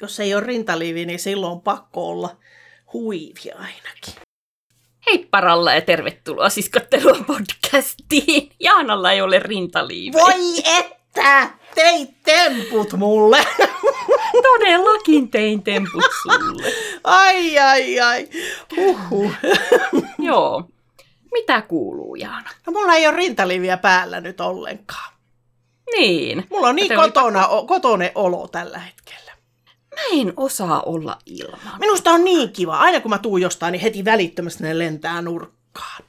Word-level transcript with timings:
Jos 0.00 0.20
ei 0.20 0.34
ole 0.34 0.42
rintaliivi, 0.46 1.06
niin 1.06 1.18
silloin 1.18 1.52
on 1.52 1.60
pakko 1.60 2.08
olla 2.08 2.36
huivi 2.92 3.50
ainakin. 3.54 4.14
Hei 5.06 5.28
paralla 5.30 5.72
ja 5.72 5.80
tervetuloa 5.80 6.48
siskottelua 6.48 7.24
podcastiin. 7.26 8.50
Jaanalla 8.60 9.12
ei 9.12 9.22
ole 9.22 9.38
rintaliivi. 9.38 10.12
Voi 10.12 10.62
että! 10.78 11.50
Teit 11.74 12.22
temput 12.22 12.92
mulle! 12.92 13.46
Todellakin 14.42 15.30
tein 15.30 15.62
temput 15.62 16.04
sulle. 16.22 16.72
Ai, 17.04 17.58
ai, 17.58 18.00
ai. 18.00 18.28
Huhhuh. 18.76 19.32
Joo. 20.18 20.70
Mitä 21.32 21.62
kuuluu, 21.62 22.14
Jaana? 22.14 22.50
No 22.66 22.72
mulla 22.72 22.94
ei 22.94 23.06
ole 23.06 23.16
rintaliiviä 23.16 23.76
päällä 23.76 24.20
nyt 24.20 24.40
ollenkaan. 24.40 25.12
Niin. 25.92 26.46
Mulla 26.50 26.68
on 26.68 26.76
niin 26.76 26.98
oli 26.98 27.08
kotona, 27.08 27.46
o, 27.46 27.66
kotone 27.66 28.12
olo 28.14 28.48
tällä 28.48 28.78
hetkellä. 28.78 29.29
Mä 29.94 30.20
en 30.20 30.32
osaa 30.36 30.82
olla 30.82 31.18
ilman. 31.26 31.80
Minusta 31.80 32.10
on 32.10 32.24
niin 32.24 32.52
kiva. 32.52 32.78
Aina 32.78 33.00
kun 33.00 33.10
mä 33.10 33.18
tuun 33.18 33.40
jostain, 33.40 33.72
niin 33.72 33.82
heti 33.82 34.04
välittömästi 34.04 34.62
ne 34.62 34.78
lentää 34.78 35.22
nurkkaan. 35.22 36.04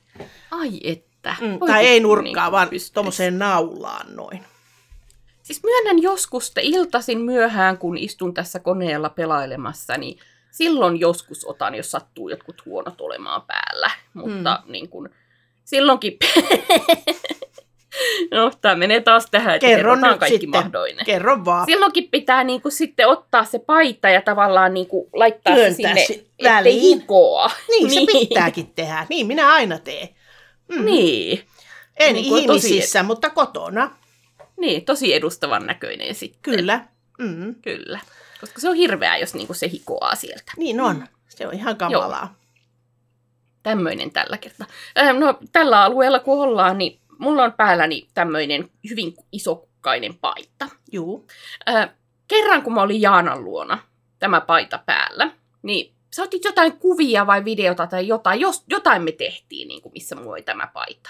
Ai 0.52 0.80
että. 0.84 1.36
Mm, 1.42 1.60
tai 1.68 1.88
ei 1.88 2.00
nurkkaan, 2.00 2.34
niin 2.34 2.52
vaan 2.52 2.70
tuommoiseen 2.94 3.40
naulaan 3.40 4.16
noin. 4.16 4.46
Siis 5.44 5.64
myönnän 5.64 6.02
joskus 6.02 6.48
että 6.48 6.62
iltasin 6.62 7.22
myöhään, 7.22 7.78
kun 7.78 7.98
istun 7.98 8.34
tässä 8.34 8.60
koneella 8.60 9.10
pelailemassa, 9.10 9.98
niin 9.98 10.20
silloin 10.52 11.00
joskus 11.00 11.46
otan, 11.46 11.76
jos 11.76 11.92
sattuu 11.92 12.30
jotkut 12.30 12.66
huonot 12.66 13.02
olemaan 13.02 13.42
päällä. 13.42 13.92
Mutta 14.14 14.64
mm. 14.66 14.72
niin 14.72 14.90
kun, 14.90 15.10
silloinkin... 15.64 16.18
no, 18.32 18.52
tämä 18.62 18.76
menee 18.76 19.02
taas 19.02 19.28
tähän, 19.32 19.56
että 19.56 19.68
Kerro 19.68 19.92
kerrotaan 19.94 20.20
kaikki 20.20 20.40
sitten. 20.40 20.64
mahdollinen. 20.64 21.06
Kerro 21.06 21.46
vaan. 21.46 21.66
Silloinkin 21.66 22.08
pitää 22.12 22.44
niin 22.44 22.62
kuin, 22.62 22.72
sitten 22.72 23.08
ottaa 23.08 23.46
se 23.46 23.60
paita 23.60 24.10
ja 24.10 24.22
tavallaan 24.22 24.74
niin 24.74 24.88
kuin, 24.88 25.10
laittaa 25.14 25.56
Työntää 25.56 25.96
se 25.96 26.06
sinne, 26.06 26.06
si- 26.06 26.32
ettei 26.40 26.82
hikoa. 26.82 27.52
Niin, 27.70 27.92
se 27.92 28.00
pitääkin 28.20 28.68
tehdä. 28.76 29.06
Niin 29.10 29.28
minä 29.28 29.54
aina 29.54 29.80
teen. 29.80 30.10
Mm. 30.68 30.86
Niin. 30.86 31.44
En 32.00 32.14
Niin 32.16 32.30
kuin 32.30 32.46
tosi- 32.48 32.68
ihmisissä, 32.68 33.04
mutta 33.04 33.30
kotona. 33.30 33.92
niin, 34.60 34.86
tosi 34.86 35.14
edustavan 35.14 35.66
näköinen 35.66 36.16
sitten. 36.16 36.42
Kyllä. 36.42 36.86
Mm. 37.20 37.56
Kyllä. 37.56 38.00
Koska 38.42 38.62
se 38.62 38.70
on 38.70 38.76
hirveää, 38.76 39.18
jos 39.18 39.34
niinku 39.34 39.54
se 39.54 39.70
hikoaa 39.70 40.16
sieltä. 40.16 40.52
Niin 40.58 40.82
on. 40.82 41.08
Se 41.30 41.48
on 41.48 41.54
ihan 41.54 41.78
kamalaa. 41.78 42.36
Tämmöinen 43.64 44.12
tällä 44.12 44.38
kertaa. 44.38 44.68
Äh, 45.00 45.14
no, 45.18 45.40
tällä 45.52 45.84
alueella 45.84 46.20
kun 46.20 46.40
ollaan, 46.44 46.78
niin 46.78 47.00
mulla 47.22 47.44
on 47.44 47.54
päälläni 47.54 48.08
tämmöinen 48.14 48.70
hyvin 48.90 49.14
isokukkainen 49.32 50.18
paita. 50.18 50.68
Juu. 50.92 51.28
Äh, 51.70 51.90
kerran 52.28 52.62
kun 52.62 52.74
mä 52.74 52.82
olin 52.82 53.02
Jaanan 53.02 53.44
luona, 53.44 53.80
tämä 54.20 54.42
paita 54.42 54.80
päällä, 54.86 55.32
niin 55.62 55.94
sä 56.16 56.24
otit 56.24 56.46
jotain 56.46 56.78
kuvia 56.78 57.28
vai 57.28 57.46
videota 57.46 57.88
tai 57.88 58.08
jotain, 58.08 58.40
jos, 58.40 58.64
jotain 58.68 59.04
me 59.04 59.12
tehtiin, 59.12 59.68
niin 59.68 59.82
kuin 59.82 59.94
missä 59.94 60.16
mulla 60.16 60.32
oli 60.32 60.42
tämä 60.42 60.68
paita. 60.74 61.10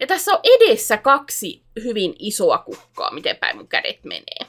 Ja 0.00 0.06
tässä 0.06 0.32
on 0.32 0.40
edessä 0.42 0.96
kaksi 0.96 1.62
hyvin 1.84 2.14
isoa 2.18 2.58
kukkaa, 2.58 3.10
miten 3.10 3.36
päin 3.36 3.56
mun 3.56 3.68
kädet 3.68 4.04
menee. 4.04 4.40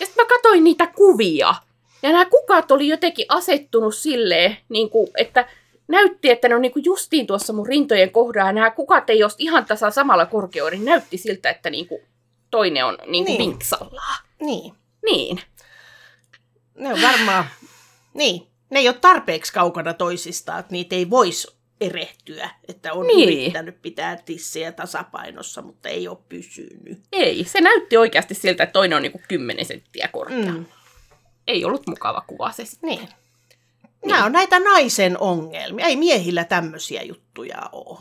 Ja 0.00 0.06
sitten 0.06 0.24
mä 0.24 0.28
katsoin 0.28 0.64
niitä 0.64 0.86
kuvia, 0.86 1.54
ja 2.02 2.10
nämä 2.10 2.24
kukat 2.24 2.70
oli 2.70 2.88
jotenkin 2.88 3.26
asettunut 3.28 3.94
silleen, 3.94 4.56
niin 4.68 4.90
kuin, 4.90 5.08
että 5.16 5.48
näytti, 5.88 6.30
että 6.30 6.48
ne 6.48 6.54
on 6.54 6.62
niin 6.62 6.72
kuin 6.72 6.84
justiin 6.84 7.26
tuossa 7.26 7.52
mun 7.52 7.66
rintojen 7.66 8.10
kohdalla, 8.10 8.52
nämä 8.52 8.70
kukat 8.70 9.10
ei 9.10 9.22
ole 9.24 9.32
ihan 9.38 9.64
tasa 9.64 9.90
samalla 9.90 10.26
korkeudella, 10.26 10.78
niin 10.78 10.84
näytti 10.90 11.18
siltä, 11.18 11.50
että 11.50 11.70
niin 11.70 11.88
kuin 11.88 12.00
toinen 12.50 12.84
on 12.86 12.98
niin 13.06 13.24
kuin 13.24 13.38
Niin. 13.38 13.50
vinksallaan. 13.50 14.24
Niin. 14.40 14.72
Niin. 15.04 15.40
Ne 16.74 16.92
on 16.92 17.02
varmaan... 17.02 17.44
niin. 18.14 18.46
Ne 18.70 18.78
ei 18.80 18.88
ole 18.88 18.96
tarpeeksi 19.00 19.52
kaukana 19.52 19.94
toisistaan, 19.94 20.60
että 20.60 20.72
niitä 20.72 20.94
ei 20.96 21.10
voisi 21.10 21.48
erehtyä, 21.80 22.50
että 22.68 22.92
on 22.92 23.06
Niin. 23.06 23.28
yrittänyt 23.28 23.82
pitää 23.82 24.16
tissejä 24.16 24.72
tasapainossa, 24.72 25.62
mutta 25.62 25.88
ei 25.88 26.08
ole 26.08 26.18
pysynyt. 26.28 27.00
Ei, 27.12 27.44
se 27.44 27.60
näytti 27.60 27.96
oikeasti 27.96 28.34
siltä, 28.34 28.62
että 28.62 28.72
toinen 28.72 28.96
on 28.96 29.02
niinku 29.02 29.20
10 29.28 29.64
senttiä 29.64 30.08
korkea. 30.12 30.52
Mm. 30.52 30.64
Ei 31.46 31.64
ollut 31.64 31.86
mukava 31.86 32.20
kuva 32.26 32.52
se 32.52 32.64
sitten. 32.64 32.90
Niin. 32.90 33.08
Nämä 34.04 34.24
on 34.24 34.32
näitä 34.32 34.58
naisen 34.58 35.18
ongelmia. 35.18 35.86
Ei 35.86 35.96
miehillä 35.96 36.44
tämmöisiä 36.44 37.02
juttuja 37.02 37.68
ole. 37.72 37.98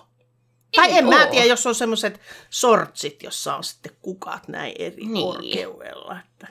Tai 0.76 0.88
Ei 0.88 0.98
en 0.98 1.06
mä 1.06 1.24
oo. 1.26 1.32
tiedä, 1.32 1.46
jos 1.46 1.68
on 1.68 1.76
semmoiset 1.76 2.22
sortsit, 2.50 3.24
jossa 3.24 3.56
on 3.56 3.64
sitten 3.64 3.92
kukat 4.02 4.48
näin 4.48 4.74
eri 4.80 4.96
Niin. 4.96 5.14
niin. 5.14 5.26
korkeudella. 5.26 6.20
Että. 6.20 6.48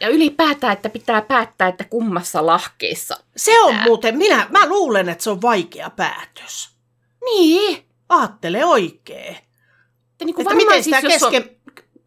Ja 0.00 0.08
ylipäätään, 0.08 0.72
että 0.72 0.88
pitää 0.88 1.22
päättää, 1.22 1.68
että 1.68 1.84
kummassa 1.84 2.46
lahkeessa. 2.46 3.16
Se 3.36 3.60
on 3.60 3.74
muuten, 3.74 4.16
minä, 4.16 4.46
mä 4.50 4.68
luulen, 4.68 5.08
että 5.08 5.24
se 5.24 5.30
on 5.30 5.42
vaikea 5.42 5.90
päätös. 5.90 6.70
Niin. 7.24 7.84
Aattele 8.08 8.64
oikein. 8.64 9.36
Että, 9.36 10.24
niinku 10.24 10.40
Että 10.40 10.54
miten 10.54 10.84
sitä 10.84 11.02
kesken, 11.02 11.50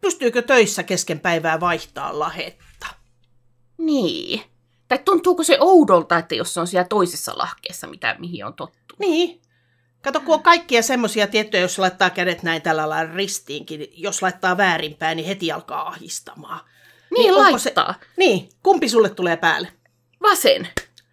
pystyykö 0.00 0.42
töissä 0.42 0.82
kesken 0.82 1.20
päivää 1.20 1.60
vaihtaa 1.60 2.18
lahetta? 2.18 2.86
On... 2.90 3.86
Niin. 3.86 4.42
Tai 4.88 4.98
tuntuuko 5.04 5.42
se 5.42 5.56
oudolta, 5.60 6.18
että 6.18 6.34
jos 6.34 6.54
se 6.54 6.60
on 6.60 6.66
siellä 6.66 6.86
toisessa 6.88 7.38
lahkeessa, 7.38 7.86
mitä, 7.86 8.16
mihin 8.18 8.44
on 8.46 8.54
tottu. 8.54 8.94
Niin. 8.98 9.40
Kato, 10.02 10.20
kun 10.20 10.34
on 10.34 10.42
kaikkia 10.42 10.82
semmoisia 10.82 11.26
tiettyjä, 11.26 11.60
jos 11.60 11.78
laittaa 11.78 12.10
kädet 12.10 12.42
näin 12.42 12.62
tällä 12.62 12.88
lailla 12.88 13.12
ristiinkin, 13.14 13.88
jos 13.92 14.22
laittaa 14.22 14.56
väärinpäin, 14.56 15.16
niin 15.16 15.26
heti 15.26 15.52
alkaa 15.52 15.88
ahistamaan. 15.88 16.60
Niin, 17.10 17.34
onko 17.34 17.42
laittaa. 17.52 17.94
Se... 18.00 18.06
Niin, 18.16 18.48
kumpi 18.62 18.88
sulle 18.88 19.10
tulee 19.10 19.36
päälle? 19.36 19.68
Vasen. 20.22 20.68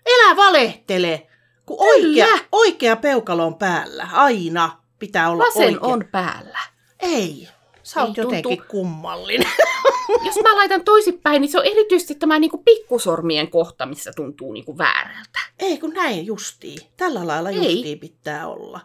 Älä 0.10 0.36
valehtele, 0.36 1.28
kun 1.66 1.78
Kyllä. 1.78 2.26
oikea, 2.26 2.46
oikea 2.52 2.96
peukalo 2.96 3.46
on 3.46 3.56
päällä. 3.56 4.08
Aina 4.12 4.78
pitää 5.00 5.30
olla 5.30 5.44
Vasen 5.44 5.64
oikea. 5.64 5.80
on 5.82 6.06
päällä. 6.12 6.60
Ei, 7.00 7.50
sä 7.84 8.02
oot 8.04 8.18
jotenkin 8.18 8.44
tuntuu. 8.58 8.66
kummallinen. 8.68 9.48
Jos 10.26 10.36
mä 10.44 10.56
laitan 10.56 10.84
toisinpäin, 10.84 11.42
niin 11.42 11.52
se 11.52 11.60
on 11.60 11.66
erityisesti 11.66 12.16
tämä 12.16 12.40
niinku 12.40 12.58
pikkusormien 12.58 13.48
kohta, 13.50 13.86
missä 13.86 14.12
tuntuu 14.16 14.54
niinku 14.54 14.78
väärältä. 14.78 15.40
Ei 15.60 15.78
kun 15.78 15.90
näin 15.94 16.26
justiin. 16.26 16.80
Tällä 16.98 17.28
lailla 17.28 17.50
Ei. 17.50 17.56
justiin 17.56 18.00
pitää 18.00 18.48
olla. 18.48 18.80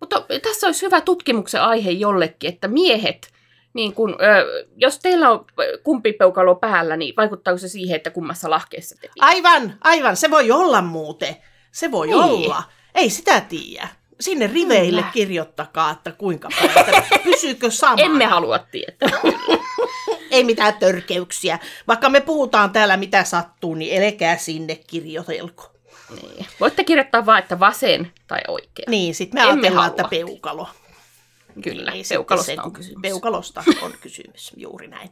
Mutta 0.00 0.24
tässä 0.42 0.66
olisi 0.66 0.86
hyvä 0.86 1.00
tutkimuksen 1.00 1.62
aihe 1.62 1.90
jollekin, 1.90 2.52
että 2.52 2.68
miehet, 2.68 3.32
niin 3.74 3.92
kun, 3.94 4.10
ö, 4.20 4.66
jos 4.76 4.98
teillä 4.98 5.30
on 5.30 5.44
kumpi 5.84 6.12
peukalo 6.12 6.54
päällä, 6.54 6.96
niin 6.96 7.14
vaikuttaako 7.16 7.58
se 7.58 7.68
siihen, 7.68 7.96
että 7.96 8.10
kummassa 8.10 8.50
lahkeessa 8.50 8.94
te 8.94 9.00
pidätte? 9.00 9.20
Aivan, 9.20 9.74
aivan. 9.80 10.16
Se 10.16 10.30
voi 10.30 10.50
olla 10.50 10.82
muuten. 10.82 11.36
Se 11.72 11.90
voi 11.90 12.06
Niin. 12.06 12.16
olla. 12.16 12.62
Ei 12.94 13.10
sitä 13.10 13.40
tiedä. 13.40 13.88
Sinne 14.24 14.46
riveille 14.46 15.00
Kyllä. 15.00 15.12
kirjoittakaa, 15.12 15.90
että 15.90 16.12
kuinka 16.12 16.48
paljon. 16.60 17.02
Pysyykö 17.24 17.70
sama? 17.70 18.02
Emme 18.02 18.26
halua 18.26 18.58
tietää. 18.58 19.08
Ei 20.30 20.44
mitään 20.44 20.74
törkeyksiä. 20.74 21.58
Vaikka 21.88 22.08
me 22.08 22.20
puhutaan 22.20 22.70
täällä 22.70 22.96
mitä 22.96 23.24
sattuu, 23.24 23.74
niin 23.74 23.96
elekää 23.96 24.36
sinne 24.36 24.74
kirjoitelko. 24.86 25.72
niin. 26.22 26.46
Voitte 26.60 26.84
kirjoittaa 26.84 27.26
vain, 27.26 27.42
että 27.42 27.60
vasen 27.60 28.12
tai 28.26 28.40
oikea. 28.48 28.84
Niin, 28.88 29.14
sitten 29.14 29.42
me 29.42 29.48
Emme 29.50 29.52
ajatellaan, 29.60 29.90
että 29.90 30.04
peukalo. 30.10 30.68
Kyllä, 31.62 31.90
Niin, 31.90 32.06
peukalosta 32.08 32.52
se, 32.52 32.56
on 32.64 32.72
kysymys. 32.72 32.98
Peukalosta 33.02 33.64
on 33.82 33.92
kysymys, 34.00 34.52
juuri 34.56 34.88
näin. 34.88 35.10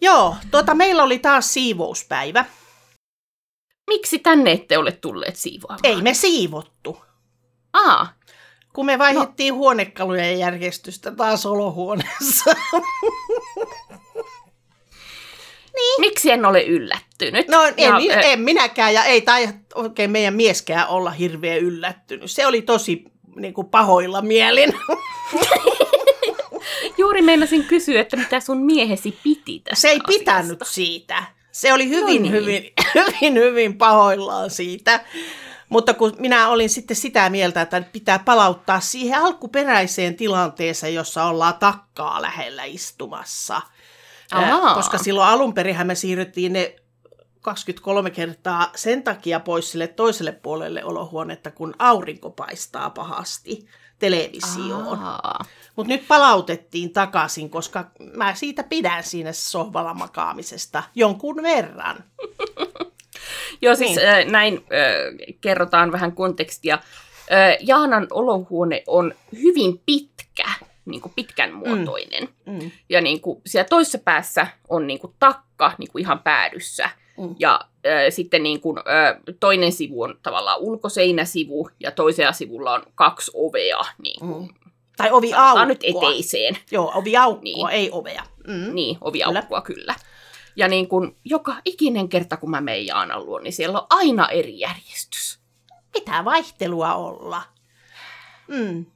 Joo, 0.00 0.36
tuota, 0.50 0.74
meillä 0.74 1.02
oli 1.02 1.18
taas 1.18 1.54
siivouspäivä. 1.54 2.44
Miksi 3.86 4.18
tänne 4.18 4.52
ette 4.52 4.78
ole 4.78 4.92
tulleet 4.92 5.36
siivoamaan? 5.36 5.80
Ei 5.82 6.02
me 6.02 6.14
siivottu. 6.14 7.06
Aa, 7.76 8.08
Kun 8.72 8.86
me 8.86 8.98
vaihdettiin 8.98 9.54
no. 9.54 9.58
huonekalujen 9.58 10.38
järjestystä 10.38 11.10
taas 11.10 11.46
olohuoneessa. 11.46 12.54
miksi 16.00 16.30
en 16.30 16.44
ole 16.44 16.62
yllättynyt? 16.64 17.48
No 17.48 17.64
en, 17.64 17.74
Ja, 17.76 17.96
ö, 18.16 18.20
en 18.20 18.40
minäkään 18.40 18.94
ja 18.94 19.04
ei 19.04 19.20
tai 19.20 19.48
oikein 19.74 20.10
meidän 20.10 20.34
mieskään 20.34 20.88
olla 20.88 21.10
hirveän 21.10 21.58
yllättynyt. 21.58 22.30
Se 22.30 22.46
oli 22.46 22.62
tosi 22.62 23.04
niin 23.36 23.54
kuin 23.54 23.68
pahoilla 23.68 24.22
mielin. 24.22 24.74
Juuri 26.98 27.22
meinasin 27.22 27.64
kysyä, 27.64 28.00
että 28.00 28.16
mitä 28.16 28.40
sun 28.40 28.58
miehesi 28.58 29.18
piti 29.22 29.60
tästä 29.60 29.80
Se 29.80 29.88
ei 29.88 29.94
asiasta. 30.04 30.18
pitänyt 30.18 30.58
siitä. 30.64 31.22
Se 31.52 31.72
oli 31.72 31.88
hyvin, 31.88 32.22
niin. 32.22 32.32
hyvin, 32.32 32.72
hyvin, 32.94 33.34
hyvin 33.34 33.78
pahoillaan 33.78 34.50
siitä. 34.50 35.04
Mutta 35.68 35.94
kun 35.94 36.16
minä 36.18 36.48
olin 36.48 36.70
sitten 36.70 36.96
sitä 36.96 37.30
mieltä, 37.30 37.62
että 37.62 37.82
pitää 37.92 38.18
palauttaa 38.18 38.80
siihen 38.80 39.20
alkuperäiseen 39.20 40.16
tilanteeseen, 40.16 40.94
jossa 40.94 41.24
ollaan 41.24 41.54
takkaa 41.54 42.22
lähellä 42.22 42.64
istumassa. 42.64 43.62
Ää, 44.32 44.54
Ahaa. 44.54 44.74
Koska 44.74 44.98
silloin 44.98 45.28
alun 45.28 45.54
me 45.84 45.94
siirryttiin 45.94 46.52
ne 46.52 46.76
23 47.40 48.10
kertaa 48.10 48.70
sen 48.74 49.02
takia 49.02 49.40
pois 49.40 49.70
sille 49.72 49.86
toiselle 49.86 50.32
puolelle 50.32 50.84
olohuonetta, 50.84 51.50
kun 51.50 51.74
aurinko 51.78 52.30
paistaa 52.30 52.90
pahasti. 52.90 53.66
televisioon. 53.98 54.98
Mutta 55.76 55.92
nyt 55.92 56.08
palautettiin 56.08 56.92
takaisin, 56.92 57.50
koska 57.50 57.90
mä 58.14 58.34
siitä 58.34 58.62
pidän 58.62 59.04
siinä 59.04 59.32
sohvalla 59.32 59.94
makaamisesta 59.94 60.82
jonkun 60.94 61.42
verran. 61.42 62.04
Joo, 63.62 63.74
siis 63.74 63.96
Niin. 63.96 64.08
niin. 64.16 64.32
näin 64.32 64.54
äh, 64.54 65.36
kerrotaan 65.40 65.92
vähän 65.92 66.12
kontekstia. 66.12 66.74
Äh, 67.32 67.56
Jaanan 67.60 68.06
olohuone 68.10 68.82
on 68.86 69.14
hyvin 69.42 69.82
pitkä, 69.86 70.44
niin 70.84 71.00
kuin 71.00 71.12
pitkän 71.16 71.52
muotoinen. 71.54 72.28
Mm. 72.46 72.52
Mm. 72.62 72.70
Ja 72.88 73.00
niin 73.00 73.20
kuin 73.20 73.40
siellä 73.46 73.68
toisessa 73.68 73.98
päässä 73.98 74.46
on 74.68 74.86
niin 74.86 74.98
kuin 74.98 75.12
takka 75.18 75.72
niin 75.78 75.92
kuin 75.92 76.02
ihan 76.02 76.18
päädyssä. 76.18 76.90
Mm. 77.18 77.34
Ja 77.38 77.60
äh, 77.86 77.92
sitten 78.10 78.42
niin 78.42 78.60
kuin, 78.60 78.78
äh, 78.78 79.16
toinen 79.40 79.72
sivu 79.72 80.02
on 80.02 80.18
tavallaan 80.22 80.60
ulkoseinäsivu 80.60 81.70
ja 81.80 81.90
toisella 81.90 82.32
sivulla 82.32 82.72
on 82.74 82.82
kaksi 82.94 83.30
ovea. 83.34 83.80
Niin, 84.02 84.20
kuin, 84.20 84.42
Mm. 84.42 84.48
Tai 84.96 85.10
ovi 85.12 85.30
sanotaan 85.30 85.68
nyt 85.68 85.84
aukkoa. 85.86 86.10
eteiseen. 86.10 86.56
Joo, 86.70 86.92
ovi 86.94 87.16
aukkoa, 87.16 87.42
Niin. 87.42 87.68
ei 87.70 87.88
ovea. 87.92 88.22
Mm. 88.46 88.74
Niin, 88.74 88.98
ovi 89.00 89.18
Kyllä. 89.26 89.42
kyllä. 89.42 89.60
kyllä. 89.62 89.94
Ja 90.56 90.68
niin 90.68 90.88
kuin, 90.88 91.16
joka 91.24 91.56
ikinen 91.64 92.08
kerta, 92.08 92.36
kun 92.36 92.50
mä 92.50 92.60
menen 92.60 92.86
Jaanan 92.86 93.26
luo, 93.26 93.38
niin 93.38 93.52
siellä 93.52 93.80
on 93.80 93.86
aina 93.90 94.28
eri 94.28 94.58
järjestys. 94.58 95.40
Pitää 95.92 96.24
vaihtelua 96.24 96.94
olla. 96.94 97.42
Mm. 98.48 98.86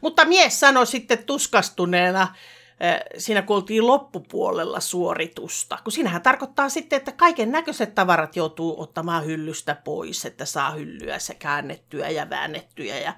Mutta 0.00 0.24
mies 0.24 0.60
sanoi 0.60 0.86
sitten 0.86 1.24
tuskastuneena, 1.24 2.22
äh, 2.22 3.00
siinä 3.18 3.42
kun 3.42 3.56
oltiin 3.56 3.86
loppupuolella 3.86 4.80
suoritusta, 4.80 5.78
kun 5.84 5.92
siinähän 5.92 6.22
tarkoittaa 6.22 6.68
sitten, 6.68 6.96
että 6.96 7.12
kaiken 7.12 7.52
näköiset 7.52 7.94
tavarat 7.94 8.36
joutuu 8.36 8.80
ottamaan 8.82 9.26
hyllystä 9.26 9.74
pois, 9.84 10.24
että 10.24 10.44
saa 10.44 10.70
hyllyä 10.70 11.18
se 11.18 11.34
käännettyä 11.34 12.08
ja 12.08 12.30
väännettyä 12.30 12.98
ja, 12.98 13.14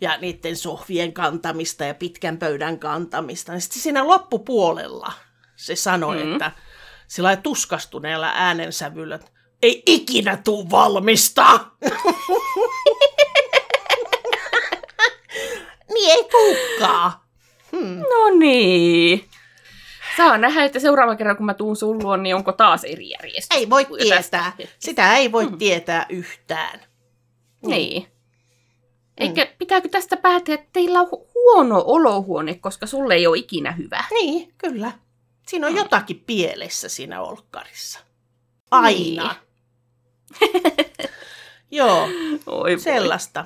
ja 0.00 0.16
niiden 0.16 0.56
sohvien 0.56 1.12
kantamista 1.12 1.84
ja 1.84 1.94
pitkän 1.94 2.38
pöydän 2.38 2.78
kantamista. 2.78 3.52
Niin 3.52 3.60
sitten 3.60 3.82
siinä 3.82 4.06
loppupuolella 4.06 5.12
se 5.56 5.76
sanoi, 5.76 6.16
mm. 6.16 6.26
Mm. 6.26 6.32
että 6.32 6.52
sillä 7.10 7.36
tuskastuneella 7.36 8.30
äänensävyllä, 8.34 9.14
että 9.14 9.30
ei 9.62 9.82
ikinä 9.86 10.36
tuu 10.36 10.70
valmista. 10.70 11.44
niin 15.94 16.10
ei 16.10 16.24
tulekaan. 16.30 17.12
Hmm. 17.72 17.98
No 17.98 18.38
niin. 18.38 19.24
Saa 20.16 20.38
nähdä, 20.38 20.64
että 20.64 20.80
seuraavan 20.80 21.16
kerran 21.16 21.36
kun 21.36 21.46
mä 21.46 21.54
tuun 21.54 21.76
sun 21.76 22.02
luon, 22.02 22.22
niin 22.22 22.34
onko 22.36 22.52
taas 22.52 22.84
eri 22.84 23.10
järjestys. 23.10 23.58
Ei 23.58 23.70
voi 23.70 23.84
tästä 23.84 23.98
tietää. 24.20 24.44
hetkestä. 24.58 24.76
Sitä 24.78 25.16
ei 25.16 25.32
voi 25.32 25.46
Mm. 25.46 25.58
tietää 25.58 26.06
yhtään. 26.08 26.80
Niin. 27.66 28.06
Eikä 29.18 29.46
pitääkö 29.58 29.88
tästä 29.88 30.16
päätellä, 30.16 30.54
että 30.60 30.70
teillä 30.72 31.00
on 31.00 31.06
hu- 31.06 31.30
huono 31.34 31.82
olohuone, 31.86 32.54
koska 32.54 32.86
sulle 32.86 33.14
ei 33.14 33.26
ole 33.26 33.38
ikinä 33.38 33.72
hyvä. 33.72 34.04
Niin, 34.10 34.54
kyllä. 34.58 34.92
Siinä 35.50 35.66
on 35.66 35.76
jotakin 35.76 36.22
pielessä 36.26 36.88
siinä 36.88 37.20
olkkarissa. 37.22 37.98
Aina. 38.70 39.34
Joo, 41.70 42.08
Oi 42.46 42.78
sellaista. 42.78 43.44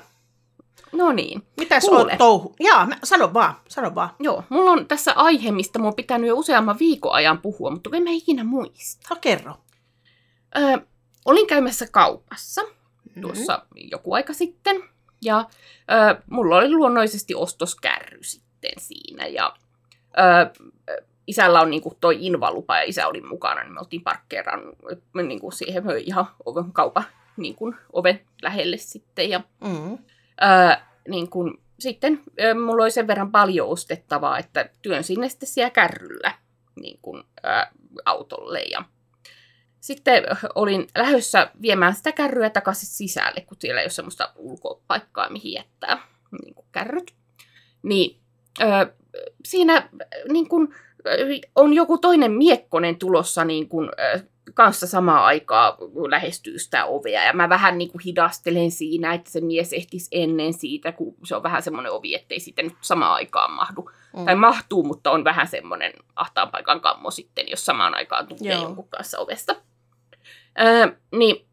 No 0.91 1.11
niin. 1.11 1.47
Mitäs 1.57 1.83
Kuule. 1.85 1.99
oot 2.11 2.17
touhu? 2.17 2.55
Jaa, 2.59 2.85
mä, 2.85 2.97
sano 3.03 3.33
vaan, 3.33 3.53
sano 3.67 3.95
vaan. 3.95 4.09
Joo, 4.19 4.43
mulla 4.49 4.71
on 4.71 4.87
tässä 4.87 5.13
aihe, 5.15 5.51
mistä 5.51 5.79
mun 5.79 5.87
on 5.87 5.95
pitänyt 5.95 6.27
jo 6.27 6.35
useamman 6.35 6.79
viikon 6.79 7.13
ajan 7.13 7.37
puhua, 7.41 7.71
mutta 7.71 7.89
en 7.93 8.03
mä 8.03 8.09
ikinä 8.09 8.43
muista. 8.43 9.07
No 9.09 9.15
kerro. 9.21 9.55
Öö, 10.57 10.77
olin 11.25 11.47
käymässä 11.47 11.87
kaupassa 11.91 12.61
Mm. 13.15 13.21
tuossa 13.21 13.65
joku 13.91 14.13
aika 14.13 14.33
sitten, 14.33 14.83
ja 15.21 15.45
öö, 15.91 16.21
mulla 16.29 16.55
oli 16.57 16.71
luonnollisesti 16.71 17.35
ostoskärry 17.35 18.23
sitten 18.23 18.71
siinä, 18.79 19.27
ja 19.27 19.53
öö, 20.19 20.65
isällä 21.27 21.61
on 21.61 21.69
niinku 21.69 21.97
toi 21.99 22.17
invalupa, 22.25 22.77
ja 22.77 22.83
isä 22.83 23.07
oli 23.07 23.21
mukana, 23.21 23.63
niin 23.63 23.73
me 23.73 23.79
oltiin 23.79 24.01
parkkeerannut 24.01 24.77
niinku 25.27 25.51
siihen 25.51 25.83
ihan 26.05 26.27
oven, 26.45 26.73
kaupan 26.73 27.03
niinku, 27.37 27.73
oven 27.93 28.21
lähelle 28.41 28.77
sitten, 28.77 29.29
ja 29.29 29.41
Mm. 29.61 29.97
Öö, 30.43 30.75
niin 31.07 31.29
kun, 31.29 31.61
sitten 31.79 32.23
öö, 32.39 32.53
mulla 32.53 32.83
oli 32.83 32.91
sen 32.91 33.07
verran 33.07 33.31
paljon 33.31 33.67
ostettavaa, 33.67 34.39
että 34.39 34.69
työn 34.81 35.03
sinne 35.03 35.29
sitten 35.29 35.49
siellä 35.49 35.69
kärryllä 35.69 36.31
niin 36.75 36.99
kun, 37.01 37.23
öö, 37.45 37.51
autolle. 38.05 38.61
Ja 38.61 38.83
sitten 39.79 40.23
olin 40.55 40.87
lähdössä 40.97 41.51
viemään 41.61 41.95
sitä 41.95 42.11
kärryä 42.11 42.49
takaisin 42.49 42.89
sisälle, 42.89 43.41
kun 43.41 43.57
siellä 43.59 43.81
ei 43.81 43.85
ole 43.85 43.89
semmoista 43.89 44.31
ulkopaikkaa, 44.35 45.29
mihin 45.29 45.53
jättää 45.53 45.97
niin 46.41 46.55
kun 46.55 46.65
kärryt. 46.71 47.15
Niin 47.83 48.19
öö, 48.61 48.85
siinä 49.45 49.89
niin 50.31 50.47
öö, 50.51 50.67
on 51.55 51.73
joku 51.73 51.97
toinen 51.97 52.31
miekkonen 52.31 52.95
tulossa 52.95 53.45
niin 53.45 53.69
öö, 53.99 54.19
kanssa 54.53 54.87
samaan 54.87 55.23
aikaan 55.23 55.73
lähestyy 56.09 56.59
sitä 56.59 56.85
ovea. 56.85 57.23
Ja 57.23 57.33
mä 57.33 57.49
vähän 57.49 57.77
niin 57.77 57.91
kuin 57.91 58.01
hidastelen 58.05 58.71
siinä, 58.71 59.13
että 59.13 59.31
se 59.31 59.41
mies 59.41 59.73
ehtisi 59.73 60.07
ennen 60.11 60.53
siitä, 60.53 60.91
kun 60.91 61.15
se 61.25 61.35
on 61.35 61.43
vähän 61.43 61.61
semmoinen 61.61 61.91
ovi, 61.91 62.15
ettei 62.15 62.39
siitä 62.39 62.61
nyt 62.61 62.75
samaan 62.81 63.13
aikaan 63.13 63.51
mahdu. 63.51 63.89
Mm. 64.17 64.25
Tai 64.25 64.35
mahtuu, 64.35 64.83
mutta 64.83 65.11
on 65.11 65.23
vähän 65.23 65.47
semmoinen 65.47 65.93
ahtaan 66.15 66.51
paikan 66.51 66.81
kammo 66.81 67.11
sitten, 67.11 67.49
jos 67.49 67.65
samaan 67.65 67.95
aikaan 67.95 68.27
tuntee 68.27 68.53
Joo. 68.53 68.61
jonkun 68.63 68.89
kanssa 68.89 69.19
ovesta. 69.19 69.55
Öö, 70.61 70.87
niin 71.11 71.47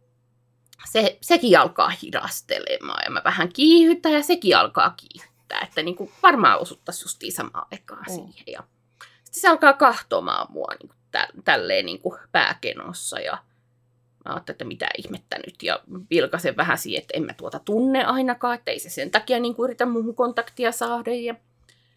se, 0.91 1.19
sekin 1.21 1.59
alkaa 1.59 1.93
hidastelemaan 2.03 3.03
ja 3.05 3.11
mä 3.11 3.21
vähän 3.25 3.49
kiihytän 3.53 4.13
ja 4.13 4.23
sekin 4.23 4.57
alkaa 4.57 4.95
kiihyttää. 4.97 5.61
Että 5.61 5.83
niin 5.83 5.97
kuin 5.97 6.11
varmaan 6.23 6.59
osuttaisiin 6.61 7.05
justiin 7.05 7.33
samaan 7.33 7.67
aikaan 7.73 8.05
Mm. 8.09 8.15
siihen. 8.15 8.45
Ja 8.47 8.63
sitten 9.33 9.41
se 9.41 9.49
alkaa 9.49 9.73
kahtomaan 9.73 10.47
mua 10.51 10.69
niin 10.81 10.89
kuin 10.89 10.99
tä, 11.11 11.29
tälleen 11.45 11.87
niin 11.87 12.01
kuin 12.01 12.19
pääkenossa 12.33 13.21
ja 13.21 13.33
mä 14.25 14.33
ajattelin, 14.33 14.55
että 14.55 14.65
mitä 14.65 14.89
ihmettä 14.99 15.39
nyt 15.47 15.63
ja 15.63 15.81
vilkasen 16.11 16.57
vähän 16.57 16.79
siihen, 16.79 17.03
että 17.03 17.17
en 17.17 17.23
mä 17.23 17.35
tuota 17.35 17.59
tunne 17.59 18.05
ainakaan, 18.05 18.55
että 18.55 18.71
ei 18.71 18.79
se 18.79 18.91
sen 18.91 19.11
takia 19.11 19.41
niin 19.41 19.55
kuin 19.55 19.65
yritä 19.65 19.87
muuhun 19.87 20.15
kontaktia 20.15 20.73
saada 20.73 21.15
ja 21.15 21.35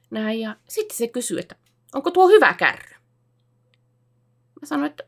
näin. 0.10 0.40
Ja 0.40 0.56
sitten 0.68 0.98
se 0.98 1.08
kysyy, 1.08 1.40
että 1.40 1.56
onko 1.94 2.12
tuo 2.12 2.28
hyvä 2.28 2.54
kärry? 2.54 2.96
Mä 4.62 4.66
sanoin, 4.66 4.90
että 4.90 5.04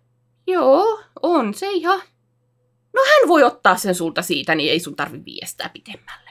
joo, 0.48 1.04
on 1.22 1.54
se 1.54 1.72
ihan. 1.72 2.00
No 2.94 3.02
hän 3.06 3.28
voi 3.28 3.44
ottaa 3.44 3.78
sen 3.78 3.96
sulta 3.96 4.22
siitä, 4.22 4.56
niin 4.56 4.72
ei 4.72 4.80
sun 4.80 4.96
tarvi 4.96 5.26
viestää 5.26 5.70
pitemmälle. 5.70 6.30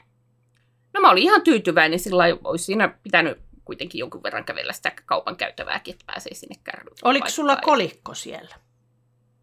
No 0.94 1.00
mä 1.00 1.10
olin 1.10 1.22
ihan 1.22 1.42
tyytyväinen, 1.42 1.98
sillä 1.98 2.24
olisi 2.44 2.64
siinä 2.64 2.88
pitänyt 2.88 3.38
kuitenkin 3.66 3.98
jonkun 3.98 4.22
verran 4.22 4.44
kävellä 4.44 4.72
sitä 4.72 4.92
kaupan 5.06 5.36
käytävääkin, 5.36 5.94
että 5.94 6.04
pääsee 6.06 6.34
sinne 6.34 6.54
kärryyn. 6.64 6.96
Oliko 7.02 7.28
sulla 7.28 7.56
kolikko 7.56 8.14
siellä? 8.14 8.54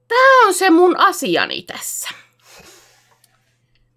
Tämä 0.08 0.48
on 0.48 0.54
se 0.54 0.70
mun 0.70 0.98
asiani 1.00 1.62
tässä. 1.62 2.10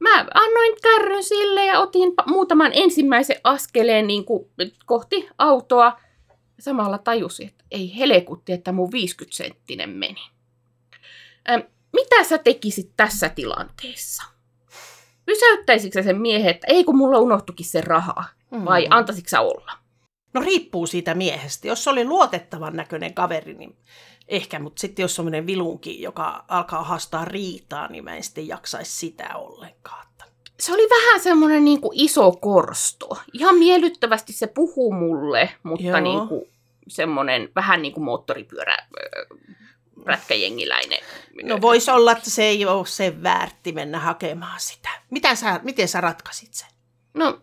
Mä 0.01 0.27
annoin 0.35 0.77
kärryn 0.83 1.25
sille 1.25 1.65
ja 1.67 1.81
otin 1.81 2.13
muutaman 2.27 2.71
ensimmäisen 2.75 3.37
askeleen 3.45 4.07
niin 4.07 4.25
kuin 4.25 4.51
kohti 4.87 5.29
autoa. 5.39 6.01
Samalla 6.61 6.99
tajusin, 6.99 7.49
että 7.49 7.65
ei 7.71 7.99
helekutti, 7.99 8.53
että 8.53 8.73
mun 8.73 8.93
50 8.93 9.37
senttinen 9.37 9.91
meni. 9.91 10.21
Ähm, 11.51 11.61
mitä 11.93 12.25
sä 12.25 12.39
tekisit 12.39 12.91
tässä 12.97 13.29
tilanteessa? 13.29 14.23
Pysäyttäisikö 15.27 15.93
sä 15.95 16.03
sen 16.03 16.21
miehen, 16.21 16.51
että 16.51 16.67
ei 16.71 16.85
kun 16.85 16.97
mulla 16.97 17.19
unohtukin 17.19 17.67
se 17.67 17.81
raha? 17.81 18.25
Vai 18.65 18.85
Mm. 18.85 18.89
antaisitko 18.91 19.29
sä 19.29 19.41
olla? 19.41 19.73
No 20.33 20.41
riippuu 20.41 20.87
siitä 20.87 21.15
miehestä. 21.15 21.69
Jos 21.69 21.85
se 21.85 21.91
oli 21.91 22.05
luotettavan 22.05 22.77
näköinen 22.77 23.15
kaveri, 23.15 23.55
niin 23.55 23.77
ehkä, 24.29 24.59
mutta 24.59 24.81
sitten 24.81 25.03
jos 25.03 25.15
semmoinen 25.17 25.47
vilunki, 25.47 26.03
joka 26.03 26.45
alkaa 26.49 26.83
haastaa 26.85 27.25
riitaa, 27.25 27.89
niin 27.89 28.05
mä 28.05 28.17
en 28.17 28.23
sitten 28.23 28.49
jaksaisi 28.49 28.99
sitä 28.99 29.37
ollenkaan. 29.37 30.07
se 30.61 30.73
oli 30.73 30.89
vähän 30.91 31.21
semmoinen 31.21 31.65
niin 31.65 31.81
kuin 31.81 32.01
iso 32.01 32.33
korsto. 32.33 33.19
Ihan 33.33 33.55
miellyttävästi 33.55 34.33
se 34.33 34.47
puhuu 34.47 34.93
mulle, 34.93 35.51
mutta 35.63 35.87
Joo. 35.87 36.01
niin 36.01 36.29
kuin 36.29 36.45
semmoinen 36.89 37.49
vähän 37.55 37.83
niin 37.83 37.95
kuin 37.95 38.05
moottoripyörä 38.05 38.77
ö, 39.01 39.27
prätkäjengiläinen. 40.05 40.99
No 41.43 41.61
voisi 41.61 41.91
olla, 41.91 42.13
että 42.13 42.31
se 42.31 42.45
ei 42.45 42.67
ole 42.67 42.87
sen 42.87 43.23
väärti 43.23 43.73
mennä 43.73 43.99
hakemaan 43.99 44.61
sitä. 44.61 44.89
Mitä 45.11 45.35
sä, 45.35 45.61
miten 45.63 45.89
sä 45.89 46.01
ratkasit 46.01 46.55
sen? 46.55 46.69
No 47.15 47.39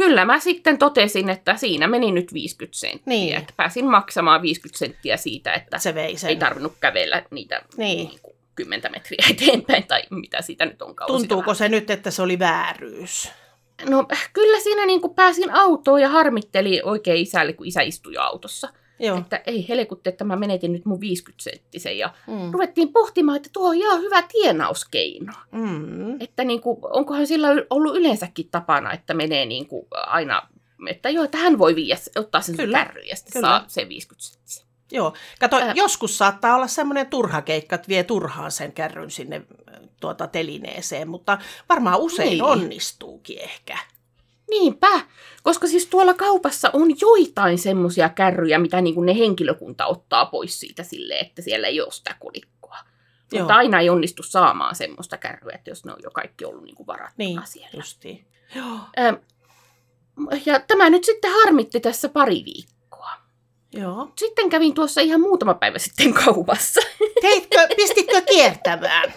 kyllä 0.00 0.24
mä 0.24 0.38
sitten 0.40 0.78
totesin, 0.78 1.30
että 1.30 1.56
siinä 1.56 1.86
meni 1.86 2.12
nyt 2.12 2.34
50 2.34 2.78
senttiä. 2.78 3.02
Niin. 3.06 3.36
Että 3.36 3.52
pääsin 3.56 3.84
maksamaan 3.90 4.42
50 4.42 4.78
senttiä 4.78 5.16
siitä, 5.16 5.52
että 5.52 5.78
Se 5.78 5.94
vei 5.94 6.16
sen. 6.16 6.30
ei 6.30 6.36
tarvinnut 6.36 6.72
kävellä 6.80 7.22
niitä 7.30 7.62
Niin. 7.76 8.08
niin 8.08 8.20
kuin 8.22 8.36
10 8.54 8.92
metriä 8.92 9.18
eteenpäin 9.30 9.84
tai 9.84 10.02
mitä 10.10 10.42
siitä 10.42 10.66
nyt. 10.66 10.82
On 10.82 10.88
sitä 10.90 11.06
Tuntuuko 11.06 11.54
se 11.54 11.68
nyt, 11.68 11.90
että 11.90 12.10
se 12.10 12.22
oli 12.22 12.38
vääryys? 12.38 13.30
No 13.88 14.06
kyllä 14.32 14.60
siinä 14.60 14.86
niin 14.86 15.00
kuin 15.00 15.14
pääsin 15.14 15.50
autoon 15.50 16.00
ja 16.02 16.08
harmitteli 16.08 16.80
oikein 16.84 17.22
isälle, 17.22 17.52
kun 17.52 17.66
isä 17.66 17.80
istui 17.82 18.16
autossa. 18.16 18.68
Joo. 19.00 19.18
Että 19.18 19.40
ei 19.46 19.68
helekutti, 19.68 20.10
että 20.10 20.24
mä 20.24 20.36
menetin 20.36 20.72
nyt 20.72 20.84
mun 20.84 21.00
50 21.00 21.42
senttisen. 21.42 21.98
Ja 21.98 22.12
Mm. 22.26 22.50
ruvettiin 22.52 22.92
pohtimaan, 22.92 23.36
että 23.36 23.50
tuo 23.52 23.68
on 23.68 23.74
ihan 23.76 24.00
hyvä 24.00 24.22
tienauskeino. 24.22 25.32
Mm. 25.52 26.20
Että 26.20 26.44
niin 26.44 26.60
kuin, 26.60 26.78
onkohan 26.82 27.26
sillä 27.26 27.48
ollut 27.70 27.96
yleensäkin 27.96 28.48
tapana, 28.50 28.92
että 28.92 29.14
menee 29.14 29.46
niin 29.46 29.66
kuin 29.66 29.86
aina 29.92 30.42
että 30.88 31.10
joo, 31.10 31.24
että 31.24 31.38
hän 31.38 31.58
voi 31.58 31.74
viiä, 31.76 31.96
ottaa 32.18 32.40
sen 32.40 32.56
Kyllä, 32.56 32.84
kärry 32.84 33.00
ja 33.02 33.16
sitten 33.16 33.32
kyllä. 33.32 33.48
saa 33.48 33.64
se 33.68 33.88
50 33.88 34.28
senttiä. 34.44 34.70
Joo. 34.92 35.14
Kato, 35.40 35.56
Ää. 35.56 35.72
joskus 35.76 36.18
saattaa 36.18 36.54
olla 36.56 36.66
semmoinen 36.66 37.06
turha 37.06 37.42
keikka, 37.42 37.74
että 37.76 37.88
vie 37.88 38.04
turhaan 38.04 38.50
sen 38.52 38.72
kärryn 38.72 39.10
sinne 39.10 39.36
äh, 39.36 39.80
tuota 40.00 40.26
telineeseen, 40.26 41.08
mutta 41.08 41.38
varmaan 41.68 42.00
usein 42.00 42.28
Niin. 42.28 42.42
onnistuukin 42.42 43.38
ehkä. 43.40 43.78
Niinpä, 44.50 45.00
koska 45.42 45.66
siis 45.66 45.86
tuolla 45.86 46.14
kaupassa 46.14 46.70
on 46.72 47.00
joitain 47.00 47.58
semmoisia 47.58 48.08
kärryjä, 48.08 48.58
mitä 48.58 48.80
niin 48.80 48.94
kuin 48.94 49.06
ne 49.06 49.18
henkilökunta 49.18 49.86
ottaa 49.86 50.26
pois 50.26 50.60
siitä 50.60 50.82
silleen, 50.82 51.26
että 51.26 51.42
siellä 51.42 51.66
ei 51.68 51.80
ole 51.80 51.90
sitä 51.90 52.16
kolikkoa. 52.20 52.78
Joo. 53.32 53.40
Mutta 53.42 53.54
aina 53.54 53.80
ei 53.80 53.90
onnistu 53.90 54.22
saamaan 54.22 54.74
semmoista 54.74 55.16
kärryä, 55.18 55.54
että 55.54 55.70
jos 55.70 55.84
ne 55.84 55.92
on 55.92 55.98
jo 56.02 56.10
kaikki 56.10 56.44
ollut 56.44 56.64
niin 56.64 56.74
kuin 56.76 56.86
varattuna 56.86 57.14
Niin, 57.16 57.40
siellä. 57.44 57.70
justiin. 57.74 58.26
Joo. 58.56 58.78
Ähm, 58.98 59.14
ja 60.46 60.60
tämä 60.60 60.90
nyt 60.90 61.04
sitten 61.04 61.30
harmitti 61.32 61.80
tässä 61.80 62.08
pari 62.08 62.42
viikkoa. 62.44 63.10
Joo. 63.72 64.12
Sitten 64.18 64.50
kävin 64.50 64.74
tuossa 64.74 65.00
ihan 65.00 65.20
muutama 65.20 65.54
päivä 65.54 65.78
sitten 65.78 66.14
kaupassa. 66.14 66.80
Teitkö, 67.22 67.68
pistitkö 67.76 68.20
kiertämään? 68.22 69.12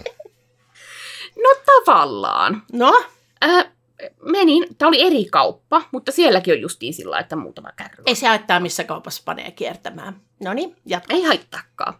No 1.43 1.49
tavallaan. 1.65 2.63
No, 2.73 3.03
Äh, 3.43 3.65
menin, 4.21 4.75
tämä 4.77 4.88
oli 4.88 5.01
eri 5.01 5.25
kauppa, 5.25 5.81
mutta 5.91 6.12
sielläkin 6.12 6.53
on 6.53 6.62
justiin 6.62 6.93
sillä 6.93 7.19
että 7.19 7.35
muutama 7.35 7.71
kärry. 7.75 8.03
ei 8.05 8.15
se 8.15 8.27
haittaa, 8.27 8.59
missä 8.59 8.83
kaupassa 8.83 9.21
panee 9.25 9.51
kiertämään. 9.51 10.21
No 10.43 10.53
niin, 10.53 10.75
jatka. 10.85 11.13
Ei 11.13 11.23
haittaakaan. 11.23 11.93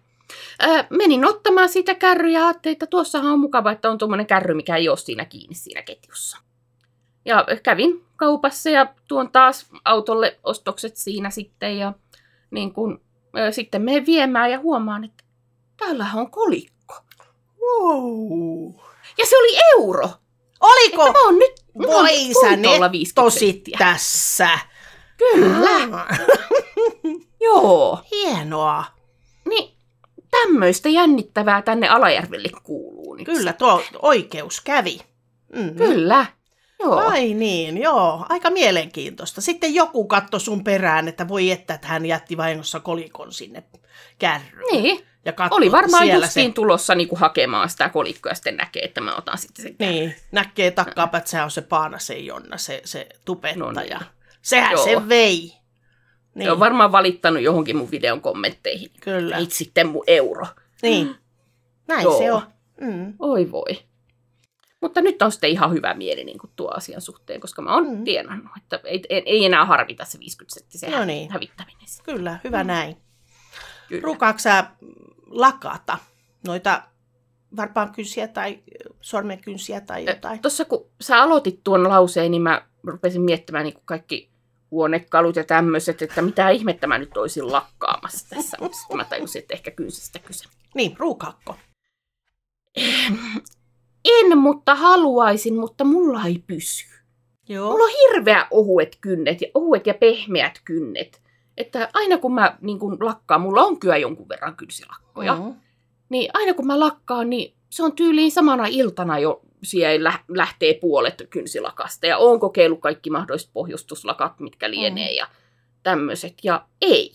Ö, 0.64 0.84
menin 0.90 1.26
ottamaan 1.26 1.70
siitä 1.70 1.96
kärryä 1.96 2.40
ja 2.40 2.48
ajattelin, 2.48 2.74
että 2.74 2.88
tuossahan 2.88 3.34
on 3.34 3.40
mukava, 3.40 3.72
että 3.72 3.90
on 3.92 3.98
tuommoinen 3.98 4.28
kärry, 4.28 4.54
mikä 4.54 4.76
ei 4.76 4.90
ole 4.90 4.98
siinä 4.98 5.26
kiinni 5.26 5.56
siinä 5.56 5.82
ketjussa. 5.82 6.38
Ja 7.26 7.46
kävin 7.64 8.06
kaupassa 8.16 8.70
ja 8.70 8.94
tuon 9.08 9.32
taas 9.32 9.70
autolle 9.86 10.40
ostokset 10.44 10.98
siinä 10.98 11.30
sitten 11.30 11.78
ja 11.78 11.94
niin 12.52 12.74
kun, 12.74 13.02
ö, 13.38 13.52
sitten 13.52 13.82
menen 13.82 14.06
viemään 14.06 14.52
ja 14.52 14.60
huomaan, 14.60 15.04
että 15.04 15.24
täällähän 15.78 16.22
on 16.22 16.32
kolikko. 16.32 16.96
Wow. 17.62 18.74
Ja 19.18 19.26
se 19.26 19.38
oli 19.38 19.58
euro. 19.80 20.10
Oliko 20.64 21.12
Mä 21.12 21.26
oon 21.26 21.40
nyt 21.40 21.52
voi 21.88 22.34
sä 22.42 22.50
kuntolla 22.50 22.92
50 22.92 23.22
nettosit 23.22 23.40
senttiä. 23.56 23.78
tässä? 23.80 24.50
Kyllä, 25.18 26.06
joo. 27.46 28.00
Hienoa. 28.12 28.84
Niin 29.50 29.74
tämmöistä 30.32 30.90
jännittävää 30.90 31.62
tänne 31.62 31.88
Alajärvelle 31.88 32.50
kuuluu 32.64 33.16
nyt. 33.16 33.26
Kyllä, 33.26 33.54
tuo 33.54 33.84
oikeus 34.02 34.62
kävi. 34.62 35.00
Mm. 35.56 35.76
Kyllä. 35.76 36.26
Joo. 36.80 36.96
Ai 36.96 37.34
niin, 37.34 37.78
joo. 37.78 38.26
Aika 38.30 38.50
mielenkiintoista. 38.50 39.42
Sitten 39.42 39.74
joku 39.76 40.08
katsoi 40.08 40.40
sun 40.40 40.64
perään, 40.64 41.08
että 41.08 41.28
voi 41.28 41.52
että, 41.52 41.74
että 41.74 41.88
hän 41.88 42.06
jätti 42.06 42.38
vahingossa 42.38 42.80
kolikon 42.80 43.34
sinne 43.34 43.64
kärryyn. 44.20 44.84
Niin. 44.84 45.06
Ja 45.26 45.34
Oli 45.52 45.72
varmaan 45.72 46.04
siellä 46.06 46.26
justiin 46.26 46.50
se, 46.50 46.54
tulossa 46.54 46.96
niinku 46.96 47.16
hakemaan 47.16 47.70
sitä 47.70 47.90
kolikkoa 47.90 48.30
ja 48.32 48.36
sitten 48.36 48.58
näkee, 48.58 48.84
että 48.84 49.02
mä 49.02 49.16
otan 49.16 49.38
sitten 49.38 49.64
sen. 49.64 49.76
Niin, 49.80 50.16
näkee 50.32 50.72
takkaapa, 50.72 51.18
että 51.18 51.30
se 51.30 51.42
on 51.42 51.52
se 51.52 51.62
Paanasen 51.62 52.26
Jonna, 52.26 52.58
se, 52.58 52.82
se 52.86 53.08
tubettaja. 53.26 53.66
No 53.66 53.72
niin. 53.72 53.98
Sehän 54.42 54.72
Joo. 54.72 54.84
se 54.86 55.10
vei. 55.10 55.54
Niin. 56.36 56.52
On 56.52 56.60
varmaan 56.60 56.92
valittanut 56.92 57.42
johonkin 57.44 57.78
mun 57.78 57.92
videon 57.92 58.22
kommentteihin. 58.22 58.92
kyllä. 59.02 59.40
Nyt 59.40 59.52
sitten 59.52 59.88
mun 59.88 60.04
euro. 60.08 60.46
Niin, 60.82 61.16
näin 61.88 62.04
Joo. 62.04 62.18
se 62.18 62.32
on. 62.32 62.42
Mm. 62.82 63.14
Oi 63.20 63.52
voi. 63.52 63.80
Mutta 64.82 65.02
nyt 65.02 65.22
on 65.22 65.32
sitten 65.32 65.50
ihan 65.50 65.72
hyvä 65.72 65.94
mieli 65.94 66.24
niin 66.24 66.38
tuo 66.56 66.72
asian 66.78 67.02
suhteen, 67.02 67.40
koska 67.42 67.62
mä 67.62 67.74
oon 67.74 67.88
Mm. 67.98 68.04
tienannut, 68.04 68.52
että 68.58 68.80
ei, 68.84 69.04
ei, 69.10 69.46
enää 69.46 69.66
harvita 69.66 70.06
se 70.06 70.20
50 70.20 70.54
senttisen 70.60 70.92
No 70.92 71.06
niin. 71.06 71.32
hävittäminen. 71.32 71.80
Kyllä, 72.04 72.40
hyvä 72.44 72.64
Mm. 72.64 72.68
näin. 72.68 72.98
Kyllä. 73.90 74.02
Ruukaatko 74.04 74.40
sä 74.40 74.66
lakata 75.34 75.98
noita 76.48 76.84
varpaankynsiä 77.56 78.28
tai 78.28 78.60
sormenkynsiä 79.02 79.82
tai 79.82 80.06
jotain? 80.06 80.40
Tuossa 80.40 80.66
kun 80.66 80.86
sä 81.02 81.22
aloitit 81.22 81.60
tuon 81.64 81.90
lauseen, 81.90 82.32
niin 82.32 82.42
mä 82.42 82.62
rupesin 82.84 83.22
miettimään 83.22 83.64
niin 83.64 83.78
kaikki 83.86 84.30
huonekalut 84.72 85.36
ja 85.36 85.44
tämmöiset, 85.44 86.02
että 86.02 86.22
mitä 86.22 86.50
ihmettä 86.50 86.88
mä 86.88 86.98
nyt 86.98 87.18
olisin 87.18 87.52
lakkaamassa 87.52 88.30
tässä. 88.30 88.58
Mutta 88.62 88.78
sitten 88.78 88.98
mä 88.98 89.06
tajusin, 89.06 89.42
että 89.42 89.54
ehkä 89.54 89.72
kynsistä 89.72 90.20
kyse. 90.20 90.46
Niin, 90.76 90.96
ruukaakko? 91.00 91.56
En, 94.06 94.38
mutta 94.38 94.76
haluaisin, 94.76 95.56
mutta 95.56 95.84
mulla 95.84 96.26
ei 96.26 96.44
pysy. 96.48 96.86
Joo. 97.50 97.72
Mulla 97.72 97.84
on 97.84 97.92
hirveä 98.02 98.48
ohuet 98.52 98.98
kynnet 99.02 99.42
ja 99.42 99.48
ohuet 99.54 99.88
ja 99.88 99.94
pehmeät 99.94 100.62
kynnet. 100.66 101.23
Että 101.58 101.90
aina 101.94 102.18
kun 102.18 102.34
mä 102.34 102.58
niin 102.62 102.80
kun 102.80 102.98
lakkaan, 103.00 103.42
mulla 103.42 103.62
on 103.64 103.80
kyllä 103.80 103.98
jonkun 103.98 104.30
verran 104.30 104.56
kynsilakkoja, 104.56 105.36
mm. 105.36 105.44
Mm. 105.44 105.54
niin 106.10 106.30
aina 106.34 106.54
kun 106.54 106.68
mä 106.68 106.80
lakkaan, 106.80 107.30
niin 107.30 107.54
se 107.70 107.84
on 107.84 107.96
tyyliin 107.96 108.32
samana 108.32 108.66
iltana 108.70 109.20
jo 109.20 109.42
siellä 109.64 110.10
lä- 110.10 110.20
lähtee 110.28 110.74
puolet 110.74 111.28
kynsilakasta. 111.30 112.08
Ja 112.08 112.18
oon 112.18 112.40
kokeillut 112.40 112.82
kaikki 112.82 113.10
mahdolliset 113.10 113.50
pohjustuslakat, 113.54 114.40
mitkä 114.40 114.70
lienee 114.72 115.10
Mm. 115.12 115.18
ja 115.18 115.28
tämmöiset. 115.84 116.34
Ja 116.44 116.66
ei. 116.82 117.12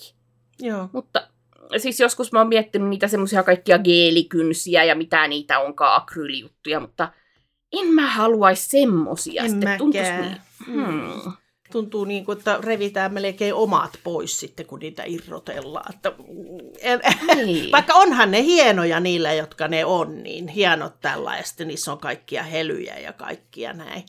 Joo. 0.60 0.88
Mutta 0.92 1.28
siis 1.76 2.00
joskus 2.00 2.32
mä 2.32 2.38
oon 2.38 2.48
miettinyt 2.48 2.88
niitä 2.88 3.08
semmoisia 3.08 3.42
kaikkia 3.42 3.78
geelikynsiä 3.78 4.84
ja 4.84 4.94
mitä 4.94 5.28
niitä 5.28 5.58
onkaan, 5.58 5.96
akryylijuttuja, 6.02 6.80
mutta 6.80 7.12
en 7.72 7.86
mä 7.86 8.06
haluaisi 8.10 8.68
semmosia. 8.80 9.42
En 9.42 9.50
Sitten 9.50 9.78
tuntuisi 9.78 10.10
mäkään. 10.10 10.40
niin. 10.66 10.86
Hmm. 10.86 11.32
Tuntuu 11.72 12.04
niin 12.04 12.24
kuin, 12.24 12.38
että 12.38 12.58
revitään 12.62 13.14
melkein 13.14 13.54
omat 13.54 13.98
pois 14.04 14.40
sitten, 14.40 14.66
kun 14.66 14.78
niitä 14.78 15.02
irrotellaan. 15.06 15.94
Että, 15.94 16.12
en, 16.78 17.00
Niin. 17.36 17.72
vaikka 17.76 17.94
onhan 17.94 18.30
ne 18.30 18.42
hienoja 18.42 19.00
niillä, 19.00 19.32
jotka 19.32 19.68
ne 19.68 19.84
on, 19.84 20.22
niin 20.22 20.48
hienot 20.48 21.00
tällaista, 21.00 21.64
niissä 21.64 21.92
on 21.92 21.98
kaikkia 21.98 22.42
helyjä 22.42 22.98
ja 22.98 23.12
kaikkia 23.12 23.72
näin. 23.72 24.04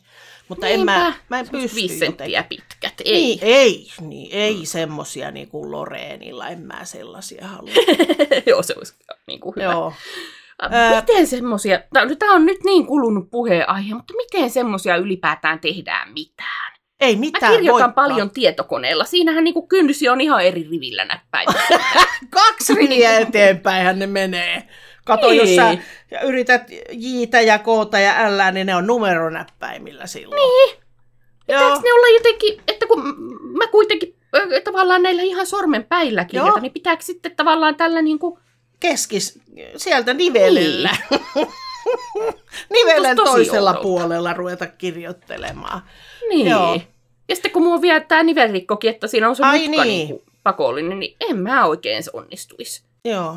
Mutta 0.48 0.68
en 0.68 0.84
mä, 0.84 1.02
Niinpä. 1.02 1.18
mä 1.28 1.38
en 1.38 1.48
pysty 1.48 1.76
Viisi 1.76 1.98
senttiä 1.98 2.42
pitkät. 2.42 2.94
Ei. 3.04 3.12
Niin, 3.14 3.38
ei, 3.42 3.86
niin, 4.00 4.28
ei 4.32 4.66
semmosia 4.66 5.30
niin 5.30 5.48
kuin 5.48 5.70
Loreenilla, 5.70 6.48
en 6.48 6.60
mä 6.60 6.84
sellaisia 6.84 7.48
halua. 7.48 7.70
Joo, 8.46 8.62
se 8.62 8.74
olisi 8.76 8.94
niin 9.26 9.40
kuin 9.40 9.56
hyvä. 9.56 9.72
Joo. 9.72 9.92
Miten 11.00 11.26
semmosia, 11.26 11.80
tämä 12.18 12.34
on 12.34 12.46
nyt 12.46 12.64
niin 12.64 12.86
kulunut 12.86 13.30
puheenaihe, 13.30 13.94
mutta 13.94 14.14
miten 14.16 14.50
semmosia 14.50 14.96
ylipäätään 14.96 15.60
tehdään 15.60 16.12
mitään? 16.12 16.79
Ei 17.00 17.16
Mä 17.16 17.20
mitään 17.20 17.52
kirjoitan 17.52 17.72
voikaan. 17.72 17.94
paljon 17.94 18.30
tietokoneella. 18.30 19.04
Siinähän 19.04 19.44
niinku 19.44 19.66
kynsi 19.66 20.08
on 20.08 20.20
ihan 20.20 20.44
eri 20.44 20.66
rivillä 20.70 21.04
näppäimillä. 21.04 21.60
Kaksi 22.30 22.74
riviä 22.74 23.18
eteenpäinhän 23.18 23.98
ne 23.98 24.06
menee. 24.06 24.62
Kato, 25.04 25.28
Niin. 25.28 25.38
jos 25.38 25.56
sä 25.56 25.78
yrität 26.24 26.62
jiitä 26.92 27.40
ja 27.40 27.58
koota 27.58 27.98
ja 27.98 28.14
ällää, 28.18 28.50
niin 28.50 28.66
ne 28.66 28.74
on 28.74 28.86
numeronäppäimillä 28.86 30.06
silloin. 30.06 30.38
Niin. 30.40 30.76
Pitääkö 31.46 31.80
ne 31.84 31.92
olla 31.92 32.08
jotenkin, 32.16 32.60
että 32.68 32.86
kun 32.86 33.02
mä 33.58 33.66
kuitenkin 33.66 34.16
tavallaan 34.64 35.02
näillä 35.02 35.22
ihan 35.22 35.46
sormen 35.46 35.84
päillä 35.84 36.20
Joo. 36.20 36.26
kirjoitan, 36.28 36.62
niin 36.62 36.72
pitääkö 36.72 37.02
sitten 37.02 37.36
tavallaan 37.36 37.74
tällä 37.76 38.02
niinku... 38.02 38.38
Keskis, 38.80 39.38
sieltä 39.76 40.14
nivelellä. 40.14 40.90
Nivelen 42.74 43.16
toisella 43.16 43.70
oudolta. 43.70 43.82
puolella 43.82 44.32
ruveta 44.32 44.66
kirjoittelemaan. 44.66 45.82
Niin. 46.28 46.46
Joo. 46.48 46.80
Ja 47.28 47.34
sitten 47.36 47.50
kun 47.52 47.72
on 47.72 47.82
vielä 47.82 48.00
tämä 48.00 48.22
nivelrikkokin, 48.22 48.90
että 48.90 49.06
siinä 49.06 49.28
on 49.28 49.36
se 49.36 49.44
Ai 49.44 49.68
mutka 49.68 49.84
niin. 49.84 50.08
niinku 50.08 50.24
pakollinen, 50.42 50.98
niin 50.98 51.16
en 51.20 51.36
mä 51.38 51.64
oikein 51.66 52.02
se 52.02 52.10
onnistuisi. 52.14 52.84
Joo. 53.04 53.36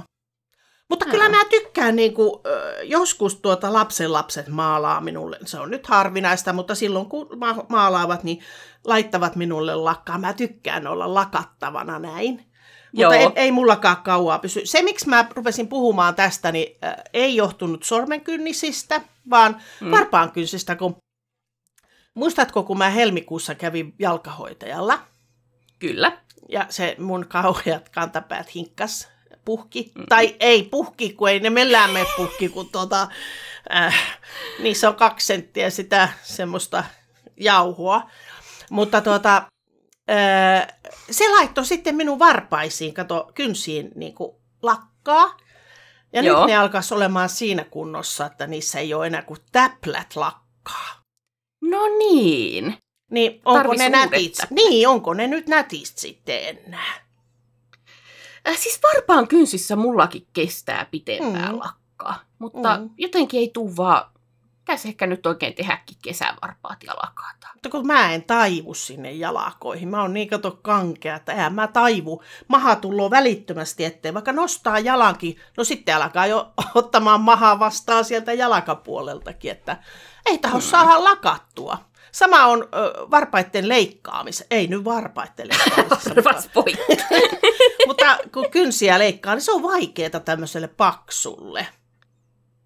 Mutta 0.89 1.05
kyllä 1.05 1.29
mä 1.29 1.45
tykkään 1.49 1.95
niinku, 1.95 2.41
ö, 2.45 2.83
joskus 2.83 3.35
tuota 3.35 3.73
lapsen 3.73 4.13
lapset 4.13 4.47
maalaa 4.47 5.01
minulle. 5.01 5.37
Se 5.45 5.59
on 5.59 5.71
nyt 5.71 5.87
harvinaista, 5.87 6.53
mutta 6.53 6.75
silloin 6.75 7.05
kun 7.05 7.27
ma- 7.35 7.65
maalaavat, 7.69 8.23
niin 8.23 8.39
laittavat 8.85 9.35
minulle 9.35 9.75
lakkaa. 9.75 10.17
Mä 10.17 10.33
tykkään 10.33 10.87
olla 10.87 11.13
lakattavana 11.13 11.99
näin. 11.99 12.45
Mutta 12.93 13.15
Joo. 13.15 13.31
ei, 13.35 13.43
ei 13.43 13.51
mullakaan 13.51 13.97
kauaa 13.97 14.39
pysy. 14.39 14.61
Se, 14.65 14.81
miksi 14.81 15.09
mä 15.09 15.27
rupesin 15.35 15.67
puhumaan 15.67 16.15
tästä, 16.15 16.51
niin 16.51 16.77
äh, 16.83 16.95
ei 17.13 17.35
johtunut 17.35 17.83
sormenkynnisistä, 17.83 19.01
vaan 19.29 19.61
mm. 19.81 19.91
Varpaankynsistä, 19.91 20.75
kun 20.75 20.95
muistatko, 22.13 22.63
kun 22.63 22.77
mä 22.77 22.89
helmikuussa 22.89 23.55
kävin 23.55 23.93
jalkahoitajalla, 23.99 24.99
Kyllä. 25.79 26.17
ja 26.49 26.65
se 26.69 26.95
mun 26.99 27.25
kauheat 27.27 27.89
kantapäät 27.89 28.55
hinkkas 28.55 29.07
puhki. 29.45 29.91
Mm. 29.95 30.05
Tai 30.09 30.35
ei 30.39 30.63
puhki, 30.63 31.13
kun 31.13 31.29
ei 31.29 31.39
ne 31.39 31.49
mellään 31.49 31.91
mene 31.91 32.05
puhki, 32.17 32.49
kun 32.49 32.69
tota, 32.69 33.07
äh, 33.75 34.17
niissä 34.59 34.89
on 34.89 34.95
kaksi 34.95 35.25
senttiä 35.25 35.69
sitä 35.69 36.09
semmoista 36.23 36.83
jauhoa. 37.37 38.09
Mutta 38.69 39.01
tota, 39.01 39.43
äh, 40.11 40.67
se 41.11 41.29
laittoi 41.29 41.65
sitten 41.65 41.95
minun 41.95 42.19
varpaisiin, 42.19 42.93
kato, 42.93 43.31
kynsiin 43.33 43.91
niin 43.95 44.13
kuin 44.15 44.35
lakkaa. 44.61 45.37
Ja 46.13 46.21
Joo. 46.21 46.39
nyt 46.39 46.47
ne 46.47 46.57
alkaisi 46.57 46.93
olemaan 46.93 47.29
siinä 47.29 47.63
kunnossa, 47.63 48.25
että 48.25 48.47
niissä 48.47 48.79
ei 48.79 48.93
ole 48.93 49.07
enää 49.07 49.21
kuin 49.21 49.39
täplät 49.51 50.15
lakkaa. 50.15 50.95
No 51.61 51.79
niin. 51.97 52.77
Niin 53.11 53.41
onko 53.45 53.59
Tarvis 53.59 53.79
ne 53.79 53.89
nätit? 53.89 54.37
Niin, 54.49 54.87
onko 54.87 55.13
ne 55.13 55.27
nyt 55.27 55.47
nätistä 55.47 56.01
sitten 56.01 56.57
enää? 56.65 56.93
Äh, 58.47 58.57
siis 58.57 58.79
varpaan 58.83 59.27
kynsissä 59.27 59.75
mullakin 59.75 60.27
kestää 60.33 60.85
pitempään 60.91 61.53
Mm. 61.53 61.59
lakkaa, 61.59 62.19
mutta 62.39 62.77
Mm. 62.77 62.83
mm. 62.83 62.89
jotenkin 62.97 63.39
ei 63.39 63.49
tuu 63.53 63.75
vaan, 63.77 64.11
pitäisi 64.63 64.87
ehkä 64.87 65.07
nyt 65.07 65.25
oikein 65.25 65.53
tehdäkin 65.53 65.97
kesävarpaat 66.01 66.83
ja 66.83 66.93
lakata. 66.93 67.47
Mutta 67.53 67.69
kun 67.69 67.87
mä 67.87 68.13
en 68.13 68.23
taivu 68.23 68.73
sinne 68.73 69.11
jalakoihin, 69.11 69.87
mä 69.89 70.01
oon 70.01 70.13
niin 70.13 70.29
kato 70.29 70.59
kankea, 70.61 71.15
että 71.15 71.31
eihän 71.31 71.53
mä 71.53 71.67
taivu. 71.67 72.23
Maha 72.47 72.75
tulloo 72.75 73.09
välittömästi 73.11 73.85
eteen, 73.85 74.13
vaikka 74.13 74.31
nostaa 74.31 74.79
jalankin, 74.79 75.37
no 75.57 75.63
sitten 75.63 75.95
alkaa 75.95 76.27
jo 76.27 76.53
ottamaan 76.75 77.21
mahaa 77.21 77.59
vastaan 77.59 78.05
sieltä 78.05 78.33
jalkapuoleltakin, 78.33 79.51
että 79.51 79.77
ei 80.25 80.37
taho 80.37 80.57
Mm. 80.57 80.61
saada 80.61 81.03
lakattua. 81.03 81.77
Sama 82.11 82.45
on 82.45 82.63
ö, 82.63 82.67
varpaitten 83.11 83.69
leikkaamisen, 83.69 84.47
ei 84.51 84.67
nyt 84.67 84.83
Arvas 86.11 86.49
poikki. 86.53 86.97
mutta 87.87 88.17
kun 88.33 88.49
kynsiä 88.51 88.99
leikkaa, 88.99 89.33
niin 89.35 89.41
se 89.41 89.51
on 89.51 89.63
vaikeaa 89.63 90.19
tämmöiselle 90.25 90.67
paksulle. 90.67 91.67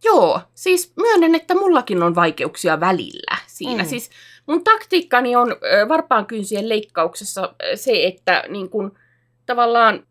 Joo, 0.04 0.42
siis 0.56 0.94
myönnän, 0.96 1.36
että 1.36 1.56
mullakin 1.56 2.04
on 2.04 2.16
vaikeuksia 2.16 2.80
välillä 2.80 3.38
siinä. 3.48 3.84
Mm. 3.84 3.90
Siis 3.90 4.10
mun 4.48 4.64
taktiikkani 4.64 5.36
on 5.36 5.52
ö, 5.52 5.88
varpaan 5.88 6.26
kynsien 6.26 6.70
leikkauksessa 6.70 7.54
se, 7.76 7.92
että 8.08 8.44
niin 8.50 8.70
kun, 8.70 8.98
tavallaan 9.46 10.08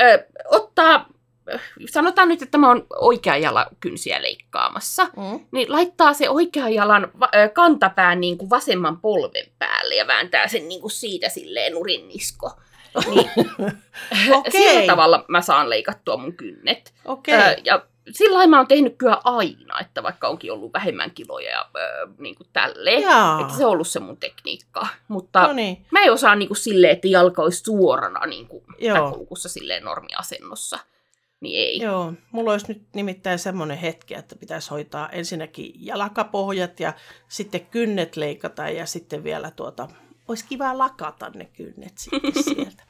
ö, 0.00 0.26
ottaa, 0.50 1.06
sanotaan 1.90 2.28
nyt, 2.28 2.42
että 2.42 2.58
mä 2.58 2.68
oon 2.68 2.86
oikea 3.00 3.36
jala 3.36 3.66
kynsiä 3.80 4.22
leikkaamassa, 4.22 5.04
Mm. 5.04 5.46
niin 5.52 5.72
laittaa 5.72 6.12
se 6.14 6.30
oikean 6.30 6.74
jalan 6.74 7.12
kantapään 7.52 8.20
niin 8.20 8.38
kuin 8.38 8.50
vasemman 8.50 9.00
polven 9.00 9.46
päälle 9.58 9.94
ja 9.94 10.06
vääntää 10.06 10.48
sen 10.48 10.68
niin 10.68 10.80
kuin 10.80 10.90
siitä 10.90 11.28
silleen 11.28 11.72
nurinnisko. 11.72 12.50
Niin, 13.10 13.30
Okei. 14.38 14.52
Sillä 14.52 14.86
tavalla 14.86 15.24
mä 15.28 15.40
saan 15.42 15.70
leikattua 15.70 16.16
mun 16.16 16.36
kynnet. 16.36 16.94
Okei. 17.04 17.34
Ö, 17.34 17.56
ja 17.64 17.86
sillä 18.10 18.34
lailla 18.36 18.50
mä 18.50 18.56
oon 18.56 18.66
tehnyt 18.68 18.94
kyllä 18.98 19.20
aina, 19.24 19.80
että 19.80 20.02
vaikka 20.02 20.28
onkin 20.28 20.52
ollut 20.52 20.72
vähemmän 20.72 21.10
kiloja 21.10 21.50
ja 21.50 21.70
ö, 21.76 22.08
niin 22.18 22.34
kuin 22.34 22.46
tälleen. 22.52 23.02
Jaa. 23.02 23.40
Että 23.40 23.54
se 23.54 23.64
on 23.66 23.72
ollut 23.72 23.88
se 23.88 24.00
mun 24.00 24.16
tekniikka. 24.16 24.86
Mutta 25.08 25.46
No 25.46 25.52
niin. 25.52 25.86
mä 25.90 26.00
en 26.02 26.12
osaa 26.12 26.34
niin 26.36 26.48
kuin 26.48 26.56
silleen, 26.58 26.92
että 26.92 27.08
jalka 27.08 27.42
olisi 27.42 27.62
suorana 27.64 28.26
niin 28.26 28.48
kuin 28.48 28.64
Joo. 28.78 28.96
takulukussa 28.96 29.48
silleen 29.48 29.84
normiasennossa. 29.84 30.78
Niin 31.40 31.60
ei. 31.60 31.78
Joo, 31.78 32.12
mulla 32.32 32.52
olisi 32.52 32.68
nyt 32.68 32.82
nimittäin 32.94 33.38
semmoinen 33.38 33.78
hetki, 33.78 34.14
että 34.14 34.36
pitäisi 34.36 34.70
hoitaa 34.70 35.08
ensinnäkin 35.08 35.72
jalkapohjat 35.76 36.80
ja 36.80 36.92
sitten 37.28 37.66
kynnet 37.66 38.16
leikata 38.16 38.68
ja 38.68 38.86
sitten 38.86 39.24
vielä 39.24 39.50
tuota, 39.50 39.88
olisi 40.28 40.44
kiva 40.48 40.78
lakata 40.78 41.30
ne 41.34 41.44
kynnet 41.44 41.92
sitten 41.98 42.42
sieltä. 42.44 42.82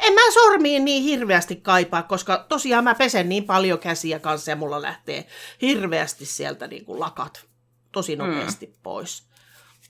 En 0.00 0.12
mä 0.12 0.32
sormiin 0.34 0.84
niin 0.84 1.02
hirveästi 1.02 1.56
kaipaa, 1.56 2.02
koska 2.02 2.46
tosiaan 2.48 2.84
mä 2.84 2.94
pesen 2.94 3.28
niin 3.28 3.44
paljon 3.44 3.78
käsiä 3.78 4.18
kanssa 4.18 4.50
ja 4.50 4.56
mulla 4.56 4.82
lähtee 4.82 5.26
hirveästi 5.62 6.26
sieltä 6.26 6.66
niin 6.66 6.84
kuin 6.84 7.00
lakat 7.00 7.46
tosi 7.92 8.16
nopeasti 8.16 8.66
mm. 8.66 8.72
pois. 8.82 9.28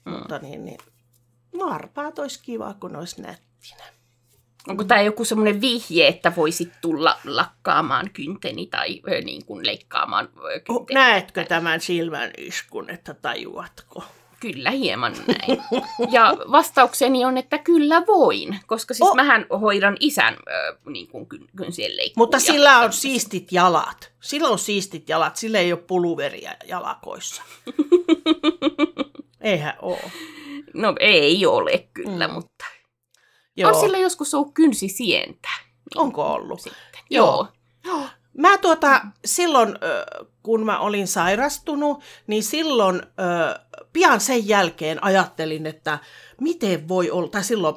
Mm. 0.05 0.11
Mutta 0.11 0.39
niin, 0.39 0.65
niin 0.65 0.77
varpaat 1.59 2.19
olisi 2.19 2.39
kiva, 2.43 2.73
kun 2.73 2.95
olisi 2.95 3.21
nättinä. 3.21 3.83
Onko 4.67 4.83
tämä 4.83 5.01
joku 5.01 5.25
semmoinen 5.25 5.61
vihje, 5.61 6.07
että 6.07 6.35
voisit 6.35 6.71
tulla 6.81 7.19
lakkaamaan 7.25 8.09
kynteni 8.13 8.67
tai 8.67 9.01
ö, 9.07 9.21
niin 9.21 9.45
kuin 9.45 9.65
leikkaamaan 9.65 10.29
kynteni? 10.65 10.93
näetkö 10.93 11.45
tämän 11.45 11.81
silmän 11.81 12.31
iskun, 12.37 12.89
että 12.89 13.13
tajuatko? 13.13 14.03
Kyllä, 14.39 14.71
hieman 14.71 15.15
näin. 15.27 15.63
Ja 16.11 16.37
vastaukseni 16.51 17.25
on, 17.25 17.37
että 17.37 17.57
kyllä 17.57 18.03
voin, 18.07 18.59
koska 18.67 18.93
siis 18.93 19.09
Oh. 19.09 19.15
mähän 19.15 19.45
hoidan 19.61 19.97
isän 19.99 20.33
ö, 20.33 20.77
niin 20.89 21.07
kuin 21.07 21.25
kyn, 21.27 21.47
kynsien. 21.55 21.91
Mutta 22.17 22.39
sillä 22.39 22.79
on 22.79 22.93
siistit 22.93 23.51
jalat. 23.51 24.11
Sillä 24.21 24.49
on 24.49 24.59
siistit 24.59 25.09
jalat, 25.09 25.35
sillä 25.37 25.59
ei 25.59 25.73
ole 25.73 25.81
puluveria 25.87 26.51
jalakoissa. 26.67 27.43
Eihän 29.41 29.73
ole. 29.81 30.11
No 30.73 30.95
ei 30.99 31.45
ole 31.45 31.87
kyllä, 31.93 32.27
Mm. 32.27 32.33
mutta 32.33 32.65
Joo. 33.57 33.71
on 33.71 33.79
sillä 33.79 33.97
joskus 33.97 34.33
ollut 34.33 34.53
kynsisientä. 34.53 35.49
Onko 35.95 36.33
ollut? 36.33 36.61
Sitten. 36.61 36.79
Joo. 37.09 37.47
Joo. 37.85 38.07
Mä 38.37 38.57
tuota, 38.57 39.01
silloin, 39.25 39.75
kun 40.43 40.65
mä 40.65 40.79
olin 40.79 41.07
sairastunut, 41.07 42.03
niin 42.27 42.43
silloin 42.43 43.01
pian 43.93 44.21
sen 44.21 44.47
jälkeen 44.47 45.03
ajattelin, 45.03 45.65
että 45.65 45.99
miten 46.41 46.87
voi 46.87 47.11
olla, 47.11 47.29
tai 47.29 47.43
silloin 47.43 47.75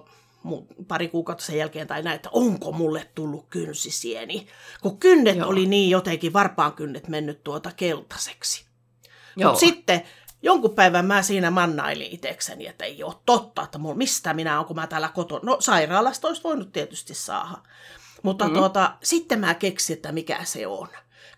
pari 0.88 1.08
kuukautta 1.08 1.44
sen 1.44 1.56
jälkeen 1.56 1.86
tai 1.86 2.02
näin, 2.02 2.16
että 2.16 2.28
onko 2.32 2.72
mulle 2.72 3.10
tullut 3.14 3.46
kynsisieni. 3.50 4.46
Kun 4.80 4.98
kynnet 4.98 5.36
Joo. 5.36 5.48
oli 5.48 5.66
niin 5.66 5.90
jotenkin, 5.90 6.32
varpaan 6.32 6.72
kynnet 6.72 7.08
mennyt 7.08 7.44
tuota 7.44 7.70
keltaiseksi. 7.76 8.64
Mutta 9.36 9.60
sitten 9.60 10.02
jonkun 10.42 10.74
päivän 10.74 11.06
mä 11.06 11.22
siinä 11.22 11.50
mannailin 11.50 12.12
itsekseni, 12.12 12.66
että 12.66 12.84
ei 12.84 13.02
ole 13.02 13.14
totta, 13.26 13.62
että 13.62 13.78
mistä 13.94 14.34
minä 14.34 14.56
olen, 14.56 14.66
kun 14.66 14.76
mä 14.76 14.86
täällä 14.86 15.08
kotona. 15.08 15.42
No 15.44 15.56
sairaalasta 15.60 16.28
olisi 16.28 16.42
voinut 16.44 16.72
tietysti 16.72 17.14
saada. 17.14 17.56
Mutta 18.22 18.48
mm. 18.48 18.54
Tuota, 18.54 18.94
sitten 19.02 19.38
mä 19.40 19.54
keksin, 19.54 19.96
että 19.96 20.12
mikä 20.12 20.44
se 20.44 20.66
on. 20.66 20.88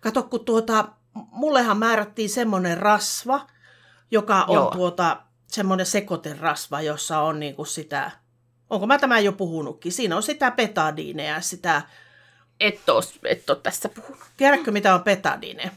Kato, 0.00 0.22
kun 0.22 0.44
tuota, 0.44 0.88
mullehan 1.14 1.78
määrättiin 1.78 2.30
semmoinen 2.30 2.78
rasva, 2.78 3.46
joka 4.10 4.42
on 4.42 4.54
Joo. 4.54 4.70
tuota, 4.70 5.22
semmoinen 5.46 5.86
sekoiterasva, 5.86 6.80
jossa 6.80 7.18
on 7.20 7.40
niinku 7.40 7.64
sitä, 7.64 8.10
onko 8.70 8.86
mä 8.86 8.98
tämän 8.98 9.24
jo 9.24 9.32
puhunutkin, 9.32 9.92
siinä 9.92 10.16
on 10.16 10.22
sitä 10.22 10.50
betadiineja, 10.50 11.40
sitä, 11.40 11.82
Et 12.60 12.88
ole, 12.88 13.04
et 13.24 13.50
ole 13.50 13.58
tässä 13.62 13.88
puhunut. 13.88 14.24
tiedätkö 14.36 14.72
mitä 14.72 14.94
on 14.94 15.04
betadine? 15.04 15.70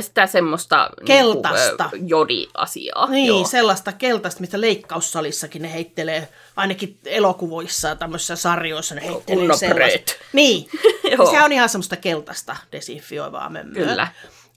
Sitä 0.00 0.26
semmoista 0.26 0.90
Keltaista. 1.06 1.90
Niin 1.92 2.08
jodi-asiaa. 2.08 3.06
Niin, 3.10 3.26
Joo. 3.26 3.46
sellaista 3.46 3.92
keltaista, 3.92 4.40
mistä 4.40 4.60
leikkaussalissakin 4.60 5.62
ne 5.62 5.72
heittelee, 5.72 6.28
ainakin 6.56 6.98
elokuvoissa 7.04 7.88
ja 7.88 7.96
tämmöisissä 7.96 8.36
sarjoissa 8.36 8.94
ne 8.94 9.00
heittelee 9.00 9.38
Kunnon 9.38 9.58
sellaista. 9.58 9.98
prööt. 9.98 10.18
Niin, 10.32 10.68
Joo. 11.18 11.30
se 11.30 11.42
on 11.42 11.52
ihan 11.52 11.68
semmoista 11.68 11.96
keltaista 11.96 12.56
desinfioivaa 12.72 13.48
mömmöä. 13.48 13.84
Kyllä. 13.86 14.08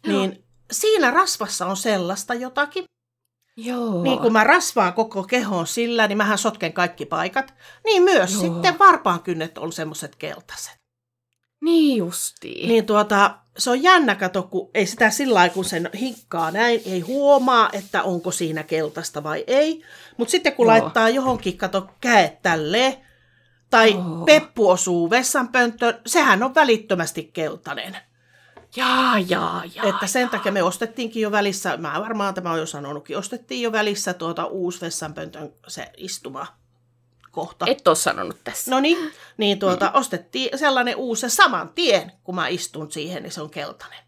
Niin 0.07 0.43
siinä 0.71 1.11
rasvassa 1.11 1.65
on 1.65 1.77
sellaista 1.77 2.33
jotakin. 2.33 2.83
Joo. 3.57 4.03
Niin 4.03 4.19
kun 4.19 4.33
mä 4.33 4.43
rasvaan 4.43 4.93
koko 4.93 5.23
kehon 5.23 5.67
sillä, 5.67 6.07
niin 6.07 6.17
mähän 6.17 6.37
sotken 6.37 6.73
kaikki 6.73 7.05
paikat. 7.05 7.53
Niin 7.85 8.03
myös 8.03 8.31
Joo. 8.33 8.41
sitten 8.41 8.79
varpaankynnet 8.79 9.57
on 9.57 9.73
semmoiset 9.73 10.15
keltaiset. 10.15 10.80
Niin 11.61 11.97
justiin. 11.97 12.69
Niin 12.69 12.85
tuota, 12.85 13.37
se 13.57 13.69
on 13.69 13.83
jännä 13.83 14.15
kato, 14.15 14.43
kun 14.43 14.69
ei 14.73 14.85
sitä 14.85 15.09
sillä 15.09 15.33
lailla, 15.33 15.53
kun 15.53 15.65
sen 15.65 15.89
hinkkaa 15.99 16.51
näin, 16.51 16.81
ei 16.85 16.99
huomaa, 16.99 17.69
että 17.73 18.03
onko 18.03 18.31
siinä 18.31 18.63
keltaista 18.63 19.23
vai 19.23 19.43
ei. 19.47 19.83
Mutta 20.17 20.31
sitten 20.31 20.53
kun 20.53 20.67
Joo. 20.67 20.71
laittaa 20.73 21.09
johonkin, 21.09 21.57
kato 21.57 21.89
käet 22.01 22.41
tälleen, 22.41 22.93
tai 23.69 23.91
Joo. 23.91 24.25
peppu 24.25 24.69
osuu 24.69 25.09
vessanpönttöön, 25.09 26.01
sehän 26.05 26.43
on 26.43 26.55
välittömästi 26.55 27.29
keltainen. 27.33 27.97
Jaa, 28.75 29.19
jaa, 29.19 29.63
jaa. 29.75 29.85
että 29.85 30.07
sen 30.07 30.29
takia 30.29 30.51
me 30.51 30.63
ostettiinkin 30.63 31.21
jo 31.21 31.31
välissä, 31.31 31.77
mä 31.77 32.01
varmaan 32.01 32.33
tämä 32.33 32.51
on 32.51 32.59
jo 32.59 32.65
sanonutkin, 32.65 33.17
ostettiin 33.17 33.61
jo 33.61 33.71
välissä 33.71 34.13
tuota 34.13 34.45
uusi 34.45 34.81
vessanpöntön 34.81 35.53
se 35.67 35.91
istuma 35.97 36.47
kohta. 37.31 37.65
Et 37.67 37.87
ole 37.87 37.95
sanonut 37.95 38.43
tässä. 38.43 38.71
No 38.71 38.79
niin, 38.79 39.13
niin 39.37 39.59
tuota, 39.59 39.85
mm. 39.85 39.91
ostettiin 39.99 40.59
sellainen 40.59 40.95
uusi 40.95 41.29
saman 41.29 41.69
tien, 41.69 42.11
kun 42.23 42.35
mä 42.35 42.47
istun 42.47 42.91
siihen, 42.91 43.23
niin 43.23 43.31
se 43.31 43.41
on 43.41 43.49
keltainen. 43.49 43.99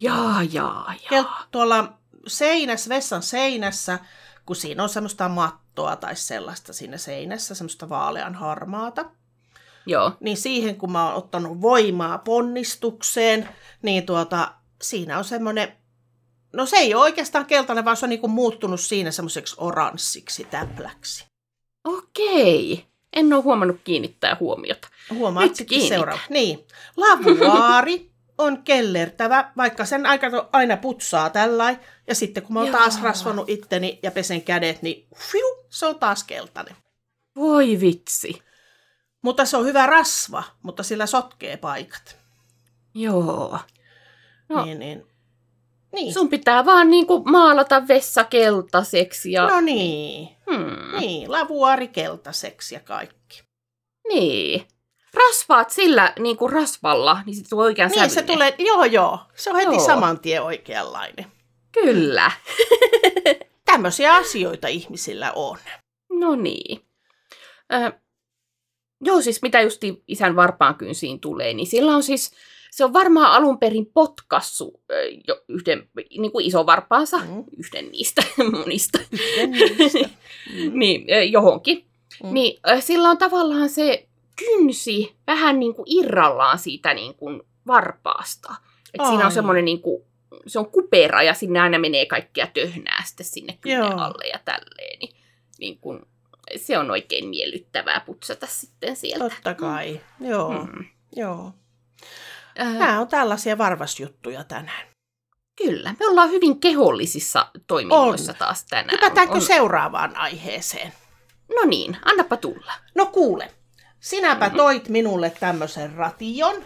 Jaa, 0.00 0.42
jaa, 0.42 0.94
jaa. 1.10 1.22
Kel- 1.22 1.46
tuolla 1.50 1.98
seinässä, 2.26 2.88
vessan 2.88 3.22
seinässä, 3.22 3.98
kun 4.46 4.56
siinä 4.56 4.82
on 4.82 4.88
semmoista 4.88 5.28
mattoa 5.28 5.96
tai 5.96 6.16
sellaista 6.16 6.72
siinä 6.72 6.96
seinässä, 6.96 7.54
semmoista 7.54 7.88
vaalean 7.88 8.34
harmaata, 8.34 9.10
Joo. 9.86 10.12
niin 10.20 10.36
siihen 10.36 10.76
kun 10.76 10.92
mä 10.92 11.06
oon 11.06 11.14
ottanut 11.14 11.60
voimaa 11.60 12.18
ponnistukseen, 12.18 13.48
niin 13.82 14.06
tuota, 14.06 14.54
siinä 14.82 15.18
on 15.18 15.24
semmoinen, 15.24 15.72
no 16.52 16.66
se 16.66 16.76
ei 16.76 16.94
ole 16.94 17.02
oikeastaan 17.02 17.46
keltainen, 17.46 17.84
vaan 17.84 17.96
se 17.96 18.06
on 18.06 18.10
niinku 18.10 18.28
muuttunut 18.28 18.80
siinä 18.80 19.10
semmoiseksi 19.10 19.54
oranssiksi, 19.58 20.44
täpläksi. 20.44 21.27
Okei. 21.88 22.84
En 23.12 23.32
ole 23.32 23.42
huomannut 23.42 23.80
kiinnittää 23.84 24.36
huomiota. 24.40 24.88
Huomaat 25.10 25.46
Nyt 25.46 25.56
sitten 25.56 25.88
seuraava. 25.88 26.20
Niin, 26.28 26.66
lavuaari 26.96 28.10
on 28.38 28.62
kellertävä, 28.62 29.52
vaikka 29.56 29.84
sen 29.84 30.06
aika 30.06 30.48
aina 30.52 30.76
putsaa 30.76 31.30
tällä 31.30 31.76
ja 32.06 32.14
sitten 32.14 32.42
kun 32.42 32.54
mä 32.54 32.60
oon 32.60 32.68
Joo. 32.68 32.78
taas 32.78 33.02
rasvannut 33.02 33.48
itteni 33.48 33.98
ja 34.02 34.10
pesen 34.10 34.42
kädet, 34.42 34.82
niin 34.82 35.06
fiu, 35.16 35.66
se 35.68 35.86
on 35.86 35.98
taas 35.98 36.24
keltainen. 36.24 36.76
Voi 37.36 37.80
vitsi. 37.80 38.42
Mutta 39.22 39.44
se 39.44 39.56
on 39.56 39.64
hyvä 39.64 39.86
rasva, 39.86 40.42
mutta 40.62 40.82
sillä 40.82 41.06
sotkee 41.06 41.56
paikat. 41.56 42.16
Joo. 42.94 43.58
No. 44.48 44.64
Niin, 44.64 44.78
niin. 44.78 45.06
Niin. 45.92 46.14
Sun 46.14 46.28
pitää 46.28 46.64
vaan 46.64 46.90
niinku 46.90 47.22
maalata 47.24 47.88
vessa 47.88 48.24
keltaiseksi 48.24 49.32
ja... 49.32 49.46
No 49.48 49.60
niin. 49.60 50.28
Hmm. 50.50 50.98
Niin, 51.00 51.32
lavuaari 51.32 51.88
keltaiseksi 51.88 52.74
ja 52.74 52.80
kaikki. 52.80 53.42
Niin. 54.08 54.66
Rasvaat 55.14 55.70
sillä 55.70 56.12
niin 56.18 56.36
kuin 56.36 56.52
rasvalla, 56.52 57.22
niin 57.26 57.36
se 57.36 57.42
tulee 57.48 57.64
oikean 57.64 57.90
Niin 57.90 58.10
se 58.10 58.14
sävyinen. 58.14 58.34
tulee, 58.34 58.54
joo 58.58 58.84
joo, 58.84 59.18
se 59.34 59.50
on 59.50 59.56
heti 59.56 59.74
Joo. 59.74 59.86
saman 59.86 60.20
tien 60.20 60.42
oikeanlainen. 60.42 61.26
Kyllä. 61.72 62.30
Tämmöisiä 63.64 64.14
asioita 64.14 64.68
ihmisillä 64.68 65.32
on. 65.32 65.58
No 66.10 66.34
niin. 66.36 66.80
Ö, 67.72 67.92
joo, 69.04 69.22
siis 69.22 69.42
mitä 69.42 69.60
justi 69.60 70.02
isän 70.08 70.36
varpaan 70.36 70.74
kynsiin 70.74 71.20
tulee, 71.20 71.54
niin 71.54 71.66
sillä 71.66 71.96
on 71.96 72.02
siis, 72.02 72.30
se 72.70 72.84
on 72.84 72.92
varmaan 72.92 73.32
alun 73.32 73.58
perin 73.58 73.86
potkassu 73.86 74.82
jo 75.28 75.40
yhden, 75.48 75.88
niin 76.18 76.32
kuin 76.32 76.46
iso 76.46 76.66
varpaansa, 76.66 77.18
Mm. 77.18 77.44
yhden 77.58 77.88
niistä 77.90 78.22
monista, 78.52 78.98
Yhden 79.12 79.50
niistä. 79.50 80.08
Mm. 80.54 80.70
niin, 80.78 81.32
johonkin. 81.32 81.84
Mm. 82.24 82.32
Niin 82.34 82.60
sillä 82.80 83.10
on 83.10 83.18
tavallaan 83.18 83.68
se 83.68 84.06
kynsi 84.36 85.16
vähän 85.26 85.60
niin 85.60 85.74
kuin 85.74 85.86
irrallaan 85.88 86.58
siitä 86.58 86.94
niin 86.94 87.14
kuin 87.14 87.42
varpaasta. 87.66 88.54
Et 88.94 89.06
siinä 89.08 89.26
on 89.26 89.32
semmoinen 89.32 89.64
niin 89.64 89.82
kuin, 89.82 90.04
se 90.46 90.58
on 90.58 90.70
kupera 90.70 91.22
ja 91.22 91.34
sinne 91.34 91.60
aina 91.60 91.78
menee 91.78 92.06
kaikkia 92.06 92.46
töhnää 92.46 93.02
sitten 93.06 93.26
sinne 93.26 93.58
kynnen 93.60 93.98
alle 93.98 94.26
ja 94.28 94.38
tälleen. 94.44 94.98
Niin, 94.98 95.16
niin 95.58 95.78
kuin, 95.78 96.00
se 96.56 96.78
on 96.78 96.90
oikein 96.90 97.28
miellyttävää 97.28 98.02
putsata 98.06 98.46
sitten 98.46 98.96
sieltä. 98.96 99.28
Totta 99.34 99.54
kai, 99.54 100.00
joo, 100.20 100.52
Mm. 100.52 100.84
joo. 101.16 101.52
Äh, 102.60 102.72
Nämä 102.74 103.00
on 103.00 103.08
tällaisia 103.08 103.58
varvasjuttuja 103.58 104.44
tänään. 104.44 104.88
kyllä, 105.56 105.94
me 106.00 106.06
ollaan 106.06 106.30
hyvin 106.30 106.60
kehollisissa 106.60 107.46
toiminnoissa 107.66 108.32
On. 108.32 108.38
taas 108.38 108.64
tänään. 108.64 108.90
Hypätäänkö 108.92 109.34
On- 109.34 109.42
seuraavaan 109.42 110.16
aiheeseen? 110.16 110.92
No 111.56 111.64
niin, 111.64 111.96
annapa 112.04 112.36
tulla. 112.36 112.72
No 112.94 113.06
kuule, 113.06 113.50
sinäpä 114.00 114.46
Mhm. 114.48 114.56
toit 114.56 114.88
minulle 114.88 115.32
tämmöisen 115.40 115.92
ration. 115.94 116.56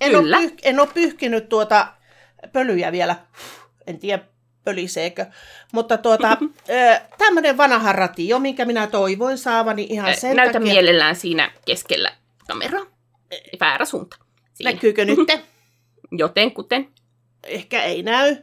En 0.00 0.10
Kyllä. 0.12 0.36
Ole 0.38 0.46
pyh- 0.46 0.58
en 0.62 0.80
ole 0.80 0.88
pyyhkinyt 0.94 1.48
tuota 1.48 1.86
pölyjä 2.52 2.92
vielä. 2.92 3.16
En 3.86 3.98
tiedä, 3.98 4.24
pöliseekö. 4.64 5.26
Mutta 5.72 5.98
tuota, 5.98 6.36
tämmöinen 7.18 7.56
vanha 7.56 7.92
ratio, 7.92 8.38
minkä 8.38 8.64
minä 8.64 8.86
toivoin 8.86 9.38
saavani 9.38 9.86
ihan 9.90 10.16
sen 10.16 10.36
Näytä 10.36 10.52
takia. 10.52 10.72
mielellään 10.72 11.16
siinä 11.16 11.50
keskellä 11.66 12.12
kameraa. 12.48 12.86
Väärä 13.60 13.84
suunta. 13.84 14.16
Siinä. 14.60 14.72
Näkyykö 14.72 15.04
nyt? 15.06 15.18
Joten 16.12 16.52
kuten 16.52 16.88
Ehkä 17.44 17.82
ei 17.82 18.02
näy. 18.02 18.36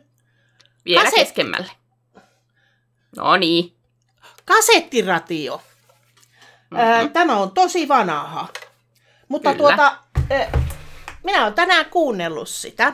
vielä 0.86 1.04
Kaset- 1.04 1.16
keskemmälle. 1.20 1.72
No 3.18 3.38
niin. 3.38 3.74
Kasettiratio. 4.46 5.62
Ö, 6.74 7.02
Mhm. 7.04 7.12
Tämä 7.14 7.38
on 7.38 7.52
tosi 7.52 7.88
vanha. 7.88 8.48
Mutta 9.28 9.54
Kyllä. 9.54 9.58
tuota, 9.76 9.98
minä 11.24 11.42
olen 11.44 11.54
tänään 11.54 11.86
kuunnellut 11.86 12.50
sitä. 12.50 12.94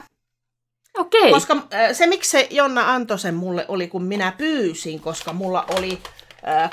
Koska 1.32 1.54
Okei. 1.54 1.86
äh, 1.86 1.94
se, 1.96 2.08
miksi 2.08 2.30
se 2.30 2.48
Jonna 2.52 2.94
antoi 2.94 3.20
sen 3.20 3.36
mulle, 3.36 3.66
oli 3.68 3.88
kun 3.88 4.04
minä 4.04 4.32
pyysin, 4.38 5.00
koska 5.00 5.34
mulla 5.34 5.66
oli 5.70 6.02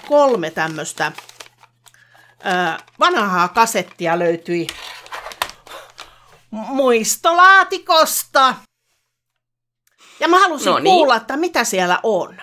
kolme 0.09 0.51
tämmöistä 0.51 1.13
vanhaa 3.01 3.49
kasettia 3.49 4.19
löytyi 4.19 4.67
muistolaatikosta. 6.51 8.55
Ja 10.21 10.29
mä 10.29 10.39
halusin 10.39 10.71
No 10.71 10.79
niin. 10.79 10.95
kuulla, 10.95 11.17
että 11.17 11.37
mitä 11.37 11.65
siellä 11.65 12.01
on. 12.03 12.37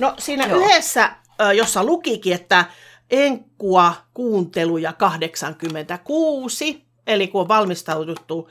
No 0.00 0.14
siinä 0.18 0.46
Joo. 0.46 0.58
yhdessä, 0.58 1.16
jossa 1.56 1.84
lukikin, 1.84 2.34
että 2.34 2.64
Enkkua 3.10 3.94
kuunteluja 4.14 4.92
86, 4.92 6.84
eli 7.06 7.28
kun 7.28 7.40
on 7.40 7.48
valmistauduttu 7.48 8.50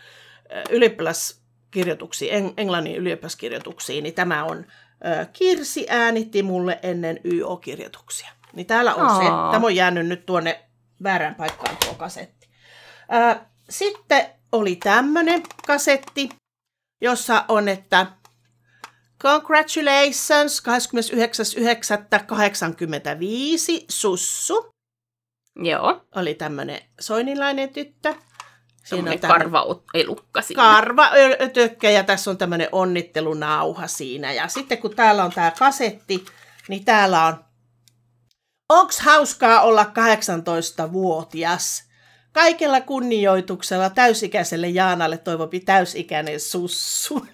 ylioppilaskirjoituksiin, 0.70 2.34
en, 2.34 2.54
englannin 2.58 2.96
ylioppilaskirjoituksiin, 2.96 4.04
niin 4.04 4.14
tämä 4.14 4.44
on 4.44 4.66
Kirsi 5.34 5.86
äänitti 5.90 6.44
mulle 6.44 6.80
ennen 6.84 7.20
YO-kirjoituksia. 7.26 8.32
Niin 8.54 8.66
täällä 8.66 8.96
on 8.96 9.24
se. 9.24 9.30
Aa. 9.30 9.52
Tämä 9.52 9.66
on 9.66 9.76
jäänyt 9.76 10.08
nyt 10.08 10.26
tuonne 10.26 10.66
väärään 11.04 11.36
paikkaan 11.36 11.78
tuo 11.86 11.94
kasetti. 11.94 12.50
Sitten 13.70 14.26
oli 14.54 14.76
tämmöinen 14.76 15.44
kasetti, 15.68 16.30
jossa 17.02 17.46
on, 17.48 17.70
että 17.70 18.08
Congratulations 19.22 20.64
29.9.85 23.80 23.86
Sussu 23.90 24.74
Joo. 25.56 26.06
oli 26.16 26.34
tämmöinen 26.34 26.82
soinilainen 27.00 27.70
tyttö. 27.70 28.16
Semmoinen 28.84 29.20
tämmönen 29.20 29.52
karva-elukka 29.52 30.42
siinä. 30.42 30.64
karva 30.64 31.10
ötökkä 31.42 31.90
ja 31.90 32.04
tässä 32.04 32.32
on 32.32 32.38
tämmöinen 32.38 32.70
onnittelunauha 32.72 33.88
siinä. 33.88 34.34
Ja 34.34 34.48
sitten 34.48 34.78
kun 34.78 34.96
täällä 34.96 35.24
on 35.24 35.32
tämä 35.32 35.52
kasetti, 35.60 36.26
niin 36.68 36.86
täällä 36.86 37.26
on 37.26 37.46
Onks 38.70 39.00
hauskaa 39.00 39.62
olla 39.62 39.84
18-vuotias? 39.84 41.93
Kaikella 42.34 42.82
kunnioituksella 42.82 43.90
täysikäiselle 43.90 44.70
Jaanalle 44.70 45.18
toivopi 45.18 45.60
täysikäinen 45.60 46.40
sussu. 46.40 47.26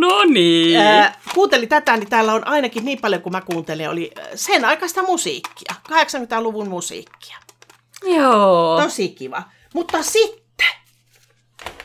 No 0.00 0.24
niin. 0.24 0.80
Ää, 0.80 1.20
kuuntelin 1.34 1.68
tätä, 1.68 1.96
niin 1.96 2.10
täällä 2.10 2.34
on 2.34 2.46
ainakin 2.46 2.84
niin 2.84 2.98
paljon 3.00 3.22
kuin 3.22 3.32
mä 3.32 3.40
kuuntelin, 3.40 3.88
oli 3.88 4.10
äh, 4.18 4.26
sen 4.34 4.64
aikaista 4.64 5.02
musiikkia, 5.02 5.74
80-luvun 5.88 6.68
musiikkia. 6.68 7.38
Joo. 8.04 8.80
Tosi 8.82 9.08
kiva. 9.08 9.42
Mutta 9.74 10.02
sitten 10.02 10.68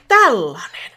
tällainen. 0.08 0.92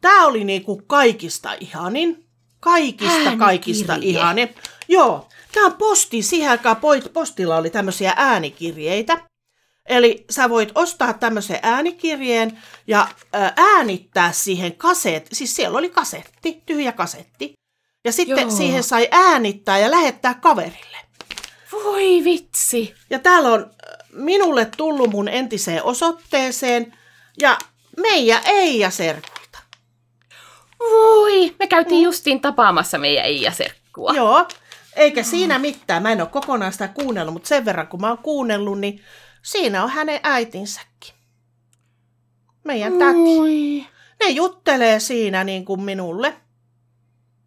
Tämä 0.00 0.26
oli 0.26 0.44
niinku 0.44 0.82
kaikista 0.86 1.52
ihanin. 1.60 2.26
Kaikista, 2.60 3.14
Äänikirje. 3.14 3.38
kaikista 3.38 3.96
ihanin. 4.00 4.54
Joo. 4.88 5.28
Tämä 5.52 5.66
on 5.66 5.74
posti. 5.74 6.22
Siihen 6.22 6.50
aikaan 6.50 6.76
postilla 7.12 7.56
oli 7.56 7.70
tämmöisiä 7.70 8.12
äänikirjeitä. 8.16 9.33
Eli 9.88 10.24
sä 10.30 10.50
voit 10.50 10.72
ostaa 10.74 11.12
tämmöisen 11.12 11.58
äänikirjeen 11.62 12.62
ja 12.86 13.08
äänittää 13.56 14.32
siihen 14.32 14.76
kaset. 14.76 15.28
Siis 15.32 15.56
siellä 15.56 15.78
oli 15.78 15.90
kasetti, 15.90 16.62
tyhjä 16.66 16.92
kasetti. 16.92 17.52
Ja 18.04 18.12
sitten 18.12 18.48
Joo. 18.48 18.56
siihen 18.56 18.82
sai 18.82 19.08
äänittää 19.10 19.78
ja 19.78 19.90
lähettää 19.90 20.34
kaverille. 20.34 20.96
Voi 21.72 22.24
vitsi. 22.24 22.94
Ja 23.10 23.18
täällä 23.18 23.48
on 23.48 23.70
minulle 24.12 24.70
tullut 24.76 25.10
mun 25.10 25.28
entiseen 25.28 25.84
osoitteeseen 25.84 26.94
ja 27.40 27.58
meidän 27.96 28.42
Eija 28.44 28.90
Serkulta. 28.90 29.58
Voi. 30.80 31.54
Me 31.58 31.66
käytiin 31.66 32.02
justiin 32.02 32.40
tapaamassa 32.40 32.98
meidän 32.98 33.24
Eija-serkkua. 33.24 34.12
Joo, 34.14 34.48
eikä 34.96 35.22
siinä 35.22 35.58
mitään. 35.58 36.02
Mä 36.02 36.12
en 36.12 36.20
ole 36.20 36.28
kokonaan 36.28 36.72
sitä 36.72 36.88
kuunnellut, 36.88 37.32
mutta 37.32 37.48
sen 37.48 37.64
verran 37.64 37.86
kun 37.86 38.00
mä 38.00 38.08
oon 38.08 38.18
kuunnellut, 38.18 38.80
niin 38.80 39.02
siinä 39.44 39.82
on 39.82 39.90
hänen 39.90 40.20
äitinsäkin. 40.22 41.14
Meidän 42.64 42.92
täti. 42.98 43.86
Ne 44.24 44.30
juttelee 44.30 45.00
siinä 45.00 45.44
niin 45.44 45.64
kuin 45.64 45.80
minulle 45.82 46.34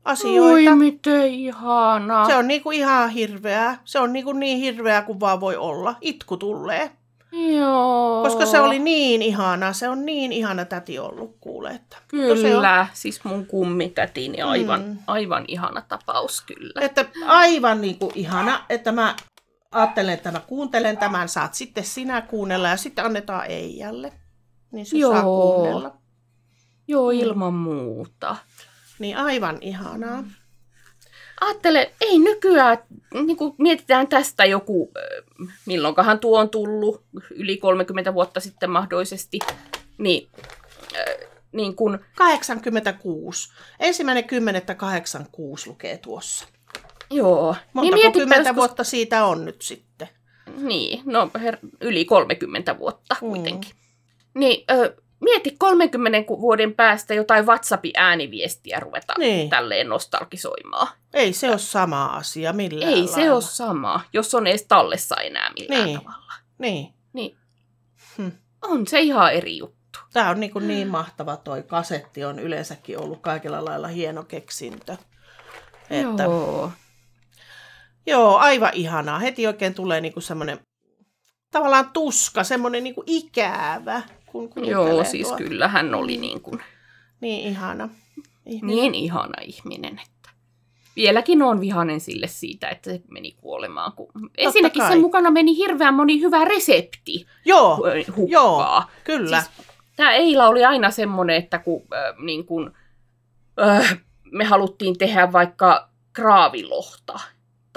asioita. 0.06 0.72
Voi 0.72 0.76
miten 0.76 1.34
ihanaa. 1.34 2.26
Se 2.28 2.36
on 2.36 2.48
niin 2.48 2.64
kuin 2.64 2.78
ihan 2.78 3.10
hirveää. 3.10 3.82
Se 3.86 4.00
on 4.00 4.14
niin, 4.14 4.26
kuin 4.26 4.40
niin 4.40 4.58
hirveää 4.58 5.02
kuin 5.02 5.20
vaan 5.20 5.40
voi 5.40 5.56
olla. 5.58 5.96
Itku 6.02 6.38
tulee. 6.38 6.92
Joo. 7.60 8.24
Koska 8.24 8.46
se 8.46 8.60
oli 8.60 8.80
niin 8.80 9.22
ihana, 9.22 9.74
se 9.74 9.90
on 9.90 10.06
niin 10.06 10.32
ihana 10.32 10.66
täti 10.66 11.00
ollut, 11.00 11.36
kuule. 11.40 11.70
Että 11.72 11.98
No 12.12 12.20
se 12.22 12.32
on. 12.32 12.38
Kyllä, 12.38 12.88
siis 12.94 13.24
mun 13.24 13.46
kummitätini, 13.46 14.42
aivan, 14.42 14.82
Mm. 14.84 14.98
aivan 15.08 15.46
ihana 15.48 15.82
tapaus 15.82 16.42
kyllä. 16.42 16.82
Että 16.82 17.06
aivan 17.26 17.82
niin 17.82 18.00
kuin 18.00 18.12
ihana, 18.16 18.66
että 18.70 18.92
mä 18.92 19.16
ajattelen, 19.72 20.14
että 20.14 20.32
mä 20.32 20.40
kuuntelen 20.40 20.98
tämän, 20.98 21.30
saat 21.30 21.54
sitten 21.54 21.84
sinä 21.84 22.22
kuunnella 22.22 22.68
ja 22.68 22.78
sitten 22.78 23.06
annetaan 23.06 23.46
Eijalle. 23.46 24.14
Niin 24.72 24.86
se 24.86 24.98
Joo. 24.98 25.12
saa 25.14 25.24
kuunnella. 25.24 25.98
Joo, 26.88 27.12
Mm. 27.12 27.20
ilman 27.20 27.54
muuta. 27.54 28.36
Niin 29.00 29.18
aivan 29.18 29.58
ihanaa. 29.62 30.24
Ajattele, 31.42 31.94
ei 32.02 32.20
nykyään, 32.20 32.78
niin 33.14 33.38
kuin 33.38 33.56
mietitään 33.58 34.08
tästä 34.08 34.46
joku, 34.46 34.92
milloinkahan 35.66 36.20
tuo 36.20 36.40
on 36.40 36.50
tullut, 36.50 37.04
yli 37.32 37.58
30 37.58 38.14
vuotta 38.14 38.40
sitten 38.40 38.70
mahdollisesti, 38.72 39.40
niin, 39.98 40.30
niin 41.52 41.76
kuin, 41.76 42.00
86. 42.16 43.54
Ensimmäinen 43.80 44.24
10.86 44.24 45.68
lukee 45.68 45.98
tuossa. 45.98 46.46
Joo. 47.10 47.56
Montako 47.74 47.96
niin 47.96 48.12
kymmentä 48.12 48.50
joskus- 48.50 48.56
vuotta 48.56 48.84
siitä 48.84 49.26
on 49.26 49.46
nyt 49.46 49.62
sitten? 49.62 50.10
Niin, 50.58 51.02
no 51.06 51.32
her, 51.42 51.58
yli 51.82 52.06
30 52.06 52.78
vuotta 52.80 53.16
Mm. 53.16 53.20
kuitenkin. 53.20 53.72
Niin, 54.34 54.64
ö, 54.72 54.96
mieti 55.20 55.52
30 55.58 56.24
ku- 56.24 56.42
vuoden 56.42 56.74
päästä 56.76 57.14
jotain 57.14 57.46
WhatsAppin 57.46 57.92
ääniviestiä 57.98 58.80
ruveta 58.80 59.14
Niin. 59.18 59.50
tälleen 59.50 59.90
nostalgisoimaan. 59.90 60.88
Ei 61.14 61.34
se 61.34 61.50
ole 61.50 61.58
sama 61.58 62.06
asia 62.06 62.54
millään 62.54 62.94
Ei 62.94 63.08
se 63.08 63.16
lailla. 63.18 63.34
ole 63.34 63.42
sama, 63.42 64.02
jos 64.14 64.36
on 64.36 64.48
edes 64.48 64.66
tallessa 64.68 65.16
enää 65.16 65.52
millään 65.60 65.86
Niin. 65.86 66.00
tavalla. 66.02 66.34
Niin. 66.58 66.94
Niin. 67.14 67.38
Hm. 68.18 68.28
On 68.62 68.88
se 68.88 69.00
ihan 69.02 69.34
eri 69.34 69.58
juttu. 69.58 69.78
Tämä 70.14 70.30
on 70.30 70.40
niin, 70.40 70.52
kuin 70.52 70.68
niin 70.68 70.88
mahtava 70.88 71.38
toi 71.38 71.64
kasetti 71.64 72.26
on 72.26 72.40
yleensäkin 72.40 73.00
ollut 73.00 73.20
kaikilla 73.22 73.66
lailla 73.66 73.88
hieno 73.88 74.24
keksintö. 74.24 74.98
Että, 75.90 76.24
joo. 76.24 76.72
Joo. 78.08 78.38
aivan 78.38 78.72
ihanaa. 78.74 79.20
Heti 79.20 79.48
oikein 79.48 79.74
tulee 79.74 80.02
niin 80.02 80.14
kuin 80.14 80.24
semmoinen 80.24 80.60
tavallaan 81.52 81.90
tuska, 81.94 82.44
semmoinen 82.44 82.84
niin 82.84 82.96
kuin 82.96 83.06
ikävä. 83.08 84.02
Kun 84.26 84.52
Joo, 84.56 85.04
siis 85.04 85.28
tuota. 85.28 85.44
kyllä 85.44 85.68
hän 85.68 85.96
oli 85.96 86.18
niin, 86.18 86.42
kuin, 86.42 86.60
Niin 87.22 87.48
ihana. 87.48 87.90
Ihminen. 88.46 88.76
niin 88.76 88.96
ihana 88.96 89.42
ihminen, 89.42 90.00
että 90.00 90.30
vieläkin 90.96 91.42
on 91.42 91.62
vihanen 91.62 92.00
sille 92.00 92.28
siitä, 92.28 92.70
että 92.70 92.92
se 92.92 93.02
meni 93.12 93.32
kuolemaan. 93.32 93.92
Kun... 93.92 94.08
Ensinnäkin 94.38 94.82
kai. 94.82 94.92
sen 94.92 95.02
mukana 95.02 95.32
meni 95.32 95.58
hirveän 95.58 95.94
moni 95.94 96.22
hyvä 96.22 96.46
resepti 96.46 97.26
Joo, 97.46 97.76
hukkaa. 98.16 98.26
joo, 98.28 98.84
kyllä. 99.04 99.42
Siis 99.42 99.68
Tämä 99.96 100.12
Eila 100.14 100.48
oli 100.48 100.66
aina 100.66 100.92
semmoinen, 100.92 101.36
että 101.36 101.60
kun, 101.60 101.82
äh, 101.94 102.16
niin 102.18 102.46
kun, 102.46 102.74
äh, 103.62 103.98
me 104.32 104.44
haluttiin 104.44 104.98
tehdä 104.98 105.32
vaikka 105.32 105.90
kraavilohta 106.14 107.20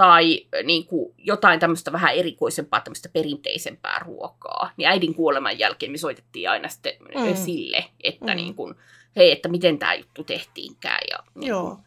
tai 0.01 0.47
äh, 0.57 0.65
niin 0.65 0.87
kuin 0.87 1.15
jotain 1.19 1.61
tämmöistä 1.61 1.93
vähän 1.93 2.15
erikoisempaa, 2.15 2.81
tämmöistä 2.81 3.09
perinteisempää 3.09 3.99
ruokaa, 3.99 4.71
niin 4.77 4.89
äidin 4.89 5.15
kuoleman 5.15 5.59
jälkeen 5.59 5.93
me 5.93 5.99
soitettiin 5.99 6.51
aina 6.51 6.69
sitten 6.69 6.93
Mm. 7.01 7.29
mm. 7.29 7.35
sille, 7.35 7.85
että 8.05 8.27
Mm. 8.27 8.37
niin 8.37 8.55
kun, 8.55 8.77
hei, 9.17 9.33
että 9.33 9.49
miten 9.49 9.79
tämä 9.79 9.95
juttu 9.95 10.25
tehtiinkään. 10.25 11.01
Ja 11.11 11.19
niin 11.35 11.49
Joo. 11.49 11.63
kun, 11.63 11.85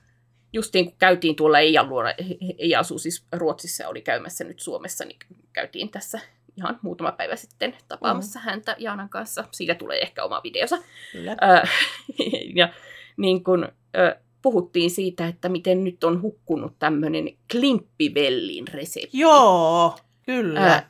justiin 0.53 0.85
kun 0.85 0.95
käytiin 0.97 1.35
tuolla 1.35 1.59
Eijan 1.59 1.89
luona, 1.89 2.13
Eija 2.57 2.79
asuu 2.79 2.99
siis 2.99 3.25
Ruotsissa 3.31 3.83
ja 3.83 3.89
oli 3.89 4.01
käymässä 4.01 4.43
nyt 4.43 4.59
Suomessa, 4.59 5.05
niin 5.05 5.19
käytiin 5.53 5.89
tässä 5.89 6.19
ihan 6.57 6.79
muutama 6.81 7.11
päivä 7.11 7.35
sitten 7.35 7.77
tapaamassa 7.87 8.39
mm. 8.39 8.43
häntä 8.43 8.75
Jaanan 8.79 9.09
kanssa. 9.09 9.43
Siitä 9.51 9.75
tulee 9.75 9.99
ehkä 9.99 10.23
oma 10.23 10.41
videosa. 10.43 10.77
Kyllä. 11.11 11.31
Ö, 11.31 11.67
ja 12.59 12.69
niin 13.17 13.43
kun, 13.43 13.67
ö, 13.97 14.15
puhuttiin 14.43 14.91
siitä, 14.91 15.27
että 15.27 15.49
miten 15.49 15.83
nyt 15.83 16.03
on 16.03 16.21
hukkunut 16.21 16.73
tämmöinen 16.79 17.29
klimppivellin 17.51 18.67
resepti. 18.67 19.17
Joo, 19.19 19.95
kyllä. 20.25 20.75
Ö, 20.77 20.81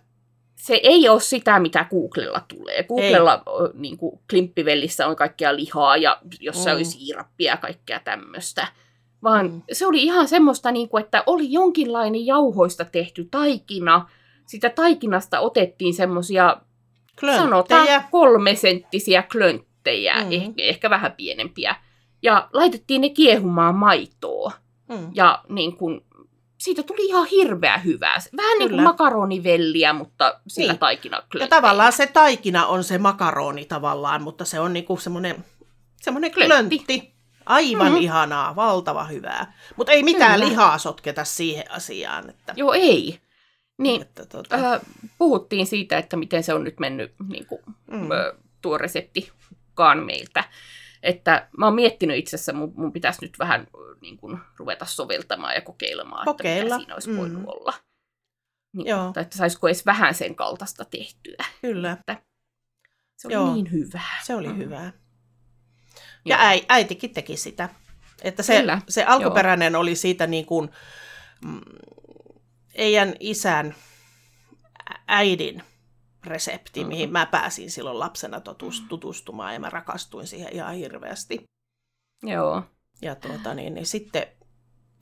se 0.55 0.79
ei 0.83 1.09
ole 1.09 1.19
sitä, 1.19 1.59
mitä 1.59 1.85
Googlella 1.89 2.41
tulee. 2.47 2.83
Googlella 2.83 3.43
niin 3.73 3.97
kuin, 3.97 4.19
klimppivellissä 4.29 5.07
on 5.07 5.15
kaikkea 5.15 5.55
lihaa 5.55 5.97
ja 5.97 6.17
jossain 6.39 6.75
Mm. 6.75 6.77
oli 6.77 6.85
siirappia 6.85 7.51
ja 7.51 7.57
kaikkea 7.57 7.99
tämmöistä. 7.99 8.67
Vaan 9.23 9.51
Mm. 9.51 9.61
se 9.71 9.85
oli 9.87 10.03
ihan 10.03 10.27
semmoista, 10.27 10.71
niin 10.71 10.89
kuin, 10.89 11.03
että 11.03 11.23
oli 11.25 11.51
jonkinlainen 11.51 12.25
jauhoista 12.25 12.85
tehty 12.85 13.27
taikina. 13.31 14.09
Sitä 14.45 14.69
taikinasta 14.69 15.39
otettiin 15.39 15.93
semmoisia, 15.93 16.57
sanotaan 17.35 17.65
Klönttejä. 17.85 18.03
kolme 18.11 18.55
senttisiä 18.55 19.23
klönttejä, 19.31 20.13
mm. 20.23 20.31
ehkä, 20.31 20.53
ehkä 20.63 20.89
vähän 20.89 21.11
pienempiä. 21.11 21.75
Ja 22.23 22.49
laitettiin 22.53 23.01
ne 23.01 23.09
kiehumaan 23.09 23.75
maitoa. 23.75 24.51
Mm. 24.89 25.09
Ja 25.13 25.43
niin 25.49 25.77
kun, 25.77 26.05
siitä 26.57 26.83
tuli 26.83 27.05
ihan 27.05 27.27
hirveä 27.27 27.77
hyvää. 27.77 28.17
Vähän 28.37 28.59
niin 28.59 28.69
kuin 28.69 28.83
makaronivelliä, 28.83 29.93
mutta 29.93 30.39
sillä 30.47 30.65
Niin. 30.67 30.73
niin. 30.73 30.79
taikina 30.79 31.23
Ja 31.39 31.47
tavallaan 31.47 31.93
se 31.93 32.07
taikina 32.07 32.65
on 32.65 32.83
se 32.83 32.97
makaroni 32.97 33.65
tavallaan, 33.65 34.23
mutta 34.23 34.45
se 34.45 34.59
on 34.59 34.73
niinku 34.73 34.97
semmoinen, 34.97 35.45
semmoinen 36.01 36.31
klöntti. 36.31 36.77
Klöntti. 36.77 37.13
Aivan 37.45 37.91
Mhm. 37.91 38.01
ihanaa, 38.01 38.55
valtava 38.55 39.03
hyvää. 39.03 39.53
Mutta 39.75 39.91
ei 39.91 40.03
mitään 40.03 40.33
Kyllä. 40.39 40.49
lihaa 40.49 40.77
sotketa 40.77 41.23
siihen 41.23 41.71
asiaan. 41.71 42.29
Että, 42.29 42.53
Joo, 42.55 42.73
ei. 42.73 43.19
Niin, 43.77 44.01
että, 44.01 44.25
tota, 44.25 44.55
äh, 44.55 44.81
puhuttiin 45.17 45.67
siitä, 45.67 45.97
että 45.97 46.17
miten 46.17 46.43
se 46.43 46.53
on 46.53 46.63
nyt 46.63 46.79
mennyt 46.79 47.13
niin 47.27 47.45
kuin, 47.45 47.61
mm. 47.91 47.97
mm. 47.97 48.07
tuo 48.61 48.77
resepti 48.77 49.31
hukkaan 49.49 50.05
meiltä. 50.05 50.43
Että 51.03 51.47
mä 51.57 51.65
oon 51.65 51.75
miettinyt 51.75 52.17
itse 52.17 52.35
asiassa, 52.35 52.53
mun, 52.53 52.73
mun 52.75 52.93
pitäisi 52.93 53.25
nyt 53.25 53.39
vähän 53.39 53.61
äh, 53.61 54.01
niin 54.01 54.17
kuin, 54.17 54.37
ruveta 54.57 54.85
soveltamaan 54.85 55.55
ja 55.55 55.61
kokeilemaan, 55.61 56.25
Kokeilla, 56.25 56.61
että 56.61 56.65
mitä 56.65 56.77
siinä 56.77 56.93
olisi 56.93 57.09
mm. 57.09 57.17
voinut 57.17 57.43
olla. 57.45 57.73
Niin, 58.73 58.87
Joo. 58.87 59.11
Tai 59.13 59.23
että 59.23 59.37
saisiko 59.37 59.67
edes 59.67 59.85
vähän 59.85 60.15
sen 60.15 60.35
kaltaista 60.35 60.85
tehtyä. 60.85 61.45
Kyllä, 61.61 61.97
Se 63.17 63.27
oli 63.27 63.33
Joo. 63.33 63.53
niin 63.53 63.71
hyvää. 63.71 64.19
se 64.23 64.35
oli 64.35 64.47
Mm. 64.47 64.57
hyvää. 64.57 64.93
Ja 66.25 66.35
Joo. 66.35 66.45
äi, 66.47 66.65
äitikin 66.69 67.13
teki 67.13 67.37
sitä. 67.37 67.69
Että 68.21 68.43
se, 68.43 68.59
Kyllä, 68.59 68.81
se 68.89 69.03
alkuperäinen 69.03 69.75
oli 69.75 69.95
siitä 69.95 70.27
niin 70.27 70.45
kuin, 70.45 70.69
mm, 71.45 71.61
Eijan 72.75 73.13
isän 73.19 73.75
äidin 75.07 75.63
resepti, 76.25 76.79
Mhm. 76.79 76.87
mihin 76.87 77.11
mä 77.11 77.25
pääsin 77.25 77.71
silloin 77.71 77.99
lapsena 77.99 78.39
totus, 78.39 78.83
tutustumaan 78.89 79.53
ja 79.53 79.59
mä 79.59 79.69
rakastuin 79.69 80.27
siihen 80.27 80.53
ihan 80.53 80.75
hirveästi. 80.75 81.43
Joo. 82.23 82.63
Ja 83.01 83.15
tuota, 83.15 83.53
niin, 83.53 83.73
niin 83.73 83.85
sitten 83.85 84.27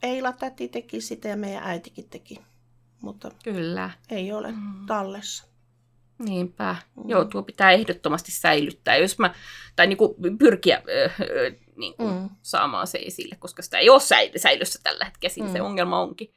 Eila 0.02 0.32
täti 0.32 0.68
teki 0.68 1.00
sitä 1.00 1.28
ja 1.28 1.36
meidän 1.36 1.62
äitikin 1.64 2.08
teki, 2.10 2.38
mutta 3.02 3.30
Kyllä. 3.44 3.90
ei 4.10 4.32
ole 4.32 4.52
Mm. 4.52 4.86
tallessa. 4.86 5.44
Niinpä. 6.18 6.76
Mm. 6.96 7.08
Joo, 7.10 7.24
tuo 7.24 7.42
pitää 7.42 7.70
ehdottomasti 7.70 8.32
säilyttää. 8.32 8.96
Jos 8.96 9.18
mä, 9.18 9.34
tai 9.76 9.86
niinku 9.86 10.16
pyrkiä 10.38 10.82
ö, 10.88 11.10
ö, 11.20 11.52
niinku 11.76 12.08
Mm. 12.08 12.30
saamaan 12.42 12.86
se 12.86 12.98
esille, 12.98 13.36
koska 13.38 13.62
sitä 13.62 13.78
ei 13.78 13.90
ole 13.90 14.00
säilössä 14.36 14.80
tällä 14.82 15.04
hetkellä, 15.04 15.34
siinä 15.34 15.48
mm. 15.48 15.52
se 15.52 15.62
ongelma 15.62 16.00
onkin. 16.00 16.34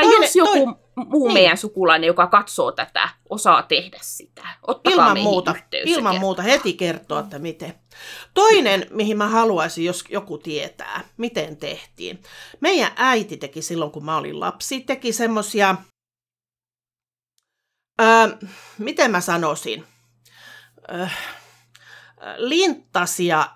Tai 0.00 0.04
Toinen- 0.10 0.22
jos 0.22 0.36
joku 0.36 0.52
toi- 0.52 1.04
muu 1.06 1.26
niin. 1.28 1.34
meidän 1.34 1.56
sukulainen, 1.56 2.06
joka 2.06 2.26
katsoo 2.26 2.72
tätä, 2.72 3.08
osaa 3.28 3.62
tehdä 3.62 3.98
sitä, 4.02 4.42
ottakaa 4.66 4.92
Ilman 4.94 5.20
muuta, 5.22 5.54
ilman 5.84 6.18
muuta 6.20 6.42
heti 6.42 6.72
kertoa, 6.72 7.20
että 7.20 7.38
miten. 7.38 7.74
Toinen, 8.34 8.86
mihin 8.90 9.18
mä 9.18 9.28
haluaisin, 9.28 9.84
jos 9.84 10.04
joku 10.08 10.38
tietää, 10.38 11.04
miten 11.16 11.56
tehtiin. 11.56 12.22
Meidän 12.60 12.92
äiti 12.96 13.36
teki 13.36 13.62
silloin, 13.62 13.90
kun 13.90 14.04
mä 14.04 14.16
olin 14.16 14.40
lapsi, 14.40 14.80
teki 14.80 15.12
semmosia, 15.12 15.76
öö, 18.00 18.48
miten 18.78 19.10
mä 19.10 19.20
sanoisin, 19.20 19.84
öö, 20.92 21.06
linttasia, 22.36 23.48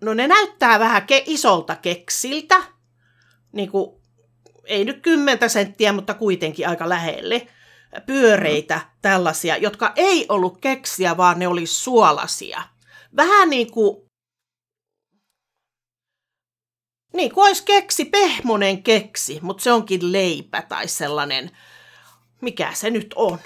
no 0.00 0.14
ne 0.14 0.28
näyttää 0.28 0.78
vähän 0.78 1.02
ke- 1.02 1.22
isolta 1.26 1.76
keksiltä, 1.76 2.62
niin 3.52 3.70
kuin, 3.70 3.97
ei 4.68 4.84
nyt 4.84 5.00
kymmentä 5.02 5.48
senttiä, 5.48 5.92
mutta 5.92 6.14
kuitenkin 6.14 6.68
aika 6.68 6.88
lähelle 6.88 7.48
pyöreitä 8.06 8.80
tällaisia, 9.02 9.56
jotka 9.56 9.92
ei 9.96 10.26
ollut 10.28 10.58
keksiä, 10.60 11.16
vaan 11.16 11.38
ne 11.38 11.48
oli 11.48 11.66
suolasia. 11.66 12.62
Vähän 13.16 13.50
niin 13.50 13.70
kuin, 13.70 13.96
niin 17.14 17.34
kuin 17.34 17.46
olisi 17.46 17.64
keksi, 17.64 18.04
pehmonen 18.04 18.82
keksi, 18.82 19.38
mutta 19.42 19.62
se 19.62 19.72
onkin 19.72 20.12
leipä 20.12 20.62
tai 20.62 20.88
sellainen, 20.88 21.50
mikä 22.40 22.72
se 22.74 22.90
nyt 22.90 23.14
on. 23.16 23.38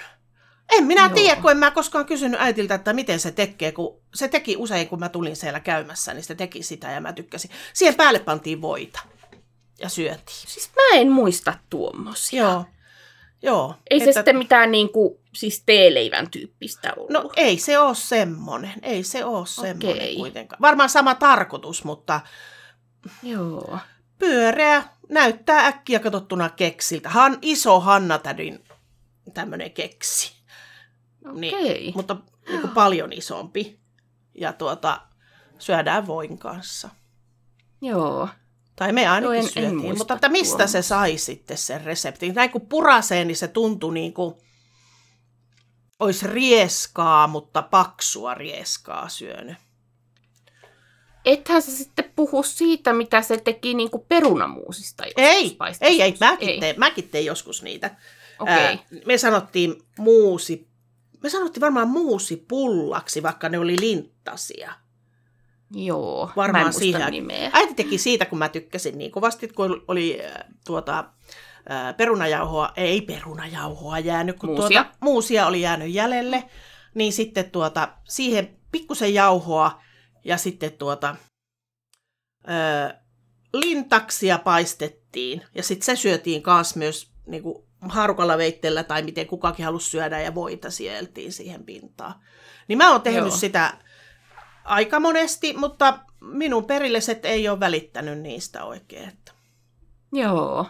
En 0.77 0.83
minä 0.83 1.05
Joo. 1.05 1.15
tiedä, 1.15 1.41
kun 1.41 1.51
en 1.51 1.57
mä 1.57 1.71
koskaan 1.71 2.05
kysynyt 2.05 2.41
äitiltä, 2.41 2.75
että 2.75 2.93
miten 2.93 3.19
se 3.19 3.31
tekee, 3.31 3.71
kun 3.71 4.01
se 4.13 4.27
teki 4.27 4.57
usein, 4.57 4.87
kun 4.87 4.99
mä 4.99 5.09
tulin 5.09 5.35
siellä 5.35 5.59
käymässä, 5.59 6.13
niin 6.13 6.23
se 6.23 6.35
teki 6.35 6.63
sitä 6.63 6.91
ja 6.91 7.01
mä 7.01 7.13
tykkäsin. 7.13 7.51
Siihen 7.73 7.95
päälle 7.95 8.19
pantiin 8.19 8.61
voita 8.61 8.99
ja 9.79 9.89
syötiin. 9.89 10.47
Siis 10.47 10.71
mä 10.75 10.99
en 10.99 11.11
muista 11.11 11.53
tuommoisia. 11.69 12.43
Joo. 12.43 12.65
Joo. 13.41 13.75
Ei 13.89 13.99
se 13.99 14.13
sitten 14.13 14.37
mitään 14.37 14.71
niinku, 14.71 15.21
siis 15.33 15.63
teeleivän 15.65 16.29
tyyppistä 16.29 16.93
ollut. 16.97 17.11
No 17.11 17.31
ei 17.35 17.57
se 17.57 17.79
ole 17.79 17.95
semmonen. 17.95 18.73
Ei 18.81 19.03
se 19.03 19.25
ole 19.25 19.45
semmonen 19.45 19.95
Okei. 19.95 20.15
kuitenkaan. 20.15 20.61
Varmaan 20.61 20.89
sama 20.89 21.15
tarkoitus, 21.15 21.83
mutta 21.83 22.21
Joo. 23.23 23.77
pyöreä 24.19 24.83
näyttää 25.09 25.65
äkkiä 25.67 25.99
katsottuna 25.99 26.49
keksiltä. 26.49 27.09
Han, 27.09 27.37
iso 27.41 27.79
Hannatädin 27.79 28.63
tämmönen 29.33 29.71
keksi. 29.71 30.33
Niin, 31.33 31.55
Okei. 31.55 31.91
mutta 31.95 32.17
niin 32.49 32.61
kuin 32.61 32.73
paljon 32.73 33.13
isompi. 33.13 33.79
Ja 34.35 34.53
tuota, 34.53 35.01
syödään 35.59 36.07
voin 36.07 36.37
kanssa. 36.37 36.89
Joo. 37.81 38.29
Tai 38.75 38.91
me 38.93 39.07
ainakin 39.07 39.23
Joo, 39.23 39.33
en- 39.33 39.39
en 39.45 39.49
syötiin. 39.53 39.75
muista 39.75 39.97
mutta 39.97 40.13
että 40.13 40.29
mistä 40.29 40.67
se 40.67 40.81
sai 40.81 41.17
sitten 41.17 41.57
sen 41.57 41.81
reseptin? 41.83 42.33
Näin 42.35 42.49
kun 42.51 42.61
purasee, 42.61 43.25
niin 43.25 43.35
se 43.37 43.47
tuntui 43.47 43.93
niin 43.93 44.13
kuin 44.13 44.35
olisi 45.99 46.27
rieskaa, 46.27 47.27
mutta 47.27 47.61
paksua 47.61 48.33
rieskaa 48.33 49.09
syönyt. 49.09 49.57
Ethän 51.25 51.61
sä 51.61 51.71
sitten 51.71 52.11
puhu 52.15 52.43
siitä, 52.43 52.93
mitä 52.93 53.21
se 53.21 53.37
teki 53.37 53.73
niinku 53.73 53.99
perunamuusista. 53.99 55.03
joskus 55.05 55.13
Ei, 55.17 55.57
ei, 55.81 56.01
ei, 56.01 56.17
mäkin, 56.19 56.49
ei. 56.49 56.59
Tein, 56.59 56.79
mäkin 56.79 57.09
tein 57.09 57.25
joskus 57.25 57.63
niitä. 57.63 57.95
Okei. 58.39 58.53
Ää, 58.55 58.77
me 59.05 59.17
sanottiin 59.17 59.83
muusi, 59.97 60.67
me 61.23 61.29
sanottiin 61.29 61.61
varmaan 61.61 61.87
muusipullaksi, 61.87 63.23
vaikka 63.23 63.49
ne 63.49 63.59
oli 63.59 63.79
linttasia. 63.79 64.73
Joo, 65.75 66.25
mä 66.25 66.31
en 66.31 66.35
Varmaan 66.35 66.65
muista 66.65 66.79
siihen. 66.79 67.11
nimeä. 67.11 67.49
Äiti 67.53 67.73
teki 67.73 67.97
siitä, 67.97 68.25
kun 68.25 68.39
mä 68.39 68.49
tykkäsin 68.49 68.97
niin 68.97 69.11
kovasti, 69.11 69.47
kun 69.47 69.83
oli 69.87 70.21
äh, 70.25 70.43
tuota, 70.65 71.05
äh, 71.71 71.97
perunajauhoa, 71.97 72.73
ei 72.75 73.01
perunajauhoa 73.01 73.99
jäänyt, 73.99 74.39
kun 74.39 74.49
Muusia. 74.49 74.83
Tuota, 74.83 74.97
muusia 74.99 75.47
oli 75.47 75.61
jäänyt 75.61 75.93
jäljelle, 75.93 76.43
niin 76.93 77.13
sitten 77.13 77.51
tuota, 77.51 77.89
siihen 78.09 78.57
pikkusen 78.71 79.13
jauhoa 79.13 79.81
ja 80.25 80.37
sitten 80.37 80.71
tuota, 80.71 81.15
äh, 82.49 82.99
lintaksia 83.53 84.37
paistettiin 84.37 85.41
ja 85.55 85.63
sitten 85.63 85.85
se 85.85 86.01
syötiin 86.01 86.41
kanssa 86.41 86.79
myös 86.79 87.11
niin 87.25 87.43
kuin 87.43 87.63
haarukalla 87.81 88.37
veitteellä 88.37 88.83
tai 88.83 89.01
miten 89.01 89.27
kukakin 89.27 89.65
halusi 89.65 89.89
syödä 89.89 90.21
ja 90.21 90.35
voita 90.35 90.71
sieltiin 90.71 91.31
siihen 91.31 91.63
pintaan. 91.63 92.13
Niin 92.67 92.77
mä 92.77 92.91
oon 92.91 93.01
tehnyt 93.01 93.23
Joo. 93.23 93.37
sitä 93.37 93.73
aika 94.63 94.99
monesti, 94.99 95.53
mutta 95.57 95.99
minun 96.21 96.65
perilliset 96.65 97.25
ei 97.25 97.49
ole 97.49 97.59
välittänyt 97.59 98.19
niistä 98.19 98.63
oikein. 98.63 99.09
Että, 99.09 99.31
Joo. 100.13 100.65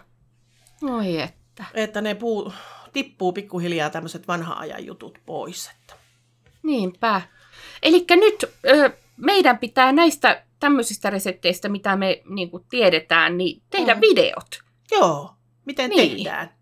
Oi 0.83 1.21
että. 1.21 1.65
että 1.73 2.01
ne 2.01 2.15
puu, 2.15 2.53
tippuu 2.93 3.33
pikkuhiljaa 3.33 3.89
tämmöiset 3.89 4.27
vanha 4.27 4.53
ajan 4.53 4.85
jutut 4.85 5.19
pois. 5.25 5.69
Että. 5.79 5.93
Niinpä. 6.63 7.21
Eli 7.83 8.05
nyt 8.09 8.43
ö, 8.69 8.91
meidän 9.17 9.57
pitää 9.57 9.91
näistä 9.91 10.43
tämmöisistä 10.59 11.09
resepteistä, 11.09 11.69
mitä 11.69 11.95
me 11.95 12.21
niin 12.29 12.49
kuin 12.51 12.65
tiedetään, 12.69 13.37
niin 13.37 13.61
tehdä 13.69 13.93
Mm. 13.93 14.01
videot. 14.01 14.63
Joo, 14.91 15.33
miten 15.65 15.89
Niin. 15.89 16.11
tehdään? 16.15 16.53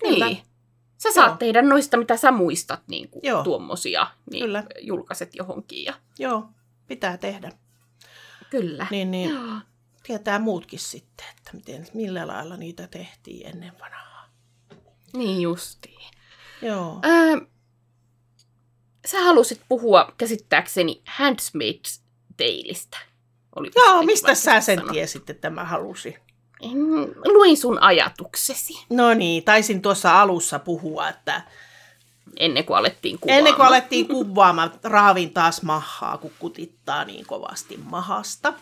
Kyllä. 0.00 0.26
Niin. 0.26 0.42
Sä 0.98 1.12
saat 1.12 1.28
Joo. 1.28 1.36
tehdä 1.36 1.62
noista, 1.62 1.96
mitä 1.96 2.16
sä 2.16 2.30
muistat, 2.30 2.80
niin 2.88 3.08
kuin 3.08 3.20
Joo. 3.24 3.42
tuommoisia, 3.44 4.06
niin 4.32 4.44
Kyllä. 4.44 4.64
julkaiset 4.80 5.34
johonkin. 5.34 5.84
Ja... 5.84 5.94
Joo, 6.18 6.44
pitää 6.92 7.16
tehdä. 7.16 7.52
Kyllä. 8.50 8.86
Niin, 8.90 9.10
niin 9.10 9.30
Joo. 9.30 9.58
tietää 10.02 10.38
muutkin 10.38 10.78
sitten, 10.78 11.26
että 11.38 11.50
miten, 11.54 11.86
millä 11.94 12.26
lailla 12.26 12.56
niitä 12.56 12.86
tehtiin 12.86 13.46
ennen 13.46 13.72
vanhaa. 13.80 14.28
Niin 15.16 15.40
justiin. 15.40 16.10
Joo. 16.62 17.00
Öö, 17.04 17.46
sä 19.06 19.20
halusit 19.20 19.60
puhua 19.68 20.12
käsittääkseni 20.18 21.02
Handmaid's 21.20 22.00
Taleista. 22.36 22.98
Joo, 23.76 24.02
mistä 24.02 24.34
sä 24.34 24.60
sen 24.60 24.78
sanoit? 24.78 24.92
tiesit, 24.92 25.30
että 25.30 25.50
mä 25.50 25.64
halusin? 25.64 26.14
Luin 27.24 27.56
sun 27.56 27.82
ajatuksesi 27.82 28.74
No 28.90 29.14
niin, 29.14 29.44
taisin 29.44 29.82
tuossa 29.82 30.20
alussa 30.20 30.58
puhua, 30.58 31.08
että 31.08 31.42
ennen 32.36 32.64
kuin 32.64 32.76
alettiin 32.76 33.18
kuvaamaan. 33.18 33.38
ennen 33.38 33.54
kuin 33.54 33.66
alettiin 33.66 34.08
kuvaamaan, 34.08 34.72
raavin 34.84 35.32
taas 35.32 35.62
mahaa, 35.62 36.18
kun 36.18 36.32
kutittaa 36.38 37.04
niin 37.04 37.26
kovasti 37.26 37.76
mahasta. 37.76 38.54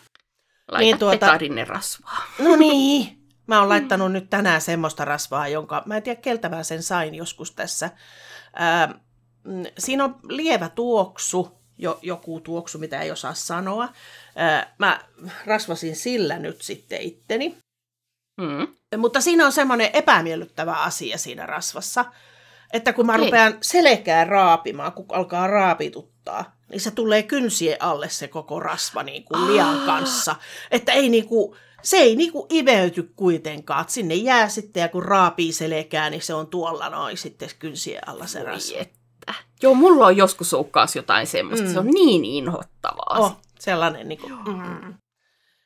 Laita 0.67 0.81
niin 0.81 0.99
tuota- 0.99 1.25
petadinne 1.25 1.65
rasvaa. 1.65 2.23
No 2.39 2.55
niin, 2.55 3.17
mä 3.47 3.59
oon 3.59 3.69
laittanut 3.69 4.11
nyt 4.11 4.29
tänään 4.29 4.61
semmoista 4.61 5.05
rasvaa, 5.05 5.47
jonka 5.47 5.83
mä 5.85 5.97
en 5.97 6.03
tiedä 6.03 6.21
keltä 6.21 6.49
mä 6.49 6.63
sen 6.63 6.83
sain 6.83 7.15
joskus 7.15 7.51
tässä. 7.51 7.89
Ää, 8.53 8.87
mm, 9.43 9.63
siinä 9.77 10.03
on 10.03 10.19
lievä 10.29 10.69
tuoksu, 10.69 11.61
jo, 11.77 11.99
joku 12.01 12.39
tuoksu, 12.39 12.77
mitä 12.77 13.01
ei 13.01 13.11
osaa 13.11 13.33
sanoa. 13.33 13.89
Ää, 14.35 14.75
mä 14.79 14.99
rasvasin 15.45 15.95
sillä 15.95 16.39
nyt 16.39 16.61
sitten 16.61 17.01
itteni. 17.01 17.57
Mm. 18.37 18.97
Mutta 18.97 19.21
siinä 19.21 19.45
on 19.45 19.51
semmoinen 19.51 19.89
epämiellyttävä 19.93 20.73
asia 20.73 21.17
siinä 21.17 21.45
rasvassa, 21.45 22.05
että 22.73 22.93
kun 22.93 23.05
mä 23.05 23.13
Okei. 23.13 23.25
rupean 23.25 23.57
selkää 23.61 24.25
raapimaan, 24.25 24.93
kun 24.93 25.05
alkaa 25.09 25.47
raapituttaa, 25.47 26.55
niin 26.69 26.81
se 26.81 26.91
tulee 26.91 27.23
kynsien 27.23 27.77
alle 27.79 28.09
se 28.09 28.27
koko 28.27 28.59
rasva 28.59 29.03
niin 29.03 29.23
kuin 29.23 29.47
lian 29.47 29.79
Aa. 29.79 29.85
kanssa. 29.85 30.35
Että 30.71 30.91
ei 30.91 31.09
niin 31.09 31.27
kuin, 31.27 31.57
se 31.81 31.97
ei 31.97 32.15
niin 32.15 32.31
kuin 32.31 32.45
imeyty 32.49 33.13
kuitenkaan, 33.15 33.81
että 33.81 33.93
sinne 33.93 34.15
jää 34.15 34.49
sitten 34.49 34.81
ja 34.81 34.89
kun 34.89 35.03
raapii 35.03 35.53
selkää, 35.53 36.09
niin 36.09 36.21
se 36.21 36.33
on 36.33 36.47
tuolla 36.47 36.89
noin 36.89 37.17
sitten 37.17 37.49
kynsien 37.59 38.09
alla 38.09 38.27
se 38.27 38.43
rasva. 38.43 38.73
Voi 38.73 38.81
että. 38.81 39.33
Joo, 39.61 39.73
mulla 39.73 40.05
on 40.05 40.17
joskus 40.17 40.53
ollut 40.53 40.71
kanssa 40.71 40.99
jotain 40.99 41.27
semmoista. 41.27 41.65
Mm. 41.65 41.69
Mm. 41.69 41.73
Se 41.73 41.79
on 41.79 41.87
niin 41.87 42.25
inhottavaa. 42.25 43.17
Oh, 43.19 43.37
sellainen 43.59 44.09
niin 44.09 44.19
kuin, 44.19 44.33
mm. 44.33 44.93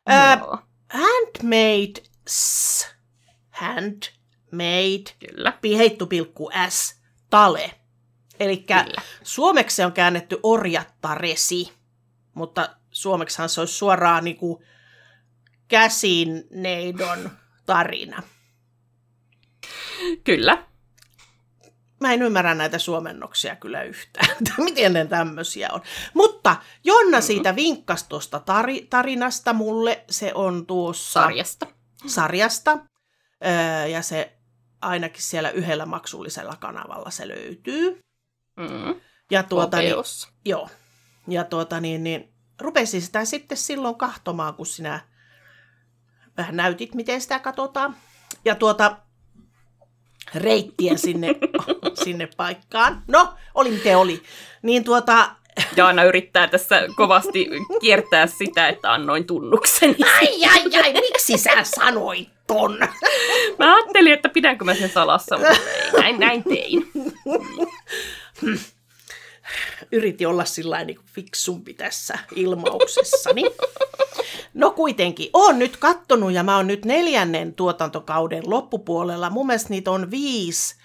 Ää, 0.07 0.37
Joo, 0.39 0.57
handmade, 0.89 2.03
handmade, 4.51 5.15
kyllä. 5.19 5.51
pi- 5.61 5.77
heittopilkku 5.77 6.49
S, 6.69 7.01
tale. 7.29 7.71
Eli 8.39 8.65
suomeksi 9.23 9.75
se 9.75 9.85
on 9.85 9.93
käännetty 9.93 10.39
orjattaresi, 10.43 11.73
mutta 12.33 12.69
suomeksihan 12.91 13.49
se 13.49 13.61
olisi 13.61 13.73
suoraan 13.73 14.23
niin 14.23 14.37
kuin 14.37 14.63
käsineidon 15.67 17.31
tarina. 17.65 18.23
Kyllä. 20.23 20.65
Mä 21.99 22.13
en 22.13 22.21
ymmärrä 22.21 22.55
näitä 22.55 22.77
suomennoksia 22.77 23.55
kyllä 23.55 23.83
yhtään, 23.83 24.35
miten 24.57 24.93
ne 24.93 25.05
tämmöisiä 25.05 25.69
on. 25.71 25.81
Mutta 26.13 26.55
Jonna 26.83 27.21
siitä 27.21 27.55
vinkkasi 27.55 28.05
tuosta 28.09 28.39
tari- 28.39 28.87
tarinasta 28.89 29.53
mulle. 29.53 30.03
Se 30.09 30.31
on 30.33 30.65
tuossa 30.65 31.21
Sarjasta. 31.21 31.67
sarjasta. 32.07 32.77
Öö, 33.45 33.87
ja 33.87 34.01
se 34.01 34.34
ainakin 34.85 35.21
siellä 35.21 35.49
yhdellä 35.49 35.85
maksullisella 35.85 36.55
kanavalla 36.59 37.11
se 37.11 37.27
löytyy. 37.27 37.99
Mm. 38.57 39.01
Ja 39.31 39.43
tuota, 39.43 39.77
niin, 39.77 39.95
joo. 40.45 40.69
Ja 41.27 41.43
tuota 41.43 41.79
niin, 41.79 42.03
niin 42.03 42.33
rupesin 42.61 43.01
sitä 43.01 43.25
sitten 43.25 43.57
silloin 43.57 43.95
kahtomaan, 43.95 44.53
kun 44.53 44.65
sinä 44.65 44.99
vähän 46.37 46.55
näytit, 46.55 46.95
miten 46.95 47.21
sitä 47.21 47.39
katsotaan. 47.39 47.95
Ja 48.45 48.55
tuota, 48.55 48.97
reittiä 50.35 50.97
sinne, 51.05 51.27
sinne 52.03 52.27
paikkaan. 52.37 53.03
No, 53.07 53.33
oli 53.53 53.71
miten 53.71 53.97
oli. 53.97 54.23
Niin 54.61 54.83
tuota, 54.83 55.35
Jaana 55.75 56.03
yrittää 56.03 56.47
tässä 56.47 56.81
kovasti 56.95 57.49
kiertää 57.81 58.27
sitä, 58.27 58.67
että 58.67 58.93
annoin 58.93 59.25
tunnukseni. 59.27 59.95
ai 60.19 60.45
ai 60.45 60.83
ai, 60.83 60.93
miksi 60.93 61.37
sä 61.37 61.63
sanoit 61.63 62.34
ton? 62.47 62.77
Mä 63.59 63.75
ajattelin, 63.75 64.13
että 64.13 64.29
pidänkö 64.29 64.65
mä 64.65 64.75
sen 64.75 64.89
salassa, 64.89 65.37
mutta 65.37 65.55
näin, 65.97 66.19
näin 66.19 66.43
tein. 66.43 66.91
Yritin 69.91 70.27
olla 70.27 70.45
sillä 70.45 70.83
niin 70.83 70.99
fiksumpi 71.05 71.73
tässä 71.73 72.19
ilmauksessani. 72.35 73.43
No 74.53 74.71
kuitenkin, 74.71 75.29
oon 75.33 75.59
nyt 75.59 75.77
kattonut 75.77 76.31
ja 76.31 76.43
mä 76.43 76.55
oon 76.55 76.67
nyt 76.67 76.85
neljännen 76.85 77.53
tuotantokauden 77.53 78.43
loppupuolella. 78.45 79.29
Mun 79.29 79.47
mielestä 79.47 79.69
niitä 79.69 79.91
on 79.91 80.11
viisi 80.11 80.75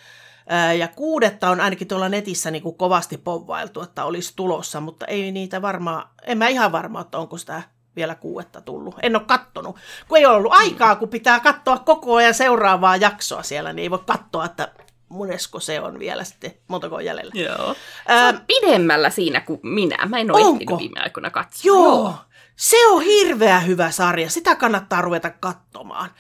ja 0.79 0.89
kuudetta 0.89 1.51
on 1.51 1.61
ainakin 1.61 1.89
tuolla 1.89 2.09
netissä 2.09 2.51
niin 2.51 2.63
kuin 2.63 2.77
kovasti 2.77 3.19
povvailtu, 3.19 3.83
että 3.83 4.05
olisi 4.05 4.33
tulossa, 4.37 4.81
mutta 4.81 5.07
ei 5.07 5.33
niitä 5.33 5.63
varmaan, 5.63 6.09
en 6.23 6.39
mä 6.39 6.49
ihan 6.49 6.73
varma, 6.73 7.01
että 7.01 7.19
onko 7.19 7.39
sitä 7.39 7.63
vielä 7.97 8.15
kuudetta 8.15 8.61
tullut. 8.61 8.95
En 9.03 9.17
ole 9.17 9.25
kattonut, 9.27 9.77
kun 10.09 10.19
ei 10.19 10.27
ole 10.27 10.37
ollut 10.37 10.53
aikaa, 10.53 10.97
kun 10.97 11.09
pitää 11.09 11.41
katsoa 11.41 11.79
koko 11.79 12.15
ajan 12.15 12.35
seuraavaa 12.35 12.97
jaksoa 12.97 13.43
siellä, 13.43 13.73
niin 13.73 13.83
ei 13.83 13.91
voi 13.91 14.03
katsoa, 14.07 14.45
että 14.45 14.73
monesko 15.09 15.61
se 15.61 15.81
on 15.81 15.99
vielä 15.99 16.25
sitten, 16.25 16.53
montako 16.69 16.97
on 16.97 17.05
jäljellä. 17.05 17.33
Joo. 17.35 17.75
Ää, 18.09 18.33
Sä 18.33 18.41
pidemmällä 18.47 19.11
siinä 19.11 19.41
kuin 19.41 19.61
minä. 19.63 20.07
Mä 20.07 20.19
en 20.19 20.31
ole 20.31 20.45
Onko? 20.45 20.79
viime 20.79 21.01
aikoina 21.01 21.31
katsoa. 21.31 21.61
Joo, 21.65 22.15
se 22.57 22.87
on 22.87 23.03
hirveä 23.03 23.61
hyvä 23.61 23.91
sarja. 23.91 24.31
Sitä 24.31 24.55
kannattaa 24.57 25.03
ruveta 25.03 25.31
katsomaan. 25.31 26.11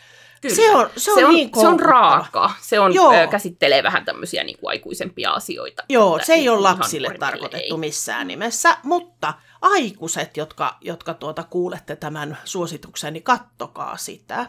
Kyllä. 0.40 0.56
Se 0.56 0.70
on, 0.70 0.90
se 0.96 1.12
on, 1.12 1.18
se 1.18 1.26
on, 1.26 1.34
niin 1.34 1.50
se 1.60 1.66
on 1.66 1.80
raaka. 1.80 2.54
Se 2.60 2.80
on, 2.80 2.94
Joo. 2.94 3.14
ö, 3.14 3.26
käsittelee 3.26 3.82
vähän 3.82 4.04
tämmöisiä 4.04 4.44
niin 4.44 4.58
kuin 4.58 4.70
aikuisempia 4.70 5.30
asioita. 5.30 5.84
Joo, 5.88 6.20
se 6.22 6.32
ei 6.32 6.38
niin 6.38 6.50
ole 6.50 6.60
lapsille 6.60 7.14
tarkoitettu 7.18 7.74
ei. 7.74 7.80
missään 7.80 8.28
nimessä, 8.28 8.76
mutta 8.82 9.34
aikuiset, 9.60 10.36
jotka, 10.36 10.76
jotka 10.80 11.14
tuota, 11.14 11.42
kuulette 11.42 11.96
tämän 11.96 12.38
suosituksen, 12.44 13.12
niin 13.12 13.22
kattokaa 13.22 13.96
sitä. 13.96 14.46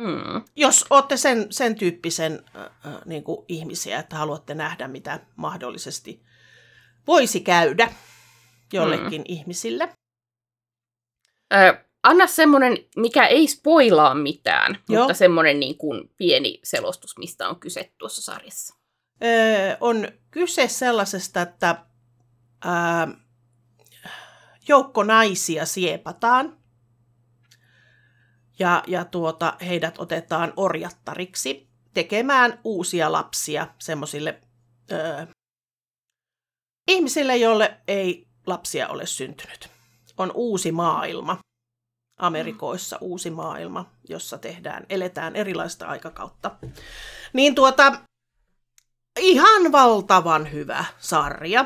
Mm. 0.00 0.44
Jos 0.56 0.86
olette 0.90 1.16
sen, 1.16 1.46
sen 1.50 1.74
tyyppisen 1.74 2.44
äh, 2.56 2.62
äh, 2.62 3.00
niin 3.04 3.24
kuin 3.24 3.44
ihmisiä, 3.48 3.98
että 3.98 4.16
haluatte 4.16 4.54
nähdä, 4.54 4.88
mitä 4.88 5.20
mahdollisesti 5.36 6.22
voisi 7.06 7.40
käydä 7.40 7.92
jollekin 8.72 9.20
mm. 9.20 9.24
ihmisille. 9.28 9.88
Ö, 11.54 11.84
anna 12.02 12.26
semmoinen, 12.26 12.76
mikä 12.96 13.26
ei 13.26 13.48
spoilaa 13.48 14.14
mitään, 14.14 14.78
Joo. 14.88 15.02
mutta 15.02 15.14
semmoinen 15.14 15.60
niin 15.60 15.78
kuin 15.78 16.10
pieni 16.16 16.60
selostus, 16.64 17.18
mistä 17.18 17.48
on 17.48 17.60
kyse 17.60 17.92
tuossa 17.98 18.22
sarjassa. 18.22 18.76
Öö, 19.24 19.76
on 19.80 20.08
kyse 20.30 20.68
sellaisesta, 20.68 21.42
että 21.42 21.84
ää, 22.64 23.08
joukko 24.68 25.04
naisia 25.04 25.66
siepataan 25.66 26.60
ja, 28.58 28.82
ja 28.86 29.04
tuota, 29.04 29.56
heidät 29.66 29.98
otetaan 29.98 30.52
orjattariksi 30.56 31.68
tekemään 31.94 32.60
uusia 32.64 33.12
lapsia 33.12 33.66
semmoisille 33.78 34.42
ihmisille, 36.88 37.36
joille 37.36 37.80
ei 37.88 38.28
lapsia 38.46 38.88
ole 38.88 39.06
syntynyt. 39.06 39.68
on 40.16 40.32
Uusi 40.34 40.72
maailma. 40.72 41.38
Amerikoissa 42.20 42.98
Uusi 43.00 43.30
maailma, 43.30 43.90
jossa 44.08 44.38
tehdään, 44.38 44.86
eletään 44.88 45.36
erilaista 45.36 45.86
aikakautta. 45.86 46.50
Niin 47.32 47.54
tuota, 47.54 47.92
ihan 49.20 49.72
valtavan 49.72 50.52
hyvä 50.52 50.84
sarja. 50.98 51.64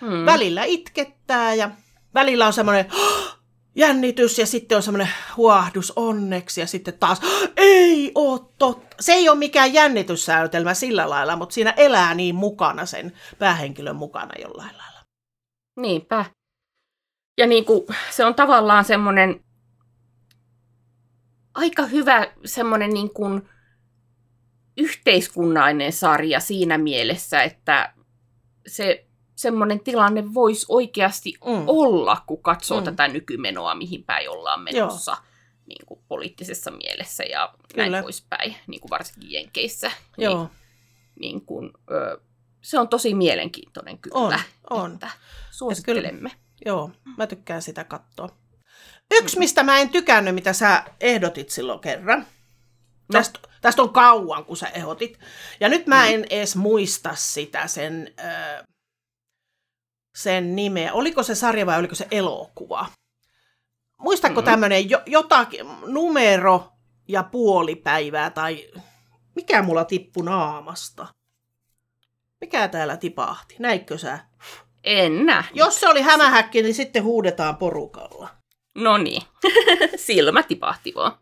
Hmm. 0.00 0.26
Välillä 0.26 0.64
itkettää 0.64 1.54
ja 1.54 1.70
välillä 2.14 2.46
on 2.46 2.52
semmoinen 2.52 2.86
jännitys 3.76 4.38
ja 4.38 4.46
sitten 4.46 4.76
on 4.76 4.82
semmoinen 4.82 5.08
huahdus 5.36 5.92
onneksi 5.96 6.60
ja 6.60 6.66
sitten 6.66 6.98
taas 6.98 7.20
ei 7.56 8.12
oo 8.14 8.52
totta. 8.58 8.96
Se 9.00 9.12
ei 9.12 9.28
ole 9.28 9.38
mikään 9.38 9.74
jännityssäytelmä 9.74 10.74
sillä 10.74 11.10
lailla, 11.10 11.36
mutta 11.36 11.52
siinä 11.52 11.74
elää 11.76 12.14
niin 12.14 12.34
mukana 12.34 12.86
sen 12.86 13.12
päähenkilön 13.38 13.96
mukana 13.96 14.32
jollain 14.42 14.76
lailla. 14.76 15.00
Niinpä. 15.76 16.24
Ja 17.38 17.46
niin 17.46 17.64
kuin, 17.64 17.86
se 18.10 18.24
on 18.24 18.34
tavallaan 18.34 18.84
semmoinen 18.84 19.40
aika 21.56 21.86
hyvä 21.86 22.26
semmoinen 22.44 22.90
niin 22.90 23.10
kuin 23.10 23.48
yhteiskunnallinen 24.76 25.92
sarja 25.92 26.40
siinä 26.40 26.78
mielessä, 26.78 27.42
että 27.42 27.92
se 28.66 29.06
semmoinen 29.34 29.80
tilanne 29.80 30.34
voisi 30.34 30.66
oikeasti 30.68 31.32
Mm. 31.44 31.64
olla, 31.66 32.22
kun 32.26 32.42
katsoo 32.42 32.78
Mm. 32.80 32.84
tätä 32.84 33.08
nykymenoa, 33.08 33.74
mihin 33.74 34.04
päin 34.04 34.30
ollaan 34.30 34.60
menossa 34.60 35.16
niin 35.66 35.86
kuin 35.86 36.00
poliittisessa 36.08 36.70
mielessä 36.70 37.24
ja 37.24 37.54
näin 37.76 37.86
Kyllä. 37.88 38.02
poispäin, 38.02 38.56
niin 38.66 38.80
kuin 38.80 38.90
varsinkin 38.90 39.32
Jenkeissä. 39.32 39.88
Niin, 39.88 40.24
Joo, 40.24 40.50
niin 41.20 41.40
kuin, 41.46 41.70
ö, 41.90 42.20
se 42.62 42.78
on 42.78 42.88
tosi 42.88 43.14
mielenkiintoinen 43.14 43.98
kyllä. 43.98 44.16
On, 44.16 44.34
on. 44.70 44.92
Että 44.94 45.10
suosittelemme. 45.50 46.30
joo, 46.66 46.90
mä 47.16 47.26
tykkään 47.26 47.62
sitä 47.62 47.84
katsoa. 47.84 48.28
Yksi, 49.10 49.38
mistä 49.38 49.62
mä 49.62 49.78
en 49.78 49.88
tykännyt, 49.90 50.34
mitä 50.34 50.52
sä 50.52 50.82
ehdotit 51.00 51.50
silloin 51.50 51.80
kerran. 51.80 52.20
No. 52.20 52.26
Tästä, 53.12 53.38
tästä 53.60 53.82
on 53.82 53.92
kauan, 53.92 54.44
kun 54.44 54.56
sä 54.56 54.66
ehdotit. 54.68 55.18
Ja 55.60 55.68
nyt 55.68 55.86
mä 55.86 56.06
en 56.06 56.26
edes 56.30 56.56
muista 56.56 57.14
sitä 57.14 57.66
sen, 57.66 58.14
sen 60.16 60.56
nimeä. 60.56 60.92
Oliko 60.92 61.22
se 61.22 61.34
sarja 61.34 61.66
vai 61.66 61.78
oliko 61.78 61.94
se 61.94 62.08
elokuva? 62.10 62.86
Muistatko 63.98 64.40
Mhm. 64.40 64.44
tämmöinen 64.50 64.90
jo, 64.90 65.02
jotakin 65.06 65.66
numero 65.86 66.72
ja 67.08 67.22
puoli 67.22 67.74
päivää 67.76 68.30
tai 68.30 68.70
mikä 69.34 69.62
mulla 69.62 69.84
tippu 69.84 70.22
naamasta? 70.22 71.06
Mikä 72.40 72.68
täällä 72.68 72.96
tipahti? 72.96 73.56
Näitkö 73.58 73.98
sä? 73.98 74.18
En 74.84 75.26
nähnyt. 75.26 75.56
Jos 75.56 75.80
se 75.80 75.88
oli 75.88 76.02
hämähäkki, 76.02 76.62
niin 76.62 76.74
sitten 76.74 77.02
huudetaan 77.04 77.56
porukalla. 77.56 78.35
No 78.76 78.98
niin, 78.98 79.22
silmä 80.06 80.42
tipahti 80.42 80.92
vaan. 80.94 81.12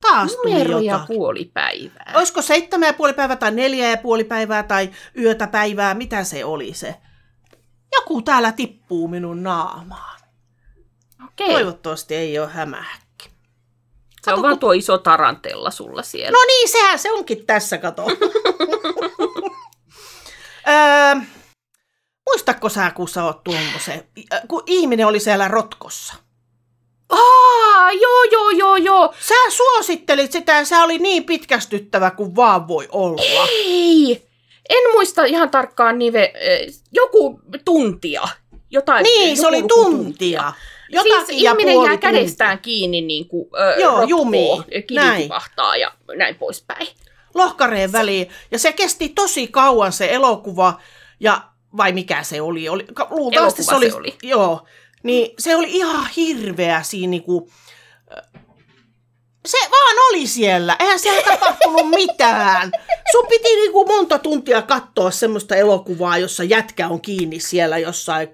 Taas 0.00 0.32
tuli 0.32 0.52
Numero 0.52 0.78
ja 0.78 0.92
jotakin. 0.92 1.16
puoli 1.16 1.44
päivää. 1.54 2.12
Olisiko 2.14 2.42
seitsemän 2.42 2.86
ja 2.86 2.92
puoli 2.92 3.12
päivää 3.12 3.36
tai 3.36 3.50
neljä 3.50 3.90
ja 3.90 3.96
puoli 3.96 4.24
päivää 4.24 4.62
tai 4.62 4.90
yötä 5.18 5.46
päivää? 5.46 5.94
Mitä 5.94 6.24
se 6.24 6.44
oli 6.44 6.74
se? 6.74 6.96
Joku 7.94 8.22
täällä 8.22 8.52
tippuu 8.52 9.08
minun 9.08 9.42
naamaan. 9.42 10.20
Okei, 11.24 11.50
Toivottavasti 11.50 12.14
ei 12.14 12.38
ole 12.38 12.48
hämähäkki. 12.48 13.30
se 14.24 14.32
on 14.32 14.42
vaan 14.42 14.58
tuo 14.58 14.72
iso 14.72 14.98
tarantella 14.98 15.70
sulla 15.70 16.02
siellä. 16.02 16.30
No 16.30 16.38
niin, 16.46 16.68
sehän 16.68 16.98
se 16.98 17.12
onkin 17.12 17.46
tässä, 17.46 17.78
kato. 17.78 18.06
öö, 20.68 21.14
muistatko 22.26 22.68
sä, 22.68 22.90
kun 22.90 23.08
sä 23.08 23.24
oot 23.24 23.44
tuommoisen, 23.44 24.04
kun 24.48 24.62
ihminen 24.66 25.06
oli 25.06 25.20
siellä 25.20 25.48
rotkossa? 25.48 26.14
Aa, 27.10 27.92
joo, 27.92 28.24
joo, 28.32 28.50
joo, 28.50 28.76
joo. 28.76 29.14
Sä 29.20 29.34
suosittelit 29.50 30.32
sitä 30.32 30.52
ja 30.52 30.64
se 30.64 30.76
oli 30.82 30.98
niin 30.98 31.24
pitkästyttävä 31.24 32.10
kuin 32.10 32.36
vaan 32.36 32.68
voi 32.68 32.88
olla. 32.92 33.22
Ei, 33.48 34.26
en 34.68 34.90
muista 34.92 35.24
ihan 35.24 35.50
tarkkaan 35.50 35.98
nive, 35.98 36.32
joku 36.92 37.40
tuntia. 37.64 38.22
Jotain, 38.70 39.02
Niin, 39.02 39.36
se 39.36 39.46
oli 39.46 39.62
tuntia. 39.62 40.52
Jotakin 40.88 41.26
siis 41.26 41.42
ja 41.42 41.50
ihminen 41.50 41.74
jää 41.74 41.84
tuntia. 41.84 41.98
kädestään 42.10 42.58
kiinni 42.58 43.00
niin 43.00 43.28
kuin, 43.28 43.48
ö, 43.60 43.80
Joo, 43.80 43.90
rotkoo, 43.90 44.08
jumiin. 44.08 44.64
Näin. 44.90 45.28
ja 45.80 45.92
näin 46.16 46.34
poispäin. 46.34 46.86
lohkareen 47.34 47.92
väliin. 47.92 48.28
Ja 48.50 48.58
se 48.58 48.72
kesti 48.72 49.08
tosi 49.08 49.46
kauan 49.46 49.92
se 49.92 50.08
elokuva, 50.12 50.80
ja 51.20 51.40
vai 51.76 51.92
mikä 51.92 52.22
se 52.22 52.40
oli? 52.40 52.68
oli 52.68 52.86
luultavasti 53.10 53.62
se 53.62 53.74
oli, 53.74 53.90
se 53.90 53.96
oli. 53.96 54.14
Joo, 54.22 54.66
niin 55.06 55.34
se 55.38 55.56
oli 55.56 55.70
ihan 55.70 56.08
hirveä 56.16 56.82
siinä 56.82 57.10
niinku, 57.10 57.50
äh, 58.16 58.42
se 59.46 59.58
vaan 59.70 59.96
oli 60.10 60.26
siellä, 60.26 60.76
eihän 60.80 60.98
siellä 60.98 61.22
tapahtunut 61.22 61.90
mitään. 61.90 62.70
Sun 63.12 63.26
piti 63.28 63.48
niinku 63.56 63.86
monta 63.86 64.18
tuntia 64.18 64.62
katsoa 64.62 65.10
semmoista 65.10 65.56
elokuvaa, 65.56 66.18
jossa 66.18 66.44
jätkä 66.44 66.88
on 66.88 67.00
kiinni 67.00 67.40
siellä 67.40 67.78
jossain 67.78 68.28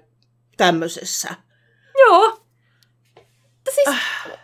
tämmöisessä. 0.57 1.29
Joo. 1.99 2.39
Siis, 3.75 3.87
Äh. 3.87 4.01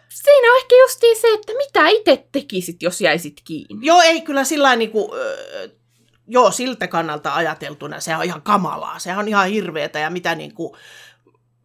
siinä 0.10 0.52
on 0.52 0.58
ehkä 0.58 0.76
justiin 0.76 1.18
se, 1.22 1.28
että 1.34 1.54
mitä 1.58 1.88
itse 1.88 2.28
tekisit, 2.32 2.84
jos 2.84 3.02
jäisit 3.02 3.42
kiinni. 3.44 3.86
Joo, 3.86 4.02
ei 4.02 4.22
kyllä 4.22 4.44
sillä 4.44 4.76
niinku, 4.76 5.12
joo, 6.28 6.52
siltä 6.52 6.88
kannalta 6.88 7.36
ajateltuna 7.36 8.00
se 8.00 8.16
on 8.16 8.24
ihan 8.24 8.42
kamalaa. 8.42 9.00
Se 9.00 9.16
on 9.18 9.28
ihan 9.28 9.50
hirveetä 9.50 10.00
ja 10.00 10.10
mitä, 10.10 10.36
niinku, 10.36 10.78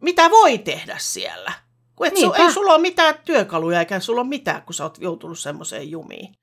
mitä 0.01 0.29
voi 0.31 0.57
tehdä 0.57 0.95
siellä. 0.99 1.51
Kun 1.95 2.07
et 2.07 2.17
su, 2.17 2.33
ei 2.33 2.51
sulla 2.51 2.73
ole 2.73 2.81
mitään 2.81 3.15
työkaluja 3.25 3.79
eikä 3.79 3.99
sulla 3.99 4.21
ole 4.21 4.29
mitään, 4.29 4.61
kun 4.61 4.73
sä 4.73 4.83
oot 4.83 4.97
joutunut 5.01 5.39
semmoiseen 5.39 5.91
jumiin. 5.91 6.35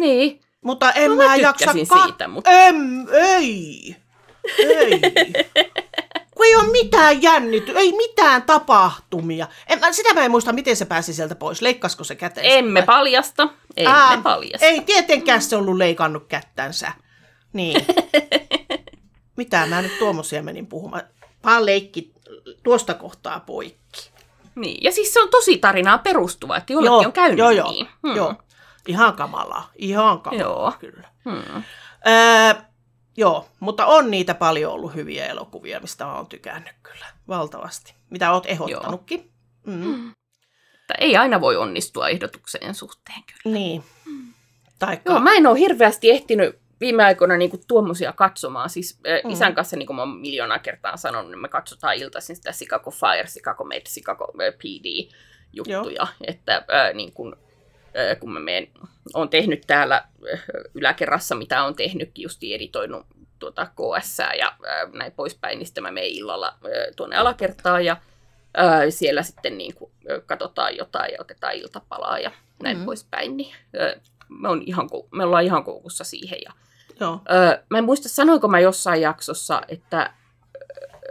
Niin. 0.00 0.40
Mutta 0.64 0.92
en 0.92 1.10
No 1.10 1.16
mä, 1.16 1.24
mä 1.26 1.36
jaksa 1.36 1.72
kat- 1.72 2.02
siitä, 2.02 2.28
mutta- 2.28 2.50
Em, 2.50 3.06
ei. 3.12 3.96
Ei. 4.58 5.00
kun 6.36 6.46
ei 6.46 6.54
ole 6.54 6.70
mitään 6.72 7.22
jännity, 7.22 7.72
ei 7.76 7.92
mitään 7.92 8.42
tapahtumia. 8.42 9.46
En, 9.68 9.94
sitä 9.94 10.14
mä 10.14 10.24
en 10.24 10.30
muista, 10.30 10.52
miten 10.52 10.76
se 10.76 10.84
pääsi 10.84 11.14
sieltä 11.14 11.34
pois. 11.34 11.62
Leikkasko 11.62 12.04
se 12.04 12.14
käteen? 12.14 12.58
Emme 12.58 12.82
paljasta. 12.82 13.48
Emme 13.76 13.90
Ää, 13.92 14.20
paljasta. 14.22 14.66
Ei 14.66 14.80
tietenkään 14.80 15.42
se 15.42 15.56
ollut 15.56 15.76
leikannut 15.76 16.26
kättänsä. 16.28 16.92
Niin. 17.52 17.86
Mitä 19.36 19.66
mä 19.66 19.82
nyt 19.82 19.98
tuommoisia 19.98 20.42
menin 20.42 20.66
puhumaan? 20.66 21.02
Vaan 21.44 21.66
leikki 21.66 22.12
tuosta 22.62 22.94
kohtaa 22.94 23.40
poikki. 23.40 24.10
Niin. 24.54 24.84
Ja 24.84 24.92
siis 24.92 25.14
se 25.14 25.20
on 25.20 25.28
tosi 25.28 25.58
tarinaa 25.58 25.98
perustuva, 25.98 26.56
että 26.56 26.72
jollekin 26.72 27.06
on 27.06 27.12
käynyt 27.12 27.38
joo, 27.38 27.50
joo, 27.50 27.70
niin. 27.72 27.88
Hmm. 28.06 28.16
joo. 28.16 28.34
Ihan 28.86 29.16
kamalaa. 29.16 29.70
Ihan 29.76 30.20
kamalaa, 30.20 30.46
Joo. 30.46 30.72
kyllä. 30.78 31.08
Hmm. 31.24 31.62
Öö, 32.06 32.62
joo, 33.16 33.48
mutta 33.60 33.86
on 33.86 34.10
niitä 34.10 34.34
paljon 34.34 34.72
ollut 34.72 34.94
hyviä 34.94 35.26
elokuvia, 35.26 35.80
mistä 35.80 36.04
mä 36.04 36.16
oon 36.16 36.26
tykännyt 36.26 36.74
kyllä. 36.82 37.06
Valtavasti. 37.28 37.94
Mitä 38.10 38.32
oot 38.32 38.46
ehdottanutkin. 38.46 39.32
Mm. 39.66 40.10
Että 40.80 40.94
ei 40.98 41.16
aina 41.16 41.40
voi 41.40 41.56
onnistua 41.56 42.08
ehdotukseen 42.08 42.74
suhteen 42.74 43.22
kyllä. 43.22 43.54
Niin. 43.54 43.84
Taikka, 44.78 45.12
Joo, 45.12 45.20
mä 45.20 45.34
en 45.34 45.46
ole 45.46 45.58
hirveästi 45.58 46.10
ehtinyt 46.10 46.61
viime 46.82 47.04
aikoina 47.04 47.36
niinku 47.36 47.60
tuommoisia 47.68 48.12
katsomaan. 48.12 48.70
Siis 48.70 49.00
äh, 49.08 49.20
Mm. 49.24 49.30
isän 49.30 49.54
kanssa, 49.54 49.76
niin 49.76 49.86
kuin 49.86 49.96
mä 49.96 50.02
oon 50.02 50.16
miljoonaa 50.20 50.58
kertaa 50.58 50.96
sanonut, 50.96 51.30
niin 51.30 51.40
me 51.40 51.48
katsotaan 51.48 51.94
iltaisin 51.94 52.36
sitä 52.36 52.52
Chicago 52.52 52.90
Fire, 52.90 53.24
Chicago 53.28 53.64
Med, 53.64 53.82
Chicago 53.88 54.24
äh, 54.40 54.54
PD-juttuja. 54.58 56.06
Että 56.26 56.56
äh, 56.56 56.94
niin 56.94 57.12
kun, 57.12 57.36
äh, 58.10 58.18
kun 58.20 58.32
mä 58.32 58.40
meen, 58.40 58.68
on 59.14 59.28
tehnyt 59.28 59.60
täällä 59.66 59.96
äh, 60.32 60.40
yläkerrassa, 60.74 61.34
mitä 61.34 61.62
on 61.64 61.74
tehnytkin, 61.74 62.22
just 62.22 62.42
editoinut 62.54 63.06
tuota 63.38 63.66
KS 63.66 64.18
ja 64.38 64.46
äh, 64.48 64.92
näin 64.92 65.12
poispäin, 65.12 65.58
niin 65.58 65.66
sitten 65.66 65.82
mä 65.82 65.90
menen 65.90 66.10
illalla 66.10 66.48
äh, 66.48 66.94
tuonne 66.96 67.16
alakertaan 67.16 67.84
ja 67.84 67.96
äh, 68.58 68.80
siellä 68.90 69.22
sitten 69.22 69.58
niin 69.58 69.74
kuin, 69.74 69.92
äh, 70.10 70.20
katsotaan 70.26 70.76
jotain 70.76 71.12
ja 71.12 71.18
otetaan 71.20 71.54
iltapalaa 71.54 72.18
ja 72.18 72.30
näin 72.62 72.78
Mm. 72.78 72.84
poispäin. 72.84 73.36
Niin, 73.36 73.54
äh, 73.80 74.00
me, 74.28 74.48
on 74.48 74.62
ihan, 74.66 74.88
me 75.10 75.24
ollaan 75.24 75.44
ihan 75.44 75.64
koukussa 75.64 76.04
siihen. 76.04 76.38
Ja, 76.44 76.52
joo. 77.02 77.20
ö, 77.30 77.62
mä 77.70 77.78
en 77.78 77.84
muista, 77.84 78.08
sanoinko 78.08 78.48
mä 78.48 78.60
jossain 78.60 79.00
jaksossa, 79.00 79.62
että 79.68 80.12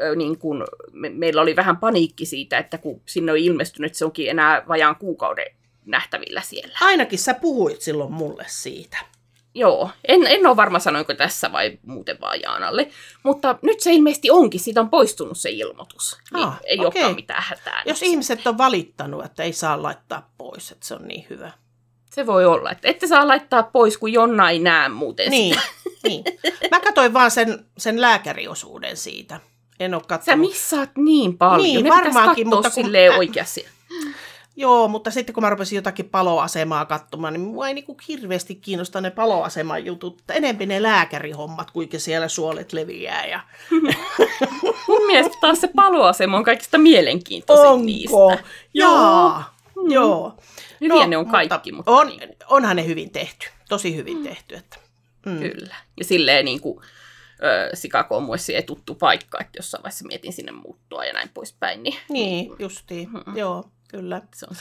ö, 0.02 0.16
niin 0.16 0.38
kun 0.38 0.66
me, 0.92 1.10
meillä 1.10 1.42
oli 1.42 1.56
vähän 1.56 1.78
paniikki 1.78 2.26
siitä, 2.26 2.58
että 2.58 2.78
kun 2.78 3.02
sinne 3.06 3.32
on 3.32 3.38
ilmestynyt, 3.38 3.90
että 3.90 3.98
se 3.98 4.06
onkin 4.06 4.30
enää 4.30 4.64
vajaan 4.68 4.96
kuukauden 4.96 5.46
nähtävillä 5.86 6.42
siellä. 6.42 6.78
Ainakin 6.82 7.20
sä 7.20 7.34
puhuit 7.34 7.82
silloin 7.82 8.14
mulle 8.14 8.44
siitä. 8.48 8.98
Joo, 9.56 9.90
en, 10.08 10.28
en 10.28 10.46
ole 10.48 10.56
varma 10.56 10.80
sanoinko 10.80 11.14
tässä 11.14 11.52
vai 11.52 11.80
muuten 11.86 12.18
vaan 12.22 12.42
Jaanalle. 12.42 12.90
Mutta 13.24 13.60
nyt 13.62 13.80
se 13.80 13.94
ilmeisesti 13.94 14.32
onkin, 14.32 14.60
siitä 14.60 14.82
on 14.82 14.90
poistunut 14.90 15.38
se 15.38 15.50
ilmoitus. 15.50 16.18
Niin 16.34 16.44
Ah, 16.48 16.60
ei 16.64 16.76
okei. 16.80 16.86
olekaan 16.86 17.16
mitään 17.16 17.44
hätää. 17.48 17.84
Jos 17.86 18.02
ihmiset 18.04 18.48
on 18.48 18.58
valittanut, 18.58 19.26
että 19.26 19.44
ei 19.44 19.54
saa 19.54 19.84
laittaa 19.84 20.32
pois, 20.38 20.72
että 20.72 20.86
se 20.88 20.94
on 20.96 21.08
niin 21.08 21.26
hyvä. 21.30 21.52
Se 22.14 22.26
voi 22.26 22.46
olla, 22.46 22.72
että 22.72 22.88
ette 22.88 23.08
saa 23.08 23.28
laittaa 23.28 23.64
pois, 23.64 23.98
kun 23.98 24.14
Jonna 24.14 24.50
ei 24.50 24.60
näe 24.60 24.90
muuten 24.90 25.30
Niin, 25.30 25.54
sitä. 25.56 25.68
niin. 26.04 26.24
Mä 26.72 26.80
katsoin 26.80 27.14
vaan 27.14 27.32
sen, 27.32 27.66
sen 27.78 28.02
lääkäriosuuden 28.02 28.98
siitä. 28.98 29.40
En 29.80 29.94
ole 29.94 30.02
Sä 30.02 30.08
katsonut. 30.08 30.48
missaat 30.50 30.90
niin 30.98 31.38
paljon. 31.38 31.62
Niin, 31.64 31.84
ne 31.84 31.90
varmaankin, 31.90 32.48
mutta 32.48 32.70
kun- 32.70 32.84
silleen 32.84 33.12
oikeasti. 33.18 33.66
Joo, 34.56 34.88
mutta 34.88 35.12
sitten 35.12 35.34
kun 35.34 35.44
mä 35.44 35.50
rupesin 35.50 35.76
jotakin 35.76 36.10
paloasemaa 36.10 36.86
katsomaan, 36.86 37.34
niin 37.34 37.42
mua 37.42 37.68
ei 37.68 37.74
niinku 37.74 37.98
hirveästi 38.08 38.56
kiinnosta 38.56 39.02
ne 39.02 39.12
paloaseman 39.12 39.86
jutut. 39.86 40.22
Enempi 40.30 40.66
ne 40.66 40.84
lääkärihommat, 40.84 41.72
kuinka 41.72 42.00
siellä 42.00 42.28
suolet 42.28 42.74
leviää. 42.74 43.26
Ja... 43.26 43.40
Mun 44.88 45.06
mielestä 45.08 45.38
taas 45.42 45.62
se 45.62 45.70
paloasema 45.76 46.38
on 46.38 46.44
kaikista 46.44 46.78
mielenkiintoisin 46.78 47.86
niistä. 47.86 48.18
Onko? 48.18 48.38
Joo. 48.74 48.92
Jaa. 48.96 49.56
Mm. 49.76 49.92
Joo. 49.92 50.38
Hyviä 50.82 51.08
ne 51.08 51.18
on 51.18 51.26
kaikki, 51.26 51.72
mutta, 51.72 51.92
on, 51.92 52.08
niin, 52.08 52.36
onhan 52.50 52.76
ne 52.76 52.86
hyvin 52.86 53.12
tehty. 53.12 53.48
Tosi 53.70 53.96
hyvin 53.96 54.24
tehty. 54.24 54.56
Että. 54.56 54.78
Mm. 55.26 55.40
kyllä. 55.40 55.76
Ja 55.98 56.06
silleen 56.06 56.46
niin 56.46 56.60
kuin, 56.62 56.84
Chicago 57.76 58.18
on 58.18 58.24
mulle 58.24 58.38
siihen 58.38 58.64
tuttu 58.64 58.96
paikka, 58.96 59.38
että 59.42 59.58
jossain 59.60 59.84
vaiheessa 59.84 60.08
mietin 60.08 60.34
sinne 60.34 60.52
muuttua 60.52 61.06
ja 61.06 61.14
näin 61.14 61.30
poispäin, 61.34 61.84
niin 61.84 61.96
Niin, 62.10 62.52
justiin. 62.60 63.10
Mm. 63.10 63.38
Joo, 63.38 63.66
kyllä. 63.88 64.22
se 64.36 64.46
on 64.50 64.56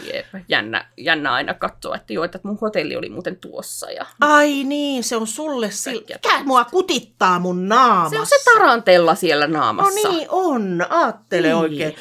jännä, 0.49 0.89
jännä 0.97 1.33
aina 1.33 1.55
katsoa, 1.55 1.97
että 1.97 2.13
joo, 2.13 2.25
että 2.25 2.41
mun 2.43 2.59
hotelli 2.61 2.97
oli 2.97 3.09
muuten 3.11 3.37
tuossa. 3.37 3.91
Ja... 3.91 4.07
Ai 4.21 4.65
niin, 4.65 5.05
se 5.05 5.17
on 5.17 5.27
sulle 5.27 5.71
sillä. 5.71 6.01
Mikä 6.01 6.45
mua 6.45 6.65
kutittaa 6.65 7.39
mun 7.39 7.69
naamassa? 7.69 8.11
Se 8.11 8.21
on 8.21 8.27
se 8.27 8.35
tarantella 8.55 9.15
siellä 9.15 9.47
No 9.47 9.59
naamassa. 9.59 10.09
niin 10.09 10.27
on, 10.31 10.87
aattele 10.91 11.47
Niin. 11.47 11.57
oikein. 11.57 11.95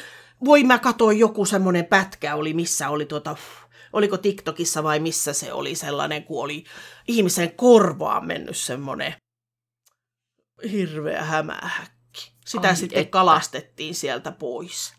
Voi 0.44 0.62
mä 0.64 0.78
katsoin 0.78 1.18
joku 1.18 1.44
semmoinen 1.44 1.84
pätkä 1.86 2.34
oli, 2.34 2.54
missä 2.54 2.88
oli 2.88 3.06
tuota, 3.06 3.36
oliko 3.92 4.16
TikTokissa 4.18 4.82
vai 4.82 4.98
missä 4.98 5.32
se 5.32 5.52
oli 5.52 5.74
sellainen, 5.74 6.24
kun 6.24 6.44
oli 6.44 6.64
ihmisen 7.08 7.52
korvaan 7.52 8.26
mennyt 8.26 8.56
semmoinen 8.56 9.14
hirveä 10.72 11.22
hämähäkki. 11.24 12.32
Sitä 12.46 12.68
Ai 12.68 12.76
sitten 12.76 12.98
että. 13.00 13.10
kalastettiin 13.10 13.94
sieltä 13.94 14.32
pois. 14.32 14.92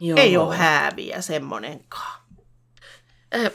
Joo. 0.00 0.18
Ei 0.18 0.36
ole 0.36 0.56
hääviä 0.56 1.20
semmonenkaan. 1.20 2.20
Äh, 3.34 3.52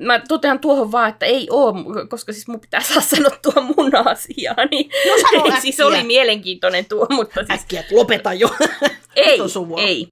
Mä 0.00 0.18
totean 0.28 0.58
tuohon 0.58 0.92
vaan, 0.92 1.08
että 1.08 1.26
ei 1.26 1.48
oo, 1.50 1.74
koska 2.08 2.32
siis 2.32 2.48
mun 2.48 2.60
pitää 2.60 2.80
saa 2.80 3.00
sanottua 3.00 3.62
mun 3.76 3.96
asiaa, 4.06 4.64
niin 4.70 4.90
No 5.10 5.42
sano 5.46 5.56
siis 5.62 5.80
oli 5.80 6.02
mielenkiintoinen 6.02 6.84
tuo, 6.84 7.06
mutta 7.10 7.40
siis 7.40 7.60
Äkkiä, 7.60 7.84
lopeta 7.90 8.32
jo. 8.32 8.54
ei, 9.16 9.38
ei. 9.86 10.06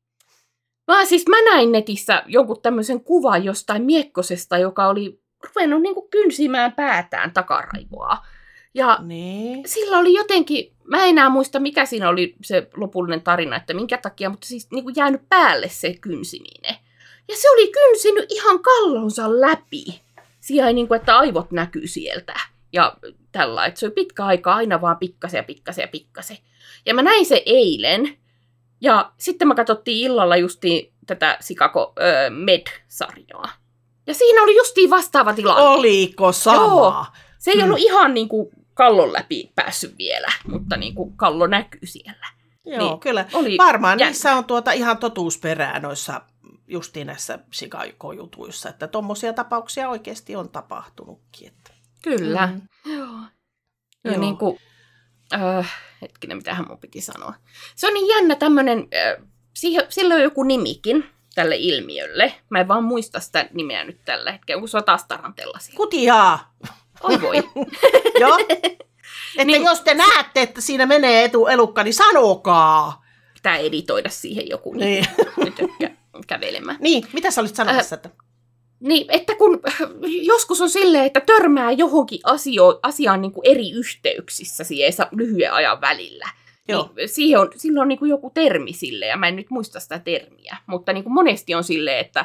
Vaan 0.88 1.06
siis 1.06 1.24
mä 1.28 1.36
näin 1.44 1.72
netissä 1.72 2.22
jonkun 2.26 2.62
tämmöisen 2.62 3.04
kuvan 3.04 3.44
jostain 3.44 3.82
miekkosesta, 3.82 4.58
joka 4.58 4.86
oli 4.86 5.20
ruvennut 5.48 5.82
niinku 5.82 6.08
kynsimään 6.08 6.72
päätään 6.72 7.32
takaraivoa. 7.32 8.18
Ja 8.74 8.98
niin. 9.02 9.68
sillä 9.68 9.98
oli 9.98 10.14
jotenkin, 10.14 10.72
mä 10.84 11.02
en 11.02 11.08
enää 11.08 11.28
muista 11.28 11.60
mikä 11.60 11.86
siinä 11.86 12.08
oli 12.08 12.34
se 12.42 12.68
lopullinen 12.76 13.22
tarina, 13.22 13.56
että 13.56 13.74
minkä 13.74 13.98
takia, 13.98 14.30
mutta 14.30 14.46
siis 14.46 14.70
niin 14.70 14.84
kuin 14.84 14.94
jäänyt 14.96 15.28
päälle 15.28 15.68
se 15.68 15.94
kynsiminen. 16.00 16.76
Ja 17.28 17.36
se 17.36 17.50
oli 17.50 17.72
kynsinyt 17.72 18.32
ihan 18.32 18.62
kallonsa 18.62 19.40
läpi. 19.40 20.00
Siellä 20.40 20.72
niin 20.72 20.88
kuin, 20.88 21.00
että 21.00 21.18
aivot 21.18 21.50
näkyy 21.50 21.86
sieltä. 21.86 22.34
Ja 22.72 22.96
tällä, 23.32 23.66
että 23.66 23.80
se 23.80 23.86
oli 23.86 23.94
pitkä 23.94 24.24
aika 24.24 24.54
aina 24.54 24.80
vaan 24.80 24.98
pikkasen 24.98 25.38
ja 25.38 25.42
pikkasen 25.42 25.82
ja 25.82 25.88
pikkasen. 25.88 26.38
Ja 26.86 26.94
mä 26.94 27.02
näin 27.02 27.26
se 27.26 27.42
eilen. 27.46 28.16
Ja 28.82 29.12
sitten 29.18 29.48
mä 29.48 29.54
katsottiin 29.54 30.04
illalla 30.06 30.36
justiin 30.36 30.92
tätä 31.06 31.36
Sikako 31.40 31.92
öö, 32.00 32.30
Med-sarjaa. 32.30 33.48
Ja 34.06 34.14
siinä 34.14 34.42
oli 34.42 34.56
justiin 34.56 34.90
vastaava 34.90 35.32
tilanne. 35.34 35.62
Oliko 35.62 36.32
sama? 36.32 37.12
Se 37.38 37.50
ei 37.50 37.56
Hmm. 37.56 37.64
ollut 37.64 37.78
ihan 37.78 38.14
niin 38.14 38.28
kuin 38.28 38.48
kallon 38.74 39.12
läpi 39.12 39.52
päässyt 39.54 39.98
vielä, 39.98 40.32
mutta 40.48 40.76
niin 40.76 40.94
kuin 40.94 41.16
kallo 41.16 41.46
näkyy 41.46 41.80
siellä. 41.86 42.26
Joo, 42.66 42.78
Niin. 42.88 43.00
kyllä. 43.00 43.24
Oli 43.32 43.58
Varmaan 43.58 43.98
jännä. 43.98 44.10
niissä 44.10 44.34
on 44.34 44.44
tuota 44.44 44.72
ihan 44.72 44.98
totuusperää 44.98 45.80
noissa 45.80 46.20
justiin 46.68 47.06
näissä 47.06 47.38
Chicago-jutuissa, 47.52 48.68
että 48.68 48.88
tuommoisia 48.88 49.32
tapauksia 49.32 49.88
oikeasti 49.88 50.36
on 50.36 50.48
tapahtunutkin. 50.48 51.48
Että. 51.48 51.70
Kyllä. 52.02 52.46
Mm. 52.46 52.60
Joo. 52.92 53.08
Ja 54.04 54.10
Joo. 54.10 54.20
niin 54.20 54.36
kuin, 54.36 54.58
äh, 55.34 55.74
hetkinen, 56.02 56.36
mitähän 56.36 56.66
mun 56.68 56.78
piti 56.78 57.00
sanoa. 57.00 57.34
Se 57.76 57.86
on 57.86 57.94
niin 57.94 58.08
jännä 58.08 58.34
tämmöinen, 58.34 58.78
äh, 58.78 59.28
siihen, 59.54 59.86
sillä 59.88 60.14
on 60.14 60.22
joku 60.22 60.42
nimikin 60.42 61.04
tälle 61.34 61.56
ilmiölle. 61.58 62.34
Mä 62.50 62.60
en 62.60 62.68
vaan 62.68 62.84
muista 62.84 63.20
sitä 63.20 63.46
nimeä 63.52 63.84
nyt 63.84 64.00
tällä 64.04 64.32
hetkellä, 64.32 64.60
kun 64.60 64.68
se 64.68 64.76
on 64.76 64.84
taas 64.84 65.04
tarantella 65.04 65.58
siellä. 65.58 65.76
Kutiaa! 65.76 66.54
Oi 67.02 67.20
voi. 67.20 67.36
Joo. 68.20 68.38
Että 68.38 69.44
Niin. 69.44 69.64
jos 69.64 69.80
te 69.80 69.94
näette, 69.94 70.42
että 70.42 70.60
siinä 70.60 70.86
menee 70.86 71.24
etuelukka, 71.24 71.82
niin 71.82 71.94
sanokaa. 71.94 73.04
Pitää 73.34 73.56
editoida 73.56 74.08
siihen 74.10 74.48
joku 74.48 74.74
niin. 74.74 75.06
Nyt 75.44 75.54
kä- 75.58 75.90
kävelemään. 76.26 76.76
niin 76.80 77.06
mitä 77.12 77.30
sä 77.30 77.40
olisit 77.40 77.56
sanomassa? 77.56 77.94
Että... 77.94 78.10
Niin, 78.82 79.06
että 79.08 79.34
kun 79.34 79.60
joskus 80.22 80.60
on 80.60 80.70
silleen, 80.70 81.04
että 81.04 81.20
törmää 81.20 81.72
johonkin 81.72 82.20
asio, 82.24 82.80
asiaan 82.82 83.22
niin 83.22 83.32
kuin 83.32 83.46
eri 83.50 83.70
yhteyksissä 83.70 84.64
sa- 84.90 85.08
lyhyen 85.10 85.52
ajan 85.52 85.80
välillä. 85.80 86.28
Joo. 86.68 86.90
Niin 86.96 87.08
siihen 87.08 87.40
on, 87.40 87.50
silloin 87.56 87.82
on 87.82 87.88
niin 87.88 87.98
kuin 87.98 88.08
joku 88.08 88.30
termi 88.30 88.72
sille, 88.72 89.06
ja 89.06 89.16
mä 89.16 89.28
en 89.28 89.36
nyt 89.36 89.50
muista 89.50 89.80
sitä 89.80 89.98
termiä, 89.98 90.56
mutta 90.66 90.92
niin 90.92 91.04
kuin 91.04 91.12
monesti 91.14 91.54
on 91.54 91.64
silleen, 91.64 91.98
että... 91.98 92.24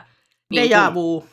Niin 0.50 0.70
Deja 0.70 0.84
kuin, 0.86 0.94
vu. 0.94 1.26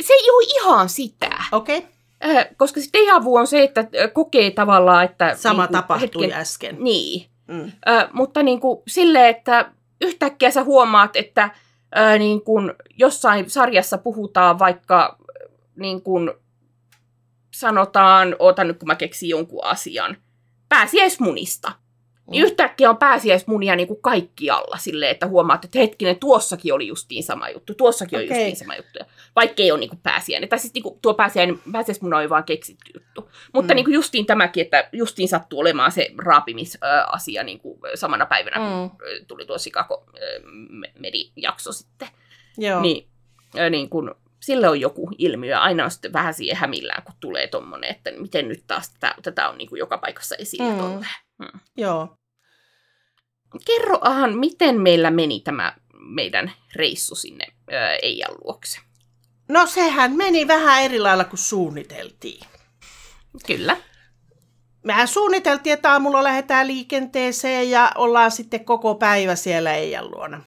se 0.00 0.12
ei 0.12 0.30
ole 0.30 0.46
ihan 0.60 0.88
sitä, 0.88 1.30
Okei, 1.52 1.78
okay. 1.78 2.36
äh, 2.36 2.46
koska 2.56 2.80
se 2.80 2.86
deja 2.92 3.24
vu 3.24 3.36
on 3.36 3.46
se, 3.46 3.62
että 3.62 3.80
äh, 3.80 4.12
kokee 4.12 4.50
tavallaan, 4.50 5.04
että... 5.04 5.36
sama 5.36 5.62
niin 5.64 5.72
tapahtui 5.72 6.26
hetken- 6.26 6.32
äsken. 6.40 6.76
Niin, 6.80 7.32
Mm. 7.48 7.72
Ö, 7.88 8.08
mutta 8.12 8.42
niin 8.42 8.60
kuin 8.60 8.82
silleen, 8.88 9.26
että 9.26 9.72
yhtäkkiä 10.00 10.50
sä 10.50 10.64
huomaat, 10.64 11.16
että 11.16 11.50
ö, 11.96 12.18
niin 12.18 12.42
kuin 12.42 12.72
jossain 12.98 13.50
sarjassa 13.50 13.98
puhutaan 13.98 14.58
vaikka 14.58 15.18
niin 15.76 16.02
kuin 16.02 16.32
sanotaan, 17.54 18.36
oota 18.38 18.64
nyt 18.64 18.78
kun 18.78 18.86
mä 18.86 18.94
keksin 18.94 19.28
jonkun 19.28 19.64
asian, 19.64 20.16
pääsiäismunista. 20.68 21.72
Niin 22.30 22.42
Mm. 22.42 22.46
yhtäkkiä 22.46 22.90
on 22.90 22.96
pääsiäismunia 22.96 23.76
niin 23.76 23.88
kuin 23.88 24.02
kaikkialla 24.02 24.76
silleen, 24.78 25.10
että 25.10 25.26
huomaat, 25.26 25.64
että 25.64 25.78
hetkinen, 25.78 26.16
tuossakin 26.18 26.74
oli 26.74 26.86
justiin 26.86 27.22
sama 27.22 27.48
juttu, 27.48 27.74
tuossakin 27.74 28.16
okay. 28.18 28.26
Oli 28.28 28.34
justiin 28.38 28.56
sama 28.56 28.76
juttu. 28.76 28.98
Vaikka 29.36 29.62
ei 29.62 29.70
ole 29.72 29.80
niin 29.80 29.90
kuin 29.90 30.00
pääsiäinen. 30.02 30.48
Tai 30.48 30.58
siis 30.58 30.74
niin 30.74 30.82
kuin 30.82 30.98
tuo 31.02 31.14
pääsiäinen, 31.14 31.58
pääsiäismuna 31.72 32.16
oli 32.18 32.30
vaan 32.30 32.44
keksitty 32.44 32.92
juttu. 32.94 33.30
Mutta 33.54 33.72
Mm. 33.72 33.76
niin 33.76 33.84
kuin 33.84 33.94
justiin 33.94 34.26
tämäkin, 34.26 34.60
että 34.64 34.88
justiin 34.92 35.28
sattuu 35.28 35.60
olemaan 35.60 35.92
se 35.92 36.08
raapimisasia 36.24 37.42
niin 37.42 37.58
kuin 37.58 37.78
samana 37.94 38.26
päivänä, 38.26 38.56
kun 38.56 38.66
Mm. 38.98 39.06
ö, 39.06 39.24
tuli 39.28 39.46
tuo 39.46 39.58
Sikako 39.58 40.04
Medi-jakso 40.98 41.72
sitten. 41.72 42.08
Joo. 42.58 42.80
Niin, 42.80 43.08
niin 43.70 43.88
kun, 43.90 44.14
sille 44.40 44.68
on 44.68 44.80
joku 44.80 45.10
ilmiö, 45.18 45.58
aina 45.58 45.84
on 45.84 45.90
sitten 45.90 46.12
vähän 46.12 46.34
siihen 46.34 46.56
hämillään, 46.56 47.02
kun 47.02 47.14
tulee 47.20 47.46
tommonen, 47.46 47.90
että 47.90 48.10
miten 48.18 48.48
nyt 48.48 48.64
taas 48.66 48.90
tätä, 48.90 49.14
tätä 49.22 49.48
on 49.48 49.58
niin 49.58 49.68
kuin 49.68 49.78
joka 49.78 49.98
paikassa 49.98 50.36
esillä 50.36 50.72
Mm. 50.72 50.94
mm. 50.94 51.00
Tolleen. 51.46 51.60
Joo. 51.76 52.16
Kerroahan, 53.66 54.38
miten 54.38 54.80
meillä 54.80 55.10
meni 55.10 55.40
tämä 55.40 55.76
meidän 55.98 56.52
reissu 56.74 57.14
sinne 57.14 57.46
ö, 57.72 57.74
Eijan 58.02 58.34
luokse. 58.44 58.78
No 59.48 59.66
sehän 59.66 60.12
meni 60.12 60.48
vähän 60.48 60.82
eri 60.82 61.00
lailla 61.00 61.24
kuin 61.24 61.38
suunniteltiin. 61.38 62.40
Kyllä. 63.46 63.76
Mehän 64.84 65.08
suunniteltiin, 65.08 65.72
että 65.72 65.92
aamulla 65.92 66.24
lähdetään 66.24 66.66
liikenteeseen 66.66 67.70
ja 67.70 67.92
ollaan 67.94 68.30
sitten 68.30 68.64
koko 68.64 68.94
päivä 68.94 69.36
siellä 69.36 69.74
Eijan 69.74 70.10
luona. 70.10 70.42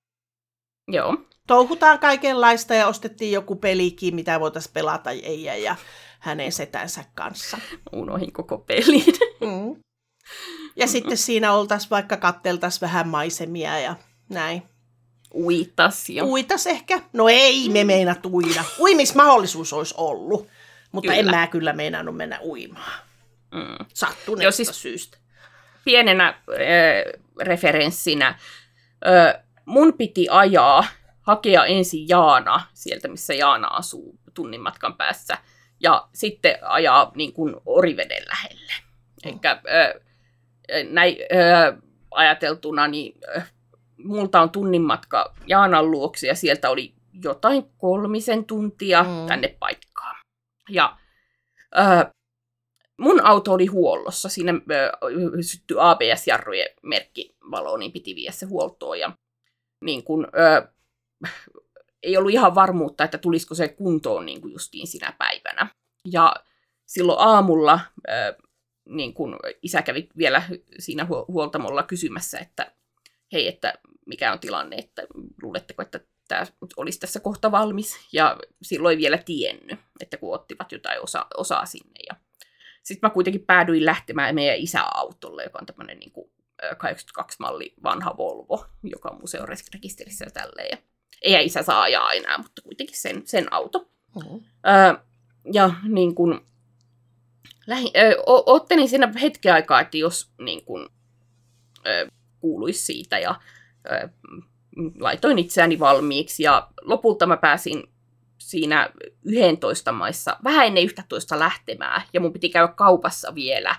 Joo. 0.88 1.18
Touhutaan 1.48 2.00
kaikenlaista 2.00 2.74
ja 2.74 2.88
ostettiin 2.88 3.32
joku 3.32 3.56
pelikin, 3.56 4.16
mitä 4.16 4.40
voitaisiin 4.40 4.74
pelata 4.74 5.12
Eijan 5.12 5.64
ja 5.64 5.76
hänen 6.20 6.52
setänsä 6.52 7.06
kanssa. 7.16 7.58
Unohin 7.94 8.34
koko 8.34 8.58
pelin. 8.58 9.06
Mm. 9.42 9.82
Ja 10.76 10.88
sitten 10.88 11.18
siinä 11.18 11.54
oltaisiin 11.54 11.90
vaikka 11.90 12.18
katteltaisiin 12.18 12.82
vähän 12.82 13.08
maisemia 13.08 13.80
ja 13.80 13.96
näin. 14.30 14.64
Uitas 15.36 16.10
ja... 16.10 16.24
Uitas 16.26 16.68
ehkä? 16.68 17.02
No 17.14 17.30
ei 17.30 17.70
me 17.70 17.84
meina 17.84 18.16
uida. 18.26 18.64
Uimismahdollisuus 18.80 19.74
olisi 19.74 19.94
ollut, 19.98 20.48
mutta 20.92 21.12
Kyllä. 21.12 21.20
en 21.20 21.26
mä 21.30 21.48
kyllä 21.48 21.74
meinannut 21.74 22.18
mennä 22.18 22.40
uimaan. 22.44 23.02
Mm. 23.52 23.86
Sattuneesta 23.94 24.64
siis- 24.64 24.82
syystä. 24.82 25.18
pienenä 25.86 26.28
äh, 26.28 26.36
referenssinä, 27.42 28.28
äh, 28.28 29.44
mun 29.66 29.94
piti 29.94 30.28
ajaa, 30.32 30.86
hakea 31.22 31.66
ensin 31.66 32.10
Jaana 32.10 32.62
sieltä, 32.74 33.08
missä 33.08 33.34
Jaana 33.34 33.68
asuu 33.68 34.20
tunnin 34.34 34.62
matkan 34.62 34.94
päässä, 34.94 35.38
ja 35.80 36.08
sitten 36.14 36.58
ajaa 36.62 37.12
niin 37.16 37.34
kuin 37.34 37.56
Oriveden 37.66 38.24
lähelle. 38.28 38.74
Mm. 39.26 39.32
Eikä 39.32 39.52
äh, 39.52 40.05
näin 40.90 41.16
äh, 41.34 41.78
ajateltuna, 42.12 42.88
niin 42.88 43.18
äh, 43.38 43.54
multa 43.98 44.42
on 44.42 44.50
tunnin 44.50 44.82
matka 44.82 45.34
Jaanan 45.48 45.92
luokse, 45.92 46.28
ja 46.28 46.36
sieltä 46.36 46.70
oli 46.70 46.94
jotain 47.24 47.64
kolmisen 47.78 48.46
tuntia 48.46 49.04
Mm. 49.04 49.28
tänne 49.28 49.48
paikkaan. 49.60 50.16
Ja 50.70 50.98
äh, 51.80 52.12
mun 52.98 53.22
auto 53.26 53.54
oli 53.54 53.66
huollossa. 53.66 54.30
Siinä 54.30 54.54
ö, 54.54 54.92
syttyi 55.42 55.78
ABS-jarrujen 55.80 56.70
merkkivalo, 56.84 57.78
niin 57.78 57.92
piti 57.92 58.16
viedä 58.16 58.32
se 58.32 58.46
huoltoon. 58.46 59.00
Ja 59.00 59.12
niin 59.86 60.04
kun, 60.04 60.28
ö, 60.38 60.68
ei 62.04 62.18
ollut 62.18 62.32
ihan 62.32 62.56
varmuutta, 62.56 63.04
että 63.04 63.18
tulisiko 63.18 63.56
se 63.56 63.68
kuntoon 63.68 64.26
niin 64.26 64.42
kuin 64.42 64.52
justiin 64.52 64.88
sinä 64.88 65.14
päivänä. 65.18 65.68
Ja 66.12 66.36
silloin 66.86 67.20
aamulla 67.20 67.80
niin 68.86 69.14
kun 69.14 69.40
isä 69.62 69.82
kävi 69.82 70.10
vielä 70.18 70.44
siinä 70.80 71.08
huoltamolla 71.28 71.84
kysymässä, 71.84 72.40
että 72.40 72.72
hei, 73.34 73.48
että 73.48 73.74
mikä 74.06 74.34
on 74.34 74.40
tilanne, 74.40 74.76
että 74.76 75.08
luuletteko, 75.42 75.82
että 75.82 76.00
tämä 76.28 76.46
olisi 76.78 77.00
tässä 77.00 77.20
kohta 77.20 77.52
valmis. 77.52 78.08
Ja 78.14 78.38
silloin 78.62 78.94
ei 78.94 78.98
vielä 78.98 79.18
tiennyt, 79.18 79.80
että 80.00 80.18
kun 80.18 80.36
ottivat 80.36 80.72
jotain 80.72 81.04
osa, 81.04 81.26
osaa 81.38 81.66
sinne. 81.66 82.00
Ja 82.10 82.16
sitten 82.84 83.10
mä 83.10 83.14
kuitenkin 83.14 83.46
päädyin 83.46 83.86
lähtemään 83.86 84.36
meidän 84.36 84.58
isäautolle, 84.58 85.44
joka 85.44 85.60
on 85.62 85.66
tämmöinen 85.66 86.00
niin 86.00 86.12
82-malli 86.64 87.74
vanha 87.84 88.18
Volvo, 88.18 88.66
joka 88.84 89.10
on 89.10 89.22
museorekisterissä 89.22 90.26
ja 90.26 90.32
tälleen. 90.32 90.78
Ja 91.24 91.40
ei 91.40 91.46
isä 91.46 91.64
saa 91.64 91.82
ajaa 91.82 92.14
enää, 92.14 92.38
mutta 92.38 92.62
kuitenkin 92.62 92.98
sen, 92.98 93.22
sen 93.26 93.54
auto. 93.54 93.90
Mm-hmm. 94.16 94.44
Öö, 94.68 94.94
ja 95.54 95.72
niin 95.84 96.16
kuin, 96.16 96.40
lähi, 97.68 97.92
ö, 97.98 98.24
ottelin 98.26 98.90
siinä 98.90 99.14
hetken 99.22 99.54
aikaa, 99.54 99.82
että 99.82 99.98
jos 99.98 100.32
niin 100.42 100.66
kuin, 100.66 100.88
ö, 101.88 102.08
kuuluisi 102.40 102.86
siitä 102.86 103.20
ja 103.20 103.36
ö, 103.92 104.10
laitoin 105.00 105.40
itseäni 105.40 105.80
valmiiksi 105.80 106.44
ja 106.44 106.68
lopulta 106.82 107.26
mä 107.26 107.38
pääsin 107.38 107.84
siinä 108.38 108.90
11 109.24 109.92
maissa 109.92 110.38
vähän 110.44 110.68
ennen 110.68 110.84
11 110.84 111.40
lähtemään 111.40 112.02
ja 112.14 112.20
mun 112.20 112.34
piti 112.34 112.50
käydä 112.50 112.68
kaupassa 112.68 113.36
vielä 113.36 113.76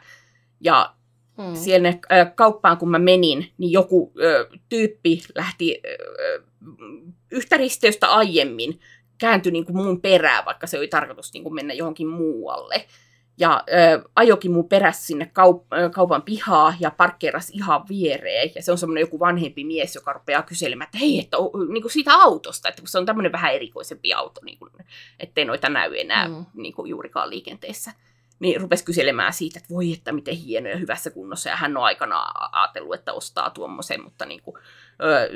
ja 0.61 0.95
hmm. 1.37 1.55
siellä 1.55 1.89
ö, 1.89 1.95
kauppaan 2.35 2.79
kun 2.79 2.91
mä 2.91 2.99
menin, 2.99 3.53
niin 3.59 3.73
joku 3.73 4.13
ö, 4.21 4.49
tyyppi 4.69 5.23
lähti 5.35 5.81
ö, 5.87 6.43
yhtä 7.31 7.57
risteystä 7.57 8.09
aiemmin 8.09 8.81
kääntyi 9.19 9.53
niin 9.53 9.65
kuin 9.65 9.77
mun 9.77 10.01
perään, 10.01 10.45
vaikka 10.45 10.67
se 10.67 10.79
oli 10.79 10.89
tarkoitus 10.89 11.33
niin 11.33 11.43
kuin 11.43 11.55
mennä 11.55 11.75
johonkin 11.75 12.07
muualle 12.07 12.87
ja 13.39 13.65
ö, 13.69 14.09
ajokin 14.17 14.53
mun 14.53 14.69
perässä 14.69 15.07
sinne 15.07 15.25
kaup- 15.25 15.93
kaupan 15.95 16.23
pihaa 16.23 16.75
ja 16.81 16.91
parkkeerasi 16.91 17.53
ihan 17.53 17.89
viereen. 17.89 18.51
Ja 18.55 18.63
se 18.63 18.73
on 18.73 18.79
semmoinen 18.79 19.01
joku 19.01 19.21
vanhempi 19.21 19.65
mies, 19.65 19.95
joka 19.95 20.13
rupeaa 20.13 20.43
kyselemään, 20.43 20.87
että 20.87 20.99
hei, 20.99 21.19
että 21.19 21.37
niin 21.69 21.83
kuin 21.83 21.93
siitä 21.93 22.15
autosta, 22.15 22.69
että 22.69 22.83
kun 22.83 22.89
se 22.89 22.99
on 22.99 23.07
tämmöinen 23.07 23.33
vähän 23.33 23.55
erikoisempi 23.55 24.13
auto, 24.13 24.41
niin 24.45 24.59
kuin, 24.59 24.71
ettei 25.21 25.45
noita 25.45 25.69
näy 25.69 25.97
enää 25.97 26.29
mm. 26.29 26.47
niin 26.55 26.75
kuin 26.75 26.91
juurikaan 26.91 27.31
liikenteessä 27.31 27.93
niin 28.39 28.61
rupesi 28.61 28.85
kyselemään 28.85 29.33
siitä, 29.33 29.59
että 29.59 29.75
voi 29.75 29.93
että 29.93 30.13
miten 30.13 30.37
hieno 30.37 30.69
ja 30.69 30.77
hyvässä 30.77 31.11
kunnossa. 31.11 31.49
Ja 31.49 31.57
hän 31.57 31.77
on 31.77 31.85
aikana 31.85 32.33
ajatellut, 32.53 32.95
että 32.95 33.13
ostaa 33.13 33.51
tuommoisen, 33.51 34.03
mutta 34.03 34.27
niin 34.27 34.43
kuin, 34.43 34.57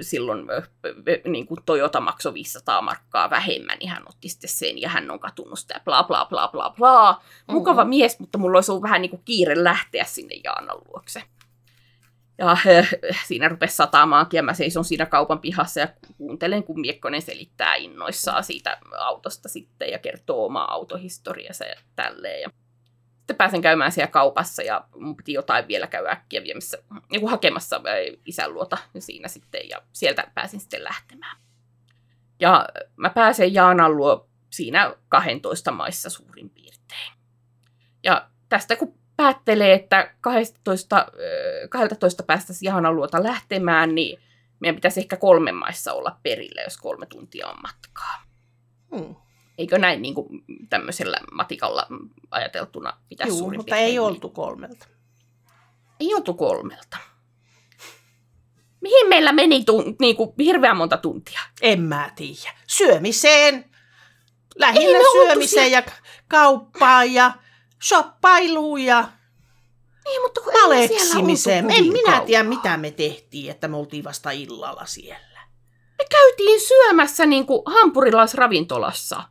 silloin 0.00 0.46
niin 1.24 1.46
kuin 1.46 1.60
Toyota 1.66 2.00
maksoi 2.00 2.34
500 2.34 2.82
markkaa 2.82 3.30
vähemmän, 3.30 3.78
niin 3.78 3.90
hän 3.90 4.02
otti 4.08 4.28
sitten 4.28 4.50
sen 4.50 4.80
ja 4.80 4.88
hän 4.88 5.10
on 5.10 5.20
katunut 5.20 5.58
sitä 5.58 5.80
bla 5.84 6.02
bla 6.02 6.24
bla 6.24 6.48
bla 6.48 6.70
bla. 6.70 7.22
Mukava 7.46 7.82
mm-hmm. 7.82 7.88
mies, 7.88 8.18
mutta 8.18 8.38
mulla 8.38 8.56
olisi 8.56 8.70
ollut 8.70 8.82
vähän 8.82 9.02
niin 9.02 9.10
kuin 9.10 9.22
kiire 9.24 9.64
lähteä 9.64 10.04
sinne 10.04 10.34
Jaanan 10.44 10.78
luokse. 10.88 11.22
Ja 12.38 12.50
äh, 12.50 12.90
siinä 13.26 13.48
rupesi 13.48 13.76
sataamaankin 13.76 14.38
ja 14.38 14.42
mä 14.42 14.54
seison 14.54 14.84
siinä 14.84 15.06
kaupan 15.06 15.38
pihassa 15.38 15.80
ja 15.80 15.88
kuuntelen, 16.18 16.64
kun 16.64 16.80
Miekkonen 16.80 17.22
selittää 17.22 17.74
innoissaan 17.74 18.44
siitä 18.44 18.78
autosta 18.98 19.48
sitten 19.48 19.90
ja 19.90 19.98
kertoo 19.98 20.46
omaa 20.46 20.72
autohistoriansa 20.74 21.64
ja 21.64 21.74
tälleen. 21.96 22.40
Ja 22.40 22.50
sitten 23.30 23.38
pääsen 23.38 23.62
käymään 23.62 23.92
siellä 23.92 24.10
kaupassa 24.10 24.62
ja 24.62 24.84
mun 24.96 25.16
piti 25.16 25.32
jotain 25.32 25.68
vielä 25.68 25.86
käydä 25.86 26.10
äkkiä 26.10 26.42
viemässä, 26.42 26.78
joku 27.10 27.28
hakemassa 27.28 27.80
isän 28.26 28.54
luota 28.54 28.78
siinä 28.98 29.28
sitten 29.28 29.68
ja 29.68 29.82
sieltä 29.92 30.30
pääsin 30.34 30.60
sitten 30.60 30.84
lähtemään. 30.84 31.36
Ja 32.40 32.68
mä 32.96 33.10
pääsen 33.10 33.54
Jaanan 33.54 33.96
luo 33.96 34.28
siinä 34.50 34.94
12 35.08 35.72
maissa 35.72 36.10
suurin 36.10 36.50
piirtein. 36.50 37.12
Ja 38.02 38.28
tästä 38.48 38.76
kun 38.76 38.98
päättelee, 39.16 39.74
että 39.74 40.14
12, 40.20 41.06
12 41.70 42.22
päästä 42.22 42.52
Jaanan 42.62 42.96
luota 42.96 43.22
lähtemään, 43.22 43.94
niin 43.94 44.22
meidän 44.60 44.74
pitäisi 44.74 45.00
ehkä 45.00 45.16
kolme 45.16 45.52
maissa 45.52 45.92
olla 45.92 46.18
perillä, 46.22 46.62
jos 46.62 46.76
kolme 46.76 47.06
tuntia 47.06 47.48
on 47.48 47.58
matkaa. 47.62 48.22
Hmm. 48.96 49.16
Eikö 49.58 49.78
näin 49.78 50.02
niin 50.02 50.14
kuin 50.14 50.44
tämmöisellä 50.70 51.16
matikalla 51.32 51.86
ajateltuna 52.30 52.92
pitäisi 53.08 53.30
Juu, 53.30 53.38
suurin 53.38 53.60
mutta 53.60 53.76
ei 53.76 53.90
niin? 53.90 54.00
oltu 54.00 54.28
kolmelta. 54.28 54.86
Ei 56.00 56.14
oltu 56.14 56.34
kolmelta. 56.34 56.96
Mihin 58.80 59.08
meillä 59.08 59.32
meni 59.32 59.64
tun, 59.64 59.96
niin 60.00 60.16
kuin, 60.16 60.30
hirveän 60.38 60.76
monta 60.76 60.96
tuntia? 60.96 61.40
En 61.62 61.80
mä 61.80 62.10
tiedä. 62.16 62.54
Syömiseen. 62.66 63.70
Lähinnä 64.58 64.98
syömiseen 65.12 65.70
ja 65.70 65.82
kauppaan 66.28 67.12
ja 67.12 67.32
shoppailuun 67.84 68.80
ja 68.80 69.08
niin, 70.04 70.22
mutta 70.22 70.40
kun 70.40 70.52
maleksimiseen. 70.52 71.70
En 71.70 71.84
minä 71.84 72.20
tiedä, 72.20 72.42
mitä 72.42 72.76
me 72.76 72.90
tehtiin, 72.90 73.50
että 73.50 73.68
me 73.68 73.76
oltiin 73.76 74.04
vasta 74.04 74.30
illalla 74.30 74.86
siellä. 74.86 75.40
Me 75.98 76.04
käytiin 76.10 76.60
syömässä 76.60 77.26
niin 77.26 77.46
kuin 77.46 77.62
hampurilaisravintolassa 77.66 79.22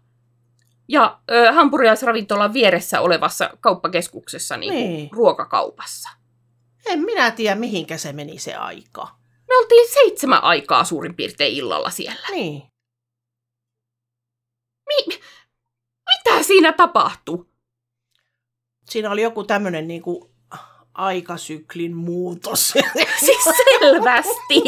ja 0.90 1.20
ö, 1.32 1.52
hampurilaisravintolan 1.52 2.54
vieressä 2.54 3.02
olevassa 3.02 3.50
kauppakeskuksessa 3.60 4.58
niin 4.58 4.74
kuin 4.74 4.90
niin. 4.90 5.10
ruokakaupassa. 5.12 6.10
En 6.86 7.00
minä 7.00 7.32
tiedä, 7.32 7.56
mihinkä 7.56 7.98
se 7.98 8.14
meni 8.14 8.40
se 8.40 8.56
aika. 8.56 9.08
Me 9.48 9.58
oltiin 9.58 9.94
seitsemän 9.94 10.44
aikaa 10.44 10.84
suurin 10.84 11.16
piirtein 11.16 11.54
illalla 11.56 11.90
siellä. 11.90 12.28
Niin. 12.32 12.64
Mi- 14.88 15.20
mitä 16.16 16.44
siinä 16.44 16.74
tapahtui? 16.74 17.46
Siinä 18.90 19.12
oli 19.12 19.22
joku 19.22 19.44
tämmöinen 19.44 19.88
niin 19.88 20.02
kuin 20.02 20.32
aikasyklin 20.94 21.96
muutos. 21.96 22.74
siis 23.26 23.44
selvästi. 23.80 24.62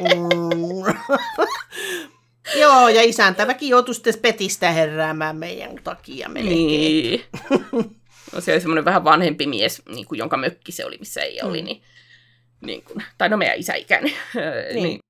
mm. 0.00 0.94
Joo, 2.56 2.88
ja 2.88 3.02
isäntäväkin 3.02 3.68
joutui 3.68 3.94
sitten 3.94 4.18
petistä 4.22 4.70
heräämään 4.70 5.36
meidän 5.36 5.76
takia 5.84 6.28
melkein. 6.28 6.56
Niin. 6.56 7.22
No, 8.32 8.40
se 8.40 8.52
oli 8.52 8.60
semmoinen 8.60 8.84
vähän 8.84 9.04
vanhempi 9.04 9.46
mies, 9.46 9.82
niin 9.88 10.06
kuin, 10.06 10.18
jonka 10.18 10.36
mökki 10.36 10.72
se 10.72 10.84
oli, 10.84 10.96
missä 10.98 11.20
ei 11.20 11.38
mm. 11.42 11.48
oli. 11.48 11.62
Niin, 11.62 11.82
niin 12.60 12.84
kuin, 12.84 13.04
tai 13.18 13.28
no 13.28 13.36
meidän 13.36 13.58
isäikäinen. 13.58 14.12
Niin. 14.74 14.82
niin. 14.82 15.00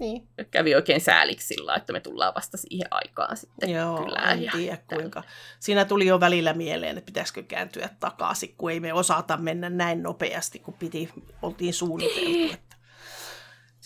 Niin. 0.00 0.28
Kävi 0.50 0.74
oikein 0.74 1.00
sääliksi 1.00 1.46
sillä, 1.46 1.74
että 1.74 1.92
me 1.92 2.00
tullaan 2.00 2.34
vasta 2.34 2.56
siihen 2.56 2.88
aikaan 2.90 3.36
sitten 3.36 3.70
Joo, 3.70 4.04
kylään. 4.04 4.44
en 4.44 4.50
tiedä 4.52 4.78
kuinka. 4.94 5.22
Siinä 5.60 5.84
tuli 5.84 6.06
jo 6.06 6.20
välillä 6.20 6.54
mieleen, 6.54 6.98
että 6.98 7.06
pitäisikö 7.06 7.42
kääntyä 7.42 7.88
takaisin, 8.00 8.54
kun 8.58 8.70
ei 8.70 8.80
me 8.80 8.92
osata 8.92 9.36
mennä 9.36 9.70
näin 9.70 10.02
nopeasti, 10.02 10.58
kun 10.58 10.74
piti, 10.74 11.08
oltiin 11.42 11.74
suunniteltu. 11.74 12.56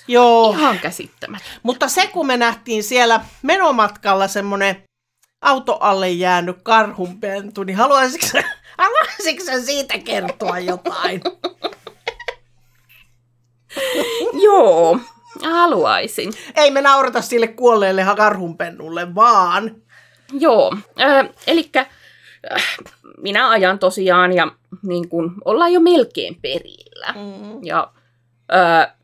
Joo. 0.08 0.54
Ihan 0.58 0.78
käsittämättä. 0.78 1.48
Mutta 1.62 1.88
se, 1.88 2.06
kun 2.06 2.26
me 2.26 2.36
nähtiin 2.36 2.84
siellä 2.84 3.20
menomatkalla 3.42 4.28
semmoinen 4.28 4.82
auto 5.40 5.76
alle 5.80 6.10
jäänyt 6.10 6.56
karhunpentu, 6.62 7.64
niin 7.64 7.76
haluaisitko, 7.76 8.38
haluaisitko 8.78 9.52
siitä 9.64 9.98
kertoa 9.98 10.58
jotain? 10.58 11.20
Joo, 14.44 14.98
haluaisin. 15.42 16.32
Ei 16.56 16.70
me 16.70 16.80
naurata 16.80 17.22
sille 17.22 17.46
kuolleelle 17.46 18.06
karhunpennulle, 18.16 19.14
vaan... 19.14 19.76
Joo, 20.32 20.76
äh, 21.00 21.28
eli 21.46 21.70
äh, 21.76 21.86
minä 23.16 23.50
ajan 23.50 23.78
tosiaan 23.78 24.32
ja 24.32 24.52
niin 24.82 25.08
kun, 25.08 25.34
ollaan 25.44 25.72
jo 25.72 25.80
melkein 25.80 26.38
perillä. 26.42 27.12
Mm. 27.12 27.64
Ja 27.64 27.92
äh, 28.54 28.94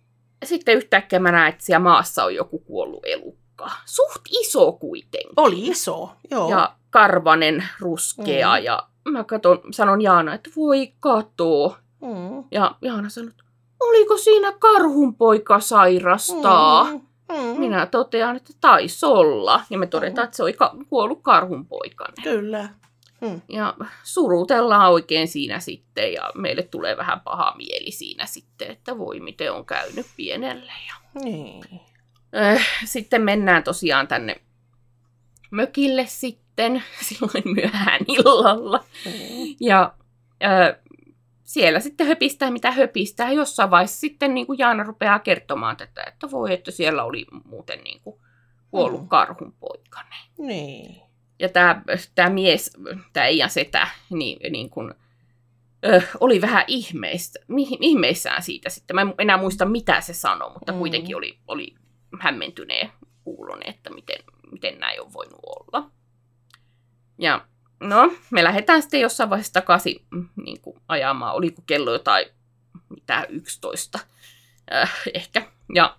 sitten 0.44 0.76
yhtäkkiä 0.76 1.18
mä 1.18 1.32
näen, 1.32 1.48
että 1.48 1.64
siellä 1.64 1.78
maassa 1.84 2.24
on 2.24 2.34
joku 2.34 2.58
kuollut 2.58 3.02
elukka. 3.06 3.70
Suht 3.84 4.22
iso 4.40 4.72
kuitenkin. 4.72 5.32
Oli 5.36 5.66
iso, 5.66 6.10
joo. 6.30 6.50
Ja 6.50 6.72
karvanen, 6.90 7.68
ruskea. 7.80 8.56
Mm. 8.58 8.64
Ja 8.64 8.82
mä 9.08 9.24
katon, 9.24 9.60
sanon 9.70 10.00
Jaana, 10.02 10.34
että 10.34 10.50
voi 10.56 10.92
kato. 11.00 11.76
Mm. 12.00 12.44
Ja 12.50 12.74
Jaana 12.82 13.08
sanoi, 13.08 13.30
että 13.30 13.44
oliko 13.80 14.16
siinä 14.16 14.52
karhunpoika 14.58 15.60
sairastaa? 15.60 16.84
Mm. 16.84 17.00
Mm. 17.32 17.60
Minä 17.60 17.86
totean, 17.86 18.36
että 18.36 18.52
taisi 18.60 19.06
olla. 19.06 19.60
Ja 19.70 19.78
me 19.78 19.86
todetaan, 19.86 20.24
mm. 20.24 20.24
että 20.24 20.36
se 20.36 20.42
oli 20.42 20.52
ka- 20.52 20.76
kuollut 20.88 21.18
karhunpoikainen. 21.22 22.22
Kyllä. 22.22 22.68
Hmm. 23.26 23.40
Ja 23.48 23.74
surutellaan 24.02 24.92
oikein 24.92 25.28
siinä 25.28 25.60
sitten 25.60 26.12
ja 26.12 26.32
meille 26.34 26.62
tulee 26.62 26.96
vähän 26.96 27.20
paha 27.20 27.54
mieli 27.56 27.90
siinä 27.90 28.26
sitten, 28.26 28.70
että 28.70 28.98
voi 28.98 29.20
miten 29.20 29.52
on 29.52 29.66
käynyt 29.66 30.06
pienelle. 30.16 30.72
Ja... 30.88 31.20
Niin. 31.24 31.64
Sitten 32.84 33.22
mennään 33.22 33.64
tosiaan 33.64 34.08
tänne 34.08 34.36
mökille 35.50 36.06
sitten 36.06 36.82
silloin 37.08 37.42
myöhään 37.54 38.00
illalla. 38.08 38.84
Hmm. 39.04 39.54
Ja 39.60 39.94
Ö, 40.44 40.78
siellä 41.44 41.80
sitten 41.80 42.06
höpistää 42.06 42.50
mitä 42.50 42.70
höpistää. 42.70 43.32
Jossain 43.32 43.70
vaiheessa 43.70 44.00
sitten 44.00 44.34
niin 44.34 44.46
kuin 44.46 44.58
Jaana 44.58 44.82
rupeaa 44.82 45.18
kertomaan 45.18 45.76
tätä, 45.76 46.04
että 46.04 46.30
voi, 46.30 46.52
että 46.52 46.70
siellä 46.70 47.04
oli 47.04 47.26
muuten 47.44 47.80
niin 47.84 48.00
kuin 48.00 48.20
kuollut 48.70 49.00
Mm. 49.02 49.08
karhun 49.08 49.54
poikane. 49.60 50.16
Niin. 50.38 51.07
Ja 51.38 51.48
tämä, 51.48 51.82
tämä 52.14 52.30
mies, 52.30 52.72
tämä 53.12 53.26
Eijan 53.26 53.50
setä, 53.50 53.88
niin, 54.10 54.52
niin 54.52 54.70
kuin, 54.70 54.94
ö, 55.86 56.02
oli 56.20 56.40
vähän 56.40 56.64
ihmeistä, 56.66 57.38
ihmeissään 57.80 58.42
siitä 58.42 58.70
sitten. 58.70 58.94
Mä 58.94 59.00
en 59.00 59.14
enää 59.18 59.36
muista, 59.36 59.64
mitä 59.64 60.00
se 60.00 60.12
sanoi, 60.14 60.52
mutta 60.52 60.72
Mm. 60.72 60.78
kuitenkin 60.78 61.16
oli, 61.16 61.38
oli 61.48 61.74
hämmentyneen 62.20 62.92
kuulonen, 63.24 63.68
että 63.68 63.90
miten, 63.90 64.16
miten 64.52 64.78
näin 64.78 65.00
on 65.00 65.12
voinut 65.12 65.40
olla. 65.42 65.90
Ja 67.18 67.46
no, 67.80 68.12
me 68.30 68.44
lähdetään 68.44 68.82
sitten 68.82 69.00
jossain 69.00 69.30
vaiheessa 69.30 69.52
takaisin 69.52 70.04
mm, 70.10 70.28
niin 70.44 70.60
kuin 70.60 70.80
ajamaan. 70.88 71.34
Oliko 71.34 71.62
kello 71.66 71.92
jotain, 71.92 72.26
mitä 72.88 73.26
11 73.28 73.98
äh, 74.74 74.92
ehkä. 75.14 75.42
Ja 75.74 75.96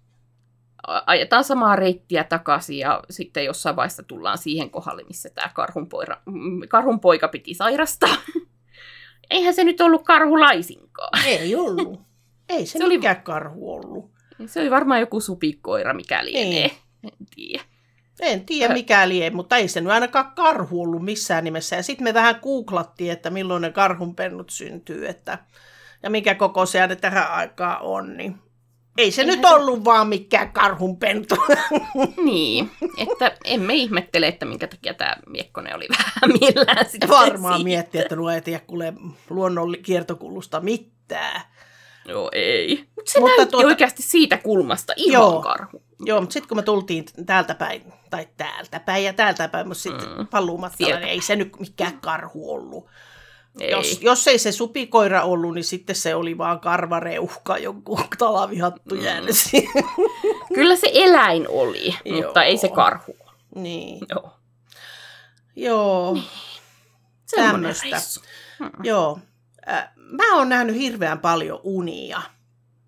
ajetaan 1.06 1.44
samaa 1.44 1.76
reittiä 1.76 2.24
takaisin 2.24 2.78
ja 2.78 3.04
sitten 3.10 3.46
jossain 3.46 3.76
vaiheessa 3.76 4.04
tullaan 4.04 4.38
siihen 4.38 4.70
kohdalle, 4.70 5.04
missä 5.08 5.30
tämä 5.30 5.50
karhunpoika, 5.54 6.22
mm, 6.26 6.62
karhunpoika 6.70 7.28
piti 7.28 7.54
sairastaa. 7.54 8.16
Eihän 9.30 9.54
se 9.54 9.64
nyt 9.64 9.82
ollut 9.82 10.04
karhu 10.04 10.40
laisinkaan. 10.40 11.26
Ei 11.28 11.56
ollut. 11.56 12.02
Ei 12.50 12.66
se, 12.66 12.78
Se 12.78 12.86
oli- 12.86 12.98
mikään 12.98 13.24
karhu 13.24 13.74
ollut. 13.74 14.12
Se 14.46 14.62
oli 14.62 14.72
varmaan 14.72 15.00
joku 15.00 15.20
supikoira, 15.20 15.94
mikä 15.94 16.26
lienee. 16.26 16.68
Niin. 16.68 16.72
En 17.04 17.26
tiedä. 17.36 17.64
En 18.20 18.46
tiedä 18.46 18.74
mikä 18.74 19.10
lie, 19.10 19.30
mutta 19.30 19.58
ei 19.58 19.68
se 19.68 19.82
nyt 19.82 19.92
ainakaan 19.92 20.32
karhu 20.36 20.82
ollut 20.82 21.04
missään 21.06 21.44
nimessä. 21.44 21.76
Ja 21.76 21.84
sitten 21.84 22.04
me 22.04 22.14
vähän 22.14 22.40
googlattiin, 22.44 23.12
että 23.12 23.30
milloin 23.30 23.62
ne 23.62 23.72
karhunpennut 23.72 24.50
syntyy, 24.50 25.08
että, 25.08 25.38
ja 26.04 26.10
mikä 26.10 26.36
koko 26.36 26.66
se 26.66 26.88
ne 26.88 26.96
tähän 26.96 27.32
aikaan 27.32 27.82
on, 27.82 28.18
niin 28.18 28.36
ei 28.98 29.12
se 29.12 29.22
Eihän 29.22 29.36
nyt 29.40 29.48
se- 29.50 29.54
ollut 29.56 29.86
vaan 29.86 30.08
mikään 30.08 30.52
karhunpentu. 30.54 31.36
Niin, 32.26 32.72
että 32.98 33.38
emme 33.46 33.74
ihmettele, 33.74 34.28
että 34.28 34.46
minkä 34.46 34.68
takia 34.68 34.94
tämä 34.94 35.16
Miekkonen 35.28 35.76
oli 35.76 35.88
vähän 35.98 36.40
millään 36.42 36.90
sitten 36.90 37.10
Varmaan 37.10 37.64
miettii, 37.64 38.02
että 38.02 38.16
nuo 38.16 38.30
ei 38.30 38.42
tiedä 38.42 38.60
kuule 38.68 38.94
luonnon 39.30 39.76
kiertokulusta 39.84 40.60
mitään. 40.62 41.42
Joo, 42.08 42.30
ei. 42.34 42.86
Mutta 42.96 43.12
se 43.12 43.20
Mutta 43.20 43.46
tuota- 43.46 43.68
oikeasti 43.68 44.02
siitä 44.04 44.38
kulmasta 44.38 44.94
ihan 44.96 45.14
Joo. 45.22 45.42
karhu. 45.42 45.84
Joo, 46.06 46.22
mutta 46.22 46.34
sitten 46.34 46.48
kun 46.48 46.58
me 46.58 46.62
tultiin 46.64 47.06
täältä 47.26 47.56
päin, 47.56 47.94
tai 48.10 48.28
täältä 48.38 48.80
päin 48.80 49.04
ja 49.04 49.14
täältä 49.14 49.48
päin, 49.48 49.68
mutta 49.68 49.82
sitten 49.82 50.10
Mm. 50.18 50.28
paluumatkalla, 50.28 50.96
niin 50.96 51.08
ei 51.10 51.22
se 51.22 51.36
nyt 51.36 51.60
mikään 51.60 52.02
karhu 52.02 52.52
ollut. 52.54 52.88
Ei. 53.62 53.72
Jos, 53.72 54.02
jos 54.02 54.28
ei 54.28 54.40
se 54.40 54.52
supikoira 54.52 55.24
ollut, 55.24 55.54
niin 55.54 55.64
sitten 55.64 55.96
se 55.96 56.16
oli 56.16 56.38
vaan 56.38 56.60
karvareuhka, 56.60 57.58
jonkun 57.58 58.04
talavihattu 58.18 58.96
Mm. 58.96 59.02
jäänyt 59.02 59.36
siihen. 59.38 59.84
Kyllä 60.56 60.76
se 60.76 60.92
eläin 60.94 61.46
oli, 61.50 61.96
Joo. 62.06 62.22
mutta 62.22 62.44
ei 62.44 62.58
se 62.58 62.70
karhu. 62.70 63.16
niin, 63.56 64.00
Joo. 64.10 64.32
joo, 65.56 66.18
Semmoinen 67.26 67.62
Tämmöstä. 67.62 67.84
reissu. 67.92 68.22
Mm. 68.60 68.70
joo. 68.84 69.20
Äh, 69.70 69.90
mä 69.96 70.36
oon 70.36 70.50
nähnyt 70.50 70.76
hirveän 70.76 71.20
paljon 71.20 71.60
unia 71.64 72.22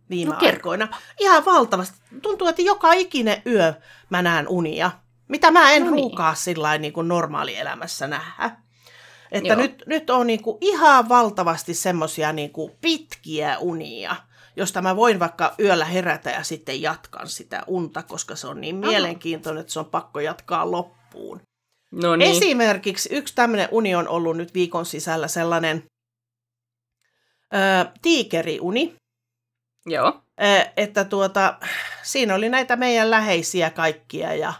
viime 0.09 0.31
No 0.33 0.37
aikoina. 0.41 0.87
Ihan 1.19 1.45
valtavasti. 1.45 1.97
Tuntuu, 2.21 2.47
että 2.47 2.61
joka 2.61 2.93
ikinen 2.93 3.41
yö 3.45 3.73
mä 4.09 4.21
näen 4.21 4.47
unia, 4.47 4.91
mitä 5.27 5.51
mä 5.51 5.71
en 5.73 5.83
No 5.85 5.91
niin. 5.91 6.03
ruukaa 6.03 6.35
sillä 6.35 6.77
niin 6.77 6.93
kuin 6.93 7.07
normaalielämässä 7.07 8.07
nähdä. 8.07 8.51
Että 9.31 9.49
Joo. 9.49 9.61
nyt, 9.61 9.83
nyt 9.85 10.09
on 10.09 10.27
niin 10.27 10.41
kuin 10.41 10.57
ihan 10.61 11.09
valtavasti 11.09 11.73
semmoisia 11.73 12.33
niin 12.33 12.51
kuin 12.51 12.71
pitkiä 12.81 13.57
unia, 13.57 14.15
josta 14.55 14.81
mä 14.81 14.95
voin 14.95 15.19
vaikka 15.19 15.55
yöllä 15.59 15.85
herätä 15.85 16.29
ja 16.29 16.43
sitten 16.43 16.81
jatkan 16.81 17.27
sitä 17.27 17.63
unta, 17.67 18.03
koska 18.03 18.35
se 18.35 18.47
on 18.47 18.61
niin 18.61 18.83
Aha. 18.83 18.91
mielenkiintoinen, 18.91 19.61
että 19.61 19.73
se 19.73 19.79
on 19.79 19.85
pakko 19.85 20.19
jatkaa 20.19 20.71
loppuun. 20.71 21.41
No 21.91 22.15
niin. 22.15 22.31
Esimerkiksi 22.31 23.09
yksi 23.11 23.35
tämmöinen 23.35 23.67
uni 23.71 23.95
on 23.95 24.07
ollut 24.07 24.37
nyt 24.37 24.53
viikon 24.53 24.85
sisällä 24.85 25.27
sellainen 25.27 25.83
ö, 27.53 27.91
tiikeriuni, 28.01 28.95
Joo. 29.85 30.21
ö, 30.41 30.71
että 30.77 31.05
tuota, 31.05 31.59
siinä 32.03 32.35
oli 32.35 32.49
näitä 32.49 32.75
meidän 32.75 33.11
läheisiä 33.11 33.69
kaikkia 33.69 34.33
ja 34.33 34.53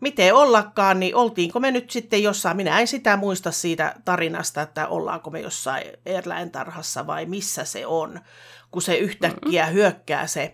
miten 0.00 0.34
ollakaan, 0.34 1.00
niin 1.00 1.14
oltiinko 1.16 1.60
me 1.60 1.70
nyt 1.70 1.90
sitten 1.90 2.22
jossain, 2.22 2.56
minä 2.56 2.80
en 2.80 2.86
sitä 2.86 3.16
muista 3.16 3.50
siitä 3.50 3.94
tarinasta, 4.04 4.62
että 4.62 4.88
ollaanko 4.88 5.30
me 5.30 5.40
jossain 5.40 5.84
eläintarhassa 6.06 7.06
vai 7.06 7.26
missä 7.26 7.64
se 7.64 7.86
on, 7.86 8.20
kun 8.70 8.82
se 8.82 8.96
yhtäkkiä 8.96 9.66
hyökkää 9.66 10.26
se 10.26 10.52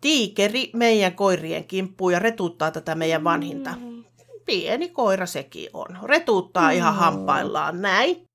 tiikeri 0.00 0.70
meidän 0.74 1.14
koirien 1.14 1.64
kimppuun 1.64 2.12
ja 2.12 2.18
retuttaa 2.18 2.70
tätä 2.70 2.94
meidän 2.94 3.24
vanhinta. 3.24 3.70
Mm. 3.80 4.04
Pieni 4.46 4.88
koira 4.88 5.26
sekin 5.26 5.68
on. 5.72 5.86
Retuuttaa 6.02 6.70
ihan 6.70 6.94
Mm. 6.94 6.98
hampaillaan 6.98 7.82
näin. 7.82 8.26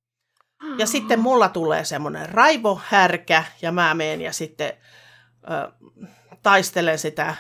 Ja 0.78 0.88
sitten 0.88 1.20
mulla 1.20 1.50
tulee 1.50 1.86
semmoinen 1.86 2.30
raivohärkä 2.30 3.44
ja 3.62 3.72
mä 3.72 3.94
menen 3.94 4.22
ja 4.22 4.34
sitten 4.34 4.74
ö, 5.44 5.72
taistelen 6.44 7.00
sitä 7.00 7.36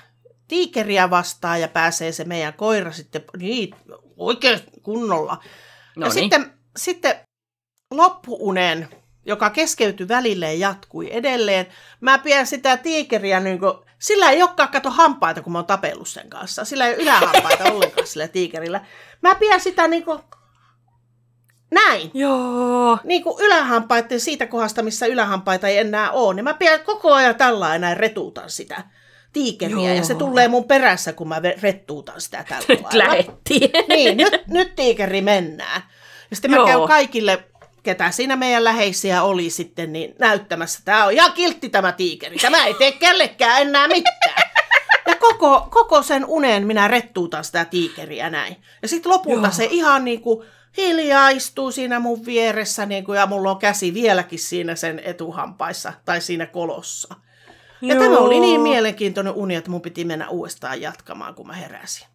tiikeriä 0.52 1.10
vastaan 1.10 1.62
ja 1.62 1.68
pääsee 1.68 2.12
se 2.12 2.24
meidän 2.24 2.54
koira 2.54 2.92
sitten 2.92 3.24
niin, 3.38 3.76
oikein 4.18 4.60
kunnolla. 4.84 5.44
No 5.96 6.08
ja 6.08 6.14
niin. 6.14 6.24
sitten, 6.24 6.54
sitten 6.78 7.16
loppuunen, 7.92 8.88
joka 9.26 9.50
keskeytyi 9.50 10.08
välille 10.08 10.54
ja 10.54 10.70
jatkui 10.70 11.10
edelleen. 11.12 11.68
Mä 12.02 12.18
pidän 12.18 12.48
sitä 12.48 12.78
tiikeriä, 12.78 13.40
niin 13.40 13.60
kuin, 13.60 13.74
sillä 14.00 14.32
ei 14.32 14.44
olekaan 14.44 14.70
kato 14.70 14.90
hampaita, 14.90 15.42
kun 15.42 15.54
mä 15.54 15.58
oon 15.58 15.66
tapellut 15.66 16.08
sen 16.08 16.30
kanssa. 16.30 16.66
Sillä 16.66 16.88
ei 16.88 16.94
ole 16.94 17.04
ylähampaita 17.04 17.64
ollenkaan 17.74 18.08
sillä 18.08 18.28
tiikerillä. 18.28 18.86
Mä 19.22 19.36
pidän 19.36 19.62
sitä 19.62 19.88
niin 19.88 20.06
kuin, 20.06 20.20
näin. 21.72 22.12
Joo. 22.14 22.98
Niin 23.04 23.24
kuin 23.24 23.46
ylähampaiden 23.46 24.20
siitä 24.20 24.48
kohdasta, 24.48 24.84
missä 24.84 25.06
ylähampaita 25.06 25.68
ei 25.68 25.78
enää 25.78 26.12
ole, 26.12 26.34
niin 26.34 26.44
mä 26.44 26.54
pidän 26.54 26.80
koko 26.80 27.14
ajan 27.14 27.36
tällä 27.36 27.78
näin 27.78 27.98
retuutan 27.98 28.50
sitä 28.50 28.84
tiikeriä. 29.34 29.88
Joo. 29.88 29.96
Ja 29.96 30.04
se 30.04 30.16
tulee 30.16 30.48
mun 30.48 30.64
perässä, 30.64 31.14
kun 31.14 31.28
mä 31.28 31.42
rettuutan 31.62 32.22
sitä 32.22 32.46
tällä 32.50 32.66
Nyt 32.70 32.94
lähettiin. 32.94 33.72
niin, 33.90 34.18
nyt, 34.18 34.48
nyt 34.48 34.76
tiikeri 34.76 35.22
mennään. 35.22 35.82
Ja 36.30 36.36
sitten 36.36 36.52
mä 36.52 36.58
Joo. 36.58 36.66
käyn 36.66 36.88
kaikille, 36.88 37.44
ketä 37.84 38.12
siinä 38.12 38.36
meidän 38.36 38.64
läheisiä 38.64 39.24
oli 39.24 39.50
sitten, 39.50 39.94
niin 39.94 40.16
näyttämässä, 40.20 40.80
tämä 40.86 41.06
on 41.06 41.12
ihan 41.14 41.34
kiltti 41.34 41.70
tämä 41.70 41.92
tiikeri. 41.92 42.38
Tämä 42.38 42.66
ei 42.66 42.74
tee 42.74 42.92
kellekään 42.92 43.62
enää 43.62 43.88
mitään. 43.88 44.52
Ja 45.08 45.16
koko, 45.16 45.68
koko 45.72 46.04
sen 46.04 46.26
unen 46.26 46.68
minä 46.68 46.88
rettuutan 46.88 47.44
sitä 47.44 47.66
tiikeriä 47.66 48.30
näin. 48.30 48.56
Ja 48.82 48.88
sitten 48.88 49.12
lopulta 49.12 49.48
Joo. 49.48 49.52
se 49.52 49.68
ihan 49.72 50.06
niin 50.06 50.22
kuin 50.22 50.48
hiljaa 50.78 51.30
istuu 51.30 51.72
siinä 51.72 52.00
mun 52.00 52.26
vieressä, 52.26 52.86
niin 52.86 53.04
kuin, 53.04 53.18
ja 53.20 53.26
mulla 53.26 53.52
on 53.52 53.60
käsi 53.60 53.94
vieläkin 53.94 54.40
siinä 54.40 54.76
sen 54.76 55.02
etuhampaissa 55.04 55.94
tai 56.06 56.22
siinä 56.22 56.46
kolossa. 56.46 57.16
Ja 57.82 57.96
tämä 57.96 58.18
oli 58.18 58.40
niin 58.40 58.62
mielenkiintoinen 58.62 59.34
uni, 59.34 59.56
että 59.56 59.70
mun 59.72 59.82
piti 59.82 60.06
mennä 60.06 60.30
uudestaan 60.30 60.82
jatkamaan, 60.82 61.36
kun 61.36 61.48
mä 61.48 61.54
heräsin. 61.54 62.08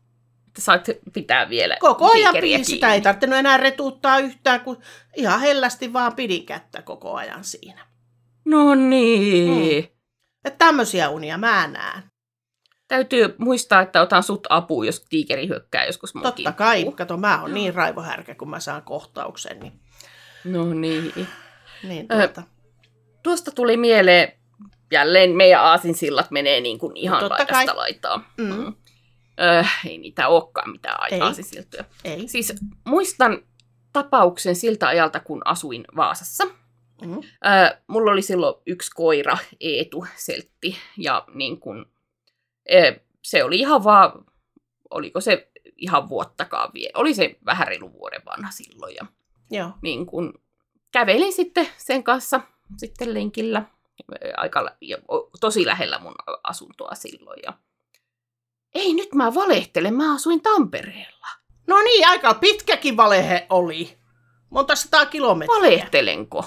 Sait 0.59 0.85
pitää 1.13 1.49
vielä 1.49 1.77
Koko 1.81 2.13
ajan 2.13 2.35
pidin 2.35 2.65
sitä, 2.65 2.95
ei 2.95 3.01
tarvinnut 3.01 3.39
enää 3.39 3.57
retuuttaa 3.57 4.19
yhtään, 4.19 4.61
kun 4.61 4.79
ihan 5.17 5.41
hellästi 5.41 5.93
vaan 5.93 6.15
pidin 6.17 6.47
kättä 6.47 6.83
koko 6.83 7.15
ajan 7.15 7.45
siinä. 7.45 7.87
No 8.45 8.75
niin. 8.75 9.83
Mm. 9.83 9.89
Että 10.45 10.59
tämmöisiä 10.59 11.09
unia 11.09 11.39
mä 11.39 11.67
näen. 11.67 12.03
Täytyy 12.89 13.35
muistaa, 13.39 13.83
että 13.83 14.03
otan 14.03 14.23
sut 14.23 14.47
apuun, 14.51 14.87
jos 14.87 15.07
tiikeri 15.09 15.49
hyökkää 15.49 15.85
joskus 15.87 16.15
mun 16.15 16.23
Totta 16.23 16.37
kimppuun. 16.37 16.55
kai, 16.57 16.85
kato 16.97 17.17
mä 17.17 17.41
oon 17.41 17.55
niin 17.55 17.75
raivohärkä, 17.75 18.35
kun 18.35 18.51
mä 18.51 18.61
saan 18.61 18.83
kohtauksen. 18.83 19.61
Niin, 19.61 19.81
No 20.45 20.75
niin. 20.75 21.13
niin 21.83 22.07
Ö, 22.13 22.17
tuota. 22.19 22.43
Tuosta 23.23 23.51
tuli 23.51 23.77
mieleen, 23.77 24.33
jälleen 24.93 25.37
meidän 25.37 25.61
aasinsillat 25.61 26.31
menee 26.31 26.61
niin 26.61 26.79
kuin 26.79 26.97
ihan 26.97 27.21
Totta 27.21 27.35
laidasta 27.35 27.65
kai. 27.67 27.77
laitaan. 27.77 28.27
Mm. 28.39 28.45
Mm. 28.57 28.75
Öö, 29.41 29.63
ei 29.87 29.99
niitä 29.99 30.29
olekaan 30.29 30.71
mitään 30.71 31.13
Ei. 31.13 31.21
aasinsiltoja. 31.21 31.85
Ei. 32.05 32.29
Siis 32.29 32.55
muistan 32.87 33.43
tapauksen 33.93 34.57
siltä 34.57 34.89
ajalta, 34.89 35.21
kun 35.21 35.43
asuin 35.45 35.85
Vaasassa. 35.97 36.45
Mm. 37.03 37.15
Öö, 37.47 37.79
mulla 37.87 38.11
oli 38.11 38.23
silloin 38.23 38.55
yksi 38.67 38.91
koira, 38.95 39.39
Eetu, 39.61 40.07
Seltti, 40.17 40.77
ja 40.97 41.25
niin 41.35 41.61
kun, 41.61 41.87
öö, 42.73 42.93
se 43.23 43.45
oli 43.45 43.59
ihan 43.59 43.85
vaan, 43.85 44.13
oliko 44.91 45.21
se 45.21 45.51
ihan 45.77 46.09
vuottakaan 46.09 46.71
vielä, 46.75 46.91
oli 46.95 47.15
se 47.15 47.37
vähän 47.47 47.69
reilu 47.69 47.93
vuoden 47.93 48.23
vanha 48.27 48.51
silloin, 48.51 48.95
ja 48.95 49.07
Joo. 49.51 49.71
niin 49.83 50.07
kun 50.07 50.35
kävelin 50.93 51.33
sitten 51.33 51.69
sen 51.77 52.03
kanssa 52.05 52.41
sitten 52.77 53.15
lenkillä, 53.15 53.63
aika 54.37 54.71
tosi 55.41 55.67
lähellä 55.67 55.99
mun 55.99 56.15
asuntoa 56.43 56.95
silloin, 56.95 57.41
ja 57.47 57.53
ei 58.75 58.95
nyt 58.95 59.15
mä 59.15 59.35
valehtelen, 59.35 59.95
mä 59.95 60.15
asuin 60.15 60.41
Tampereella. 60.41 61.27
No 61.67 61.81
niin, 61.83 62.09
aika 62.09 62.35
pitkäkin 62.35 62.97
valehe 62.97 63.47
oli. 63.51 63.99
Monta 64.51 64.77
sataa 64.77 65.07
kilometriä. 65.07 65.57
Valehtelenko? 65.57 66.45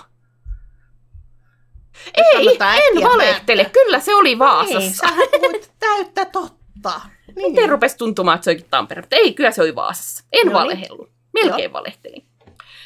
Ei, 2.13 2.57
en 2.57 3.03
valehtele. 3.03 3.63
Päättää. 3.63 3.83
Kyllä 3.83 3.99
se 3.99 4.15
oli 4.15 4.39
Vaasassa. 4.39 5.07
Ei, 5.07 5.61
sä 5.61 5.69
täyttä 5.79 6.25
totta. 6.25 7.01
Niin. 7.35 7.51
Miten 7.51 7.69
rupesi 7.69 7.97
tuntumaan, 7.97 8.35
että 8.35 8.45
se 8.45 8.49
olikin 8.49 8.69
Tampere? 8.69 9.01
Mutta 9.01 9.15
ei, 9.15 9.33
kyllä 9.33 9.51
se 9.51 9.61
oli 9.61 9.75
Vaasassa. 9.75 10.23
En 10.31 10.47
no 10.47 10.53
valehellut. 10.53 11.09
Melkein 11.33 11.63
Joo. 11.63 11.73
valehtelin. 11.73 12.27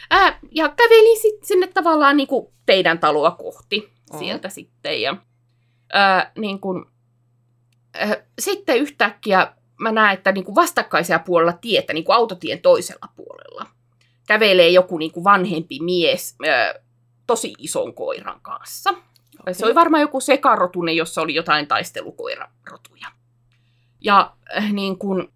Ää, 0.09 0.39
ja 0.51 0.70
kävelin 0.70 1.20
sitten 1.22 1.47
sinne 1.47 1.68
tavallaan 1.68 2.18
niin 2.18 2.28
kuin 2.28 2.53
teidän 2.66 2.99
taloa 2.99 3.32
kohti 3.32 3.89
mm. 4.14 4.20
sieltä 4.20 4.49
sitten. 4.49 5.01
Ja, 5.01 5.16
ää, 5.93 6.32
niin 6.38 6.59
kuin, 6.59 6.86
ää, 7.93 8.16
sitten 8.39 8.78
yhtäkkiä 8.78 9.53
mä 9.80 9.91
näen, 9.91 10.14
että 10.14 10.32
niin 10.32 10.45
kuin 10.45 10.55
vastakkaisella 10.55 11.24
puolella 11.24 11.53
tietä, 11.53 11.93
niin 11.93 12.03
kuin 12.03 12.16
autotien 12.16 12.61
toisella 12.61 13.09
puolella, 13.16 13.66
kävelee 14.28 14.70
joku 14.70 14.97
niin 14.97 15.11
kuin 15.11 15.24
vanhempi 15.24 15.80
mies 15.80 16.36
ää, 16.47 16.74
tosi 17.28 17.53
ison 17.57 17.93
koiran 17.93 18.41
kanssa. 18.41 18.89
Okay. 19.39 19.53
Se 19.53 19.66
oli 19.66 19.76
varmaan 19.76 20.01
joku 20.01 20.20
sekarotunen, 20.20 20.95
jossa 20.95 21.22
oli 21.22 21.36
jotain 21.36 21.68
taistelukoirarotuja. 21.68 23.07
Ja 24.01 24.34
äh, 24.57 24.72
niin 24.72 24.99
kuin, 24.99 25.34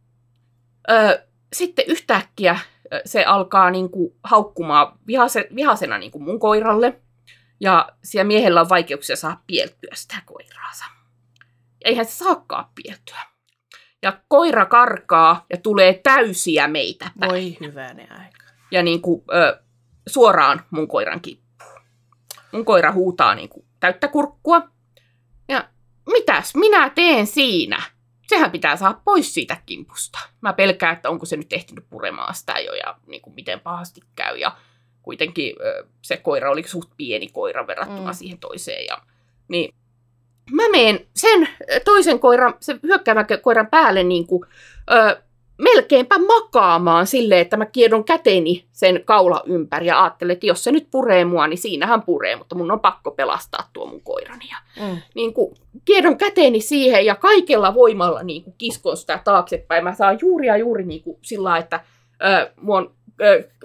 äh, 0.92 1.18
sitten 1.54 1.86
yhtäkkiä 1.88 2.60
se 3.06 3.24
alkaa 3.24 3.72
niin 3.72 3.90
kuin, 3.90 4.16
haukkumaan 4.24 5.00
vihase, 5.08 5.48
vihasena 5.56 5.98
niin 5.98 6.12
kuin 6.12 6.24
mun 6.24 6.40
koiralle. 6.40 7.02
Ja 7.60 7.90
siellä 8.04 8.28
miehellä 8.28 8.62
on 8.62 8.70
vaikeuksia 8.70 9.16
saada 9.16 9.38
pieltyä 9.48 9.92
sitä 9.94 10.16
koiraansa. 10.26 10.86
Ja 11.84 11.90
eihän 11.90 12.06
se 12.06 12.12
saakaan 12.12 12.66
pieltyä. 12.84 13.22
Ja 14.02 14.22
koira 14.28 14.66
karkaa 14.66 15.46
ja 15.50 15.58
tulee 15.58 16.00
täysiä 16.04 16.68
meitä 16.68 17.12
päin. 17.20 17.32
Voi 17.32 17.58
hyvänä 17.62 18.08
aika. 18.10 18.46
Ja 18.72 18.84
niin 18.84 19.02
kuin, 19.02 19.24
ö, 19.34 19.64
suoraan 20.08 20.66
mun 20.72 20.88
koiran 20.88 21.22
kippuun. 21.22 21.82
Mun 22.52 22.66
koira 22.66 22.92
huutaa 22.92 23.36
niin 23.36 23.50
kuin, 23.50 23.66
täyttä 23.80 24.08
kurkkua. 24.08 24.70
Ja 25.50 25.70
mitäs 26.06 26.56
minä 26.56 26.90
teen 26.90 27.28
siinä? 27.28 27.84
sehän 28.28 28.52
pitää 28.52 28.76
saada 28.76 29.02
pois 29.06 29.34
siitä 29.34 29.58
kimpusta. 29.66 30.20
Mä 30.42 30.54
pelkään, 30.54 30.96
että 30.96 31.10
onko 31.10 31.26
se 31.26 31.38
nyt 31.38 31.54
ehtinyt 31.54 31.90
puremaan 31.90 32.36
sitä 32.36 32.60
jo 32.60 32.74
ja 32.74 32.98
niin 33.08 33.22
kuin 33.22 33.34
miten 33.34 33.60
pahasti 33.60 34.02
käy. 34.16 34.38
Ja 34.38 34.58
kuitenkin 35.08 35.56
se 36.02 36.18
koira 36.18 36.52
oli 36.52 36.64
suht 36.64 36.90
pieni 36.98 37.28
koira 37.28 37.68
verrattuna 37.68 38.12
mm. 38.12 38.16
siihen 38.16 38.40
toiseen. 38.40 38.86
Ja, 38.86 38.98
niin 39.48 39.74
mä 40.52 40.70
menen 40.72 41.00
sen 41.16 41.48
toisen 41.86 42.20
koiran, 42.20 42.54
sen 42.60 42.80
hyökkäävän 42.84 43.26
koiran 43.42 43.68
päälle 43.68 44.04
niin 44.04 44.28
kuin, 44.28 44.44
ö, 44.92 45.22
melkeinpä 45.58 46.18
makaamaan 46.18 47.08
silleen, 47.08 47.42
että 47.42 47.58
mä 47.58 47.66
kiedon 47.66 48.04
käteni 48.04 48.66
sen 48.72 49.02
kaula 49.06 49.44
ympäri 49.46 49.88
ja 49.88 50.04
ajattelen, 50.04 50.34
että 50.34 50.46
jos 50.46 50.64
se 50.64 50.72
nyt 50.72 50.88
puree 50.92 51.26
mua, 51.26 51.48
niin 51.48 51.58
siinähän 51.58 52.02
puree, 52.02 52.36
mutta 52.36 52.56
mun 52.56 52.72
on 52.72 52.80
pakko 52.80 53.12
pelastaa 53.12 53.70
tuo 53.74 53.86
mun 53.86 54.02
koirani. 54.02 54.46
Ja 54.50 54.86
mm. 54.86 54.98
niin 55.16 55.34
kuin, 55.34 55.56
kiedon 55.86 56.18
käteni 56.18 56.60
siihen 56.60 57.06
ja 57.06 57.16
kaikella 57.16 57.74
voimalla 57.74 58.24
niin 58.24 58.44
kuin, 58.44 58.56
kiskon 58.58 58.98
sitä 58.98 59.22
taaksepäin. 59.24 59.84
Mä 59.84 59.94
saan 59.94 60.18
juuri 60.22 60.48
ja 60.48 60.58
juuri 60.58 60.86
niin 60.86 61.04
kuin, 61.04 61.18
sillä 61.22 61.58
että 61.58 61.84
ö, 62.24 62.52
mun, 62.62 62.97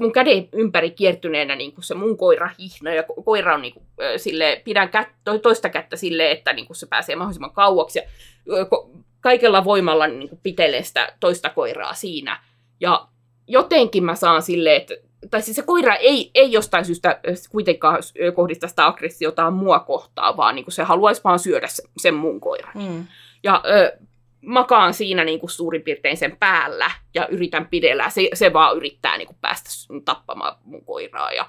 mun 0.00 0.12
käden 0.12 0.48
ympäri 0.52 0.90
kiertyneenä 0.90 1.56
niin 1.56 1.72
kuin 1.72 1.84
se 1.84 1.94
mun 1.94 2.16
koira 2.16 2.50
hihna 2.58 2.94
ja 2.94 3.02
ko- 3.02 3.22
koira 3.24 3.54
on 3.54 3.62
niin 3.62 3.74
kuin, 3.74 3.86
sille, 4.16 4.62
pidän 4.64 4.88
kät, 4.88 5.08
toista 5.42 5.68
kättä 5.68 5.96
silleen, 5.96 6.30
että 6.30 6.52
niin 6.52 6.66
kuin, 6.66 6.76
se 6.76 6.86
pääsee 6.86 7.16
mahdollisimman 7.16 7.52
kauaksi. 7.52 7.98
Ja, 7.98 8.04
ko- 8.46 8.98
kaikella 9.20 9.64
voimalla 9.64 10.06
niin 10.06 10.28
kuin 10.28 10.40
pitelee 10.42 10.82
sitä 10.82 11.12
toista 11.20 11.50
koiraa 11.50 11.94
siinä. 11.94 12.40
Ja 12.80 13.06
jotenkin 13.46 14.04
mä 14.04 14.14
saan 14.14 14.42
silleen, 14.42 14.76
että 14.76 14.94
tai 15.30 15.42
siis 15.42 15.56
se 15.56 15.62
koira 15.62 15.94
ei, 15.94 16.30
ei 16.34 16.52
jostain 16.52 16.84
syystä 16.84 17.20
kuitenkaan 17.50 17.98
kohdista 18.34 18.68
sitä 18.68 18.86
aggressiota 18.86 19.50
mua 19.50 19.78
kohtaan, 19.78 20.36
vaan 20.36 20.54
niin 20.54 20.64
kuin 20.64 20.72
se 20.72 20.82
haluaisi 20.82 21.20
vaan 21.24 21.38
syödä 21.38 21.66
sen, 21.66 21.84
sen 21.96 22.14
mun 22.14 22.40
koiran. 22.40 22.72
Mm. 22.74 23.06
Ja 23.42 23.62
ö, 23.66 23.98
makaan 24.46 24.94
siinä 24.94 25.24
niin 25.24 25.40
kuin 25.40 25.50
suurin 25.50 25.82
piirtein 25.82 26.16
sen 26.16 26.36
päällä 26.40 26.90
ja 27.14 27.26
yritän 27.26 27.66
pidellä. 27.66 28.10
Se, 28.10 28.28
se 28.34 28.52
vaan 28.52 28.76
yrittää 28.76 29.18
niin 29.18 29.26
kuin 29.26 29.38
päästä 29.40 29.70
tappamaan 30.04 30.56
mun 30.64 30.84
koiraa. 30.84 31.32
Ja, 31.32 31.48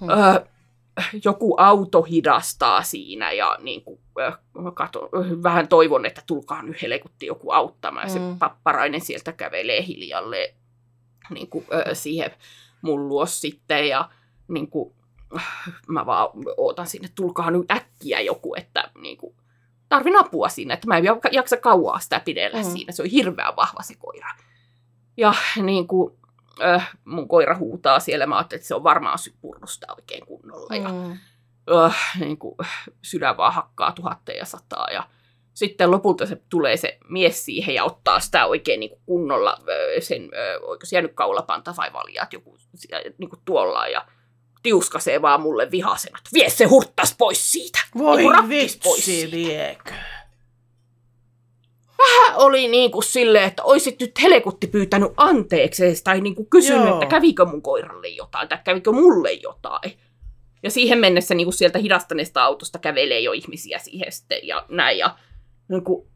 mm. 0.00 0.08
ö, 0.08 0.46
joku 1.24 1.54
auto 1.58 2.02
hidastaa 2.02 2.82
siinä 2.82 3.32
ja 3.32 3.58
niin 3.60 3.84
kuin, 3.84 4.00
äh, 4.20 4.38
kato, 4.74 5.08
vähän 5.42 5.68
toivon, 5.68 6.06
että 6.06 6.22
tulkaa 6.26 6.62
nyt 6.62 6.82
helekutti 6.82 7.26
joku 7.26 7.50
auttamaan. 7.50 8.06
Mm. 8.06 8.12
Se 8.12 8.20
papparainen 8.38 9.00
sieltä 9.00 9.32
kävelee 9.32 9.86
hiljalle 9.86 10.54
niin 11.30 11.48
kuin, 11.48 11.66
äh, 11.74 11.82
siihen 11.92 12.30
mun 12.82 13.08
luo 13.08 13.26
sitten 13.26 13.88
ja 13.88 14.10
niin 14.48 14.70
kuin, 14.70 14.94
mä 15.88 16.06
vaan 16.06 16.28
ootan 16.56 16.86
sinne, 16.86 17.08
tulkaa 17.14 17.50
nyt 17.50 17.70
äkkiä 17.70 18.20
joku, 18.20 18.54
että 18.54 18.90
niin 19.00 19.16
kuin, 19.16 19.34
tarvin 19.90 20.16
apua 20.16 20.48
siinä, 20.48 20.74
että 20.74 20.86
mä 20.86 20.96
en 20.96 21.04
jaksa 21.32 21.56
kauaa 21.56 21.98
sitä 21.98 22.20
pidellä 22.24 22.58
mm. 22.58 22.64
siinä. 22.64 22.92
Se 22.92 23.02
on 23.02 23.08
hirveän 23.08 23.56
vahva 23.56 23.82
se 23.82 23.94
koira. 23.98 24.28
Ja 25.16 25.34
niin 25.62 25.86
kuin, 25.86 26.14
äh, 26.62 26.90
mun 27.04 27.28
koira 27.28 27.58
huutaa 27.58 28.00
siellä. 28.00 28.26
Mä 28.26 28.36
ajattelin, 28.36 28.58
että 28.58 28.68
se 28.68 28.74
on 28.74 28.84
varmaan 28.84 29.18
purrut 29.40 29.70
sitä 29.70 29.86
oikein 29.96 30.26
kunnolla. 30.26 30.76
Ja, 30.76 30.88
mm. 30.88 31.18
äh, 31.84 32.20
niin 32.20 32.38
kuin, 32.38 32.56
sydän 33.02 33.36
vaan 33.36 33.54
hakkaa 33.54 33.92
tuhatta 33.92 34.32
ja 34.32 34.44
sataa. 34.44 34.88
Ja 34.92 35.02
sitten 35.54 35.90
lopulta 35.90 36.26
se 36.26 36.42
tulee 36.48 36.76
se 36.76 36.98
mies 37.08 37.44
siihen 37.44 37.74
ja 37.74 37.84
ottaa 37.84 38.20
sitä 38.20 38.46
oikein 38.46 38.80
niin 38.80 38.90
kuin 38.90 39.02
kunnolla 39.06 39.58
sen, 40.00 40.22
äh, 40.22 40.68
oiko 40.68 40.86
se 40.86 40.96
jäänyt 40.96 41.14
kaulapanta 41.14 41.74
vai 41.76 41.92
valjaat 41.92 42.32
joku 42.32 42.56
niin 43.18 43.30
kuin 43.30 43.42
tuolla. 43.44 43.86
Ja 43.86 44.06
tiuskasee 44.62 45.22
vaan 45.22 45.40
mulle 45.40 45.70
vihasena, 45.70 46.18
vie 46.32 46.50
se 46.50 46.64
hurttas 46.64 47.14
pois 47.18 47.52
siitä. 47.52 47.78
Voi 47.98 48.24
vitsi, 48.48 48.78
pois 48.84 49.04
siitä. 49.04 49.36
viekö 49.36 49.92
vähän 52.00 52.36
oli 52.36 52.68
niin 52.68 52.90
kuin 52.90 53.04
silleen, 53.04 53.44
että 53.44 53.62
oisit 53.62 54.00
nyt 54.00 54.22
helekutti 54.22 54.66
pyytänyt 54.66 55.12
anteeksi 55.16 56.04
tai 56.04 56.20
niin 56.20 56.34
kuin 56.34 56.50
kysynyt, 56.50 56.86
Joo. 56.86 56.94
että 56.94 57.06
kävikö 57.06 57.44
mun 57.44 57.62
koiralle 57.62 58.08
jotain 58.08 58.48
tai 58.48 58.58
kävikö 58.64 58.92
mulle 58.92 59.32
jotain. 59.32 59.92
Ja 60.62 60.70
siihen 60.70 60.98
mennessä 60.98 61.34
niin 61.34 61.44
kuin 61.44 61.54
sieltä 61.54 61.78
hidastaneesta 61.78 62.44
autosta 62.44 62.78
kävelee 62.78 63.20
jo 63.20 63.32
ihmisiä 63.32 63.78
siihen 63.78 64.12
sitten 64.12 64.38
ja 64.42 64.66
näin. 64.68 64.98
Ja 64.98 65.18
niin 65.68 65.84
kuin, 65.84 66.08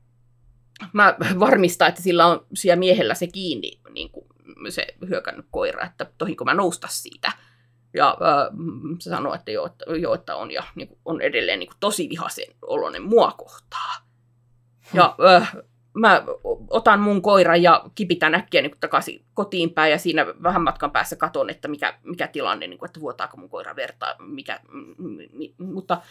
mä 0.92 1.16
varmistan, 1.40 1.88
että 1.88 2.03
sillä 2.03 2.26
on 2.26 2.47
siellä 2.55 2.76
miehellä 2.76 3.14
se 3.14 3.26
kiinni, 3.26 3.80
niin 3.90 4.11
kuin 4.11 4.26
se 4.68 4.86
hyökännyt 5.09 5.47
koira, 5.51 5.86
että 5.86 6.07
tohinko 6.18 6.45
mä 6.45 6.55
nousta 6.55 6.88
siitä. 6.90 7.32
Ja 7.95 8.09
äh, 8.09 8.49
se 8.99 9.11
sanoo, 9.11 9.34
että 9.34 9.51
joo, 9.51 9.66
että, 9.66 9.84
joo, 9.97 10.14
että 10.14 10.36
on, 10.36 10.51
ja 10.51 10.62
niin 10.74 10.88
kuin, 10.88 10.99
on 11.05 11.20
edelleen 11.20 11.59
niin 11.59 11.68
kuin, 11.68 11.76
tosi 11.80 12.09
vihaisen 12.09 12.55
oloinen 12.62 13.03
mua 13.03 13.32
kohtaa. 13.32 13.95
Ja 14.95 15.16
äh, 15.36 15.57
mä 15.95 16.22
otan 16.70 17.01
mun 17.01 17.22
koiran 17.22 17.62
ja 17.62 17.84
kipitän 17.95 18.34
äkkiä 18.34 18.62
niin 18.62 18.76
takaisin 18.80 19.24
kotiin 19.34 19.70
päin 19.70 19.92
ja 19.92 19.99
siinä 19.99 20.26
vähän 20.42 20.62
matkan 20.62 20.90
päässä 20.90 21.16
katon, 21.16 21.51
että 21.51 21.68
mikä, 21.68 21.99
mikä 22.03 22.26
tilanne, 22.26 22.66
niin 22.66 22.78
kuin, 22.78 22.88
että 22.88 23.01
vuotaako 23.01 23.36
mun 23.36 23.49
koira 23.49 23.76
verta, 23.76 24.16
mikä, 24.18 24.61
m- 24.99 25.64
mutta 25.64 26.03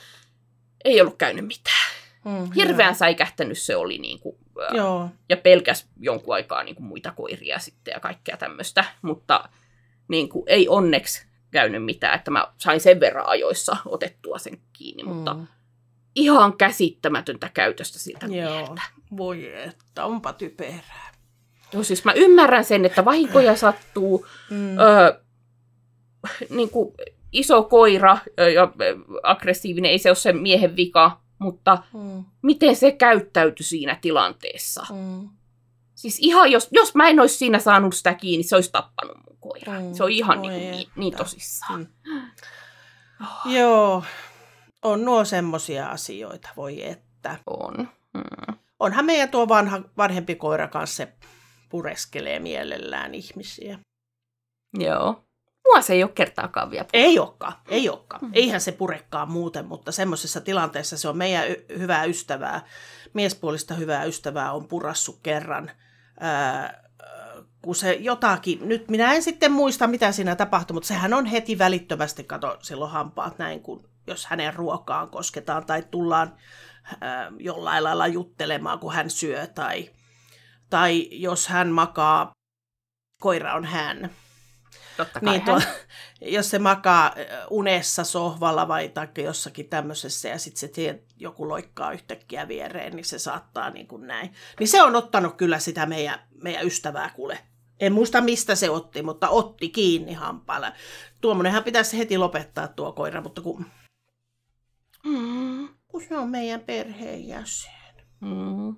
ei 0.86 1.02
ollut 1.02 1.18
käynyt 1.18 1.48
mitään. 1.48 1.94
Mm, 2.26 2.52
Hirveän 2.56 2.90
joo. 2.90 2.96
säikähtänyt 2.96 3.58
se 3.58 3.76
oli 3.76 3.98
niin 3.98 4.20
kuin, 4.20 4.38
joo. 4.74 5.10
ja 5.30 5.38
pelkäs 5.38 5.90
jonkun 6.00 6.36
aikaa 6.36 6.64
niin 6.64 6.76
kuin 6.76 6.86
muita 6.86 7.12
koiria 7.12 7.60
sitten 7.60 7.92
ja 7.92 8.00
kaikkea 8.00 8.38
tämmöistä, 8.38 8.86
mutta 9.02 9.50
niin 10.08 10.30
kuin, 10.30 10.44
ei 10.48 10.68
onneksi 10.70 11.28
käynyt 11.54 11.86
mitään, 11.86 12.16
että 12.16 12.32
mä 12.32 12.48
sain 12.58 12.80
sen 12.80 13.00
verran 13.00 13.28
ajoissa 13.28 13.78
otettua 13.86 14.38
sen 14.38 14.58
kiinni, 14.74 15.04
mm. 15.04 15.10
mutta 15.10 15.36
ihan 16.16 16.58
käsittämätöntä 16.58 17.50
käytöstä 17.54 18.00
siltä 18.00 18.26
Joo. 18.26 18.50
mieltä. 18.50 18.82
Voi 19.18 19.64
että, 19.64 20.06
onpa 20.06 20.34
typerää. 20.34 21.14
Joo, 21.74 21.84
siis 21.84 22.06
mä 22.06 22.14
ymmärrän 22.14 22.66
sen, 22.66 22.86
että 22.86 23.06
vahinkoja 23.06 23.56
sattuu. 23.56 24.28
Mm. 24.50 24.78
Ö, 24.80 25.20
niin 26.50 26.70
kuin 26.70 26.96
iso 27.32 27.64
koira 27.64 28.18
ja 28.54 28.74
aggressiivinen, 29.24 29.92
ei 29.92 30.00
se 30.00 30.10
ole 30.10 30.16
sen 30.16 30.38
miehen 30.38 30.76
vika, 30.76 31.22
mutta 31.40 31.84
mm. 31.94 32.26
miten 32.42 32.76
se 32.76 32.92
käyttäytyi 32.92 33.66
siinä 33.66 33.98
tilanteessa? 34.02 34.86
Mm. 34.94 35.30
Siis 36.04 36.18
ihan, 36.22 36.52
jos, 36.52 36.68
jos 36.72 36.96
mä 36.96 37.10
en 37.10 37.20
olisi 37.20 37.38
siinä 37.38 37.60
saanut 37.60 37.96
sitä 37.96 38.14
kiinni, 38.14 38.44
se 38.44 38.56
olisi 38.56 38.72
tappanut 38.72 39.18
mun 39.28 39.38
koira. 39.40 39.80
Mm. 39.80 39.94
Se 39.94 40.04
on 40.04 40.12
ihan 40.12 40.42
niin, 40.42 40.52
kuin, 40.52 40.72
niin, 40.72 40.90
niin 40.96 41.16
tosissaan. 41.18 41.88
Mm. 42.08 42.22
Oh. 43.22 43.52
Joo, 43.58 44.04
on 44.82 45.06
nuo 45.06 45.26
semmoisia 45.26 45.88
asioita, 45.88 46.50
voi 46.58 46.84
että. 46.90 47.38
On. 47.48 47.90
Mm. 48.14 48.56
Onhan 48.80 49.06
meidän 49.06 49.30
tuo 49.30 49.48
vanha, 49.48 49.82
vanhempi 49.98 50.36
koira 50.36 50.68
kanssa 50.68 50.96
se 50.96 51.14
pureskelee 51.70 52.40
mielellään 52.40 53.16
ihmisiä. 53.16 53.80
Joo. 54.80 55.24
Mua 55.66 55.82
se 55.82 55.94
ei 55.94 56.04
ole 56.04 56.12
kertaakaan 56.16 56.72
vielä. 56.72 56.86
Ei 56.94 57.20
olekaan, 57.20 57.54
ei 57.68 57.90
olekaan. 57.90 58.26
Mm. 58.26 58.32
Eihän 58.34 58.62
se 58.62 58.72
purekkaan 58.72 59.32
muuten, 59.32 59.66
mutta 59.66 59.92
semmoisessa 59.92 60.42
tilanteessa 60.42 60.98
se 60.98 61.08
on 61.08 61.18
meidän 61.18 61.48
y- 61.48 61.66
hyvää 61.80 62.04
ystävää, 62.04 62.62
miespuolista 63.14 63.74
hyvää 63.74 64.04
ystävää 64.04 64.52
on 64.52 64.68
purassu 64.68 65.20
kerran. 65.24 65.72
Kun 67.62 67.76
se 67.76 67.94
jotakin, 67.94 68.70
nyt 68.70 68.90
minä 68.90 69.14
en 69.14 69.24
sitten 69.24 69.52
muista 69.52 69.88
mitä 69.88 70.12
siinä 70.12 70.36
tapahtui, 70.36 70.74
mutta 70.74 70.88
sehän 70.88 71.14
on 71.14 71.26
heti 71.26 71.58
välittömästi, 71.58 72.24
kato 72.24 72.58
silloin 72.62 72.92
hampaat 72.92 73.38
näin, 73.38 73.62
kun 73.62 73.90
jos 74.08 74.26
hänen 74.26 74.54
ruokaan 74.54 75.10
kosketaan 75.10 75.66
tai 75.66 75.84
tullaan 75.92 76.36
ää, 77.02 77.32
jollain 77.40 77.84
lailla 77.84 78.08
juttelemaan, 78.08 78.80
kun 78.80 78.94
hän 78.94 79.10
syö 79.10 79.48
tai, 79.48 79.90
tai 80.70 81.08
jos 81.12 81.48
hän 81.48 81.70
makaa, 81.70 82.32
koira 83.22 83.54
on 83.54 83.66
hän. 83.66 84.10
Totta 84.98 85.20
kai 85.20 85.34
Niin 85.34 85.46
tuo, 85.46 85.62
jos 86.22 86.50
se 86.50 86.60
makaa 86.60 87.16
unessa 87.50 88.04
sohvalla 88.04 88.68
vai 88.68 88.90
taikka 88.90 89.22
jossakin 89.22 89.70
tämmöisessä 89.70 90.30
ja 90.30 90.38
sitten 90.40 90.60
se 90.60 90.68
tie, 90.68 91.00
joku 91.18 91.48
loikkaa 91.48 91.92
yhtäkkiä 91.92 92.48
viereen, 92.48 92.96
niin 92.96 93.06
se 93.06 93.20
saattaa 93.20 93.70
niin 93.70 93.88
kuin 93.88 94.08
näin. 94.08 94.34
Niin 94.60 94.68
se 94.68 94.82
on 94.82 94.96
ottanut 94.96 95.36
kyllä 95.36 95.60
sitä 95.60 95.86
meidän, 95.86 96.20
meidän 96.44 96.68
ystävää 96.68 97.10
kuule. 97.16 97.40
En 97.80 97.94
muista 97.94 98.22
mistä 98.22 98.56
se 98.56 98.70
otti, 98.70 99.04
mutta 99.04 99.30
otti 99.30 99.70
kiinni 99.70 100.14
hampaalla. 100.14 100.72
Tuommoinenhan 101.22 101.64
pitäisi 101.64 101.98
heti 101.98 102.18
lopettaa 102.18 102.68
tuo 102.68 102.92
koira, 102.92 103.22
mutta 103.22 103.42
kun, 103.42 103.66
Mm. 105.06 105.70
kun 105.88 106.04
se 106.10 106.18
on 106.18 106.30
meidän 106.30 106.60
perheenjäsen. 106.62 107.72
Mm. 108.20 108.76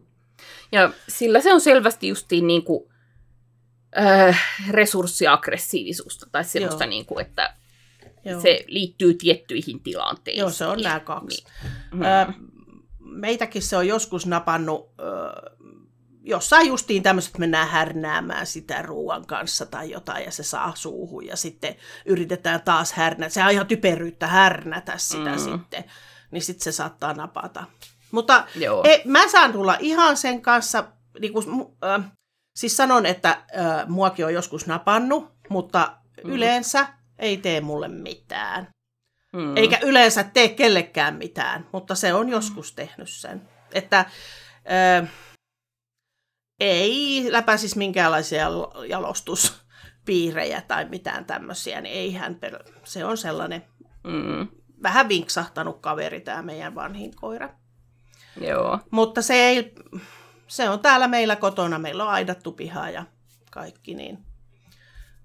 Ja 0.71 0.91
sillä 1.07 1.41
se 1.41 1.53
on 1.53 1.61
selvästi 1.61 2.07
justiin 2.07 2.47
niin 2.47 2.63
kuin, 2.63 2.93
äh, 3.99 4.41
resurssiaggressiivisuutta 4.69 6.25
tai 6.31 6.43
sellaista, 6.43 6.83
Joo. 6.83 6.89
niin 6.89 7.05
kuin, 7.05 7.25
että 7.25 7.55
Joo. 8.25 8.41
se 8.41 8.63
liittyy 8.67 9.13
tiettyihin 9.13 9.79
tilanteisiin. 9.83 10.39
Joo, 10.39 10.49
se 10.49 10.65
on 10.65 10.81
nämä 10.81 10.99
kaksi. 10.99 11.45
Niin. 11.93 12.05
Ö, 12.05 12.33
meitäkin 12.99 13.61
se 13.61 13.77
on 13.77 13.87
joskus 13.87 14.25
napannut 14.25 14.91
ö, 14.99 15.03
jossain 16.23 16.67
justiin 16.67 17.03
tämmöiset, 17.03 17.29
että 17.29 17.39
mennään 17.39 17.67
härnäämään 17.67 18.45
sitä 18.47 18.81
ruoan 18.81 19.25
kanssa 19.25 19.65
tai 19.65 19.91
jotain 19.91 20.25
ja 20.25 20.31
se 20.31 20.43
saa 20.43 20.71
suuhun 20.75 21.25
ja 21.25 21.37
sitten 21.37 21.75
yritetään 22.05 22.61
taas 22.61 22.93
härnätä. 22.93 23.33
Se 23.33 23.43
on 23.43 23.51
ihan 23.51 23.67
typeryyttä 23.67 24.27
härnätä 24.27 24.97
sitä 24.97 25.31
Mm. 25.31 25.37
sitten, 25.39 25.83
niin 26.31 26.41
sitten 26.43 26.63
se 26.63 26.71
saattaa 26.71 27.13
napata. 27.13 27.63
Mutta 28.11 28.47
Joo. 28.55 28.83
e, 28.87 29.01
mä 29.05 29.27
saan 29.27 29.51
tulla 29.53 29.77
ihan 29.79 30.17
sen 30.17 30.41
kanssa, 30.41 30.83
niin 31.19 31.33
kuin, 31.33 31.45
ö, 31.83 31.99
siis 32.55 32.77
sanon, 32.77 33.05
että 33.05 33.29
ö, 33.51 33.85
muakin 33.87 34.25
on 34.25 34.33
joskus 34.33 34.67
napannut, 34.67 35.33
mutta 35.49 35.97
Mm. 36.23 36.29
yleensä 36.31 36.87
ei 37.19 37.37
tee 37.37 37.61
mulle 37.61 37.87
mitään. 37.87 38.67
Mm. 39.33 39.57
Eikä 39.57 39.79
yleensä 39.83 40.23
tee 40.23 40.49
kellekään 40.49 41.15
mitään, 41.15 41.67
mutta 41.73 41.95
se 41.95 42.13
on 42.13 42.29
joskus 42.29 42.73
tehnyt 42.73 43.09
sen. 43.09 43.49
Että 43.71 44.05
ö, 45.01 45.07
ei 46.59 47.25
läpäisisi 47.29 47.77
minkäänlaisia 47.77 48.47
jalostuspiirejä 48.87 50.61
tai 50.61 50.85
mitään 50.85 51.25
tämmöisiä, 51.25 51.81
niin 51.81 51.95
ei 51.95 52.13
hän, 52.13 52.35
per- 52.35 52.63
se 52.83 53.05
on 53.05 53.17
sellainen 53.17 53.63
Mm. 54.03 54.47
vähän 54.83 55.09
vinksahtanut 55.09 55.79
kaveri 55.81 56.21
tämä 56.21 56.41
meidän 56.41 56.75
vanhin 56.75 57.15
koira. 57.15 57.49
Joo. 58.41 58.79
Mutta 58.91 59.21
se 59.21 59.33
ei, 59.33 59.73
se 60.47 60.69
on 60.69 60.79
täällä 60.79 61.07
meillä 61.07 61.35
kotona, 61.35 61.79
meillä 61.79 62.03
on 62.03 62.09
aidattu 62.09 62.51
piha 62.51 62.89
ja 62.89 63.03
kaikki, 63.51 63.93
niin 63.95 64.17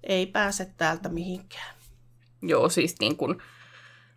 ei 0.03 0.25
pääse 0.25 0.67
täältä 0.77 1.09
mihinkään. 1.09 1.75
Joo, 2.41 2.69
siis 2.69 2.95
niin 2.99 3.17
kuin, 3.17 3.41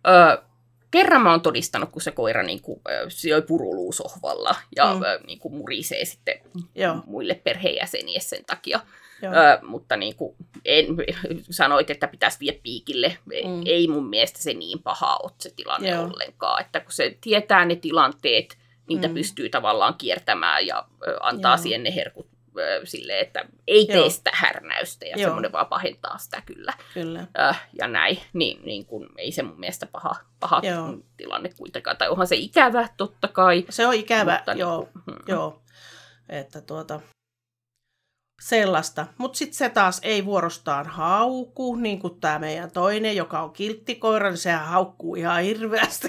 ö, 0.07 0.43
kerran 0.91 1.21
mä 1.21 1.31
oon 1.31 1.41
todistanut, 1.41 1.89
kun 1.89 2.01
se 2.01 2.11
koira 2.11 2.43
niin 2.43 2.61
kuin, 2.61 2.81
ö, 2.89 3.05
syö 3.09 3.41
puruluusohvalla 3.41 4.55
ja 4.75 4.93
Mm. 4.93 4.97
mm. 4.97 5.03
ö, 5.03 5.19
niin 5.27 5.39
kuin 5.39 5.53
murisee 5.55 6.05
sitten 6.05 6.39
Joo. 6.75 6.95
muille 7.05 7.35
perheenjäsenille 7.35 8.19
sen 8.19 8.45
takia. 8.45 8.79
Joo. 9.21 9.33
Ö, 9.33 9.59
mutta 9.67 9.97
niin 9.97 10.15
kuin, 10.15 10.35
en, 10.65 10.87
sanoit, 11.49 11.89
että 11.89 12.07
pitäisi 12.07 12.39
vie 12.39 12.59
piikille. 12.63 13.17
Mm. 13.25 13.61
Ei 13.65 13.87
mun 13.87 14.09
mielestä 14.09 14.39
se 14.39 14.53
niin 14.53 14.83
paha 14.83 15.17
ole 15.23 15.31
se 15.39 15.51
tilanne. 15.55 15.89
Joo. 15.89 16.03
ollenkaan. 16.03 16.61
Että 16.61 16.79
kun 16.79 16.91
se 16.91 17.17
tietää 17.21 17.65
ne 17.65 17.75
tilanteet, 17.75 18.57
niitä 18.89 19.07
Mm. 19.07 19.13
pystyy 19.13 19.49
tavallaan 19.49 19.95
kiertämään 19.97 20.67
ja 20.67 20.85
antaa 21.21 21.51
Joo. 21.55 21.63
siihen 21.63 21.83
ne 21.83 21.95
herkut 21.95 22.27
ö, 22.59 22.81
silleen, 22.83 23.19
että 23.19 23.45
ei 23.67 23.85
tee 23.85 23.95
Joo. 23.95 24.09
sitä 24.09 24.29
härnäystä 24.33 25.05
ja 25.05 25.11
Joo. 25.17 25.25
semmoinen 25.27 25.51
vaan 25.51 25.67
pahentaa 25.67 26.17
sitä 26.17 26.41
kyllä 26.45 26.73
Kyllä. 26.93 27.27
äh, 27.39 27.67
ja 27.81 27.87
näin, 27.87 28.17
niin, 28.33 28.65
niin 28.65 28.85
kun, 28.85 29.09
ei 29.17 29.31
se 29.31 29.43
mun 29.43 29.59
mielestä 29.59 29.85
paha, 29.85 30.15
paha 30.39 30.61
Joo. 30.63 30.97
tilanne 31.17 31.49
kuitenkaan. 31.57 31.97
Tai 31.97 32.09
onhan 32.09 32.27
se 32.27 32.35
ikävä 32.35 32.87
totta 32.97 33.27
kai. 33.27 33.65
Se 33.69 33.87
on 33.87 33.93
ikävä, 33.93 34.35
mutta 34.35 34.53
joo. 34.53 34.81
Niin 34.81 35.03
kuin, 35.05 35.15
mm, 35.15 35.23
Joo, 35.27 35.61
että 36.29 36.61
tuota, 36.61 36.99
sellaista. 38.41 39.07
Mutta 39.17 39.37
sitten 39.37 39.57
se 39.57 39.69
taas 39.69 39.99
ei 40.03 40.25
vuorostaan 40.25 40.85
hauku, 40.85 41.75
niin 41.75 41.99
kuin 41.99 42.19
tämä 42.19 42.39
meidän 42.39 42.71
toinen, 42.71 43.15
joka 43.15 43.41
on 43.41 43.51
kilttikoira, 43.51 44.29
niin 44.29 44.37
sehän 44.37 44.65
haukkuu 44.67 45.15
ihan 45.15 45.43
hirveästi. 45.43 46.07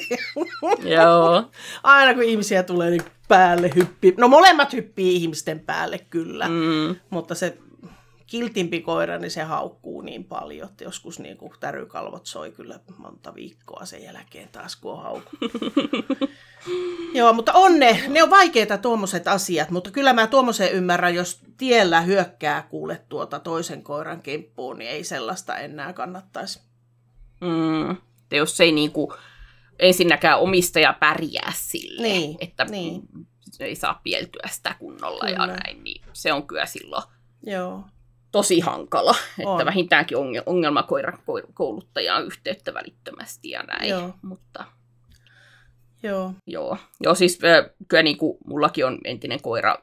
Joo. 0.97 1.51
Aina 1.83 2.15
kun 2.15 2.23
ihmisiä 2.23 2.63
tulee, 2.63 2.91
niin 2.91 3.03
päälle 3.29 3.71
hyppii. 3.77 4.15
No 4.19 4.29
molemmat 4.29 4.73
hyppii 4.73 5.17
ihmisten 5.17 5.61
päälle 5.61 5.99
kyllä, 5.99 6.49
mm. 6.49 6.97
Mutta 7.11 7.35
se 7.35 7.59
kiltimpi 8.27 8.81
koira, 8.81 9.19
niin 9.19 9.31
se 9.31 9.43
haukkuu 9.43 10.01
niin 10.01 10.25
paljon, 10.25 10.69
että 10.69 10.85
joskus 10.85 11.19
niin 11.19 11.37
kuin 11.37 11.53
tärykalvot 11.61 12.27
soi 12.27 12.53
kyllä 12.53 12.81
monta 12.99 13.35
viikkoa 13.35 13.85
sen 13.85 14.03
jälkeen 14.03 14.49
taas, 14.49 14.77
kun 14.77 14.93
on 14.93 15.03
haukku. 15.03 15.37
Joo, 17.15 17.33
mutta 17.33 17.53
on 17.53 17.79
ne, 17.79 18.03
ne 18.09 18.23
on 18.23 18.31
vaikeita 18.31 18.79
tuommoiset 18.79 19.29
asiat, 19.29 19.71
mutta 19.71 19.91
kyllä 19.91 20.13
mä 20.13 20.27
tuommoisen 20.27 20.73
ymmärrän, 20.73 21.15
jos 21.15 21.41
tiellä 21.57 22.01
hyökkää 22.01 22.63
kuule 22.71 23.03
tuota 23.09 23.39
toisen 23.41 23.83
koiran 23.83 24.23
kimppuun, 24.23 24.79
niin 24.79 24.91
ei 24.91 25.05
sellaista 25.05 25.57
enää 25.57 25.93
kannattaisi. 25.93 26.61
mm. 27.41 27.97
Jos 28.33 28.61
ei 28.61 28.73
niinku, 28.73 29.15
ensinnäkään 29.79 30.41
omistaja 30.41 30.93
pärjää 30.93 31.53
sille, 31.57 32.03
Niin, 32.03 32.37
että 32.41 32.65
niin. 32.65 33.03
ei 33.61 33.75
saa 33.77 34.01
pieltyä 34.03 34.49
sitä 34.51 34.75
kunnolla 34.79 35.25
Kyllä. 35.27 35.33
ja 35.33 35.47
näin, 35.47 35.85
niin 35.85 36.03
se 36.13 36.33
on 36.33 36.47
kyllä 36.47 36.67
silloin 36.67 37.03
Joo, 37.43 37.85
tosi 38.37 38.61
hankala, 38.61 39.15
On. 39.45 39.55
että 39.61 39.67
vähintäänkin 39.67 40.19
onge- 40.19 40.43
ongelmakoiran 40.47 41.19
koir- 41.19 41.53
kouluttajaan 41.55 42.25
yhteyttä 42.27 42.75
välittömästi 42.75 43.51
ja 43.51 43.63
näin, 43.63 43.91
Joo. 43.91 44.15
mutta 44.23 44.65
joo, 46.03 46.33
Joo, 46.47 46.79
Joo 47.01 47.15
siis 47.15 47.39
kyllä 47.89 48.03
niin 48.03 48.19
kuin 48.19 48.39
mullakin 48.47 48.87
on 48.87 48.99
entinen 49.05 49.43
koira, 49.43 49.77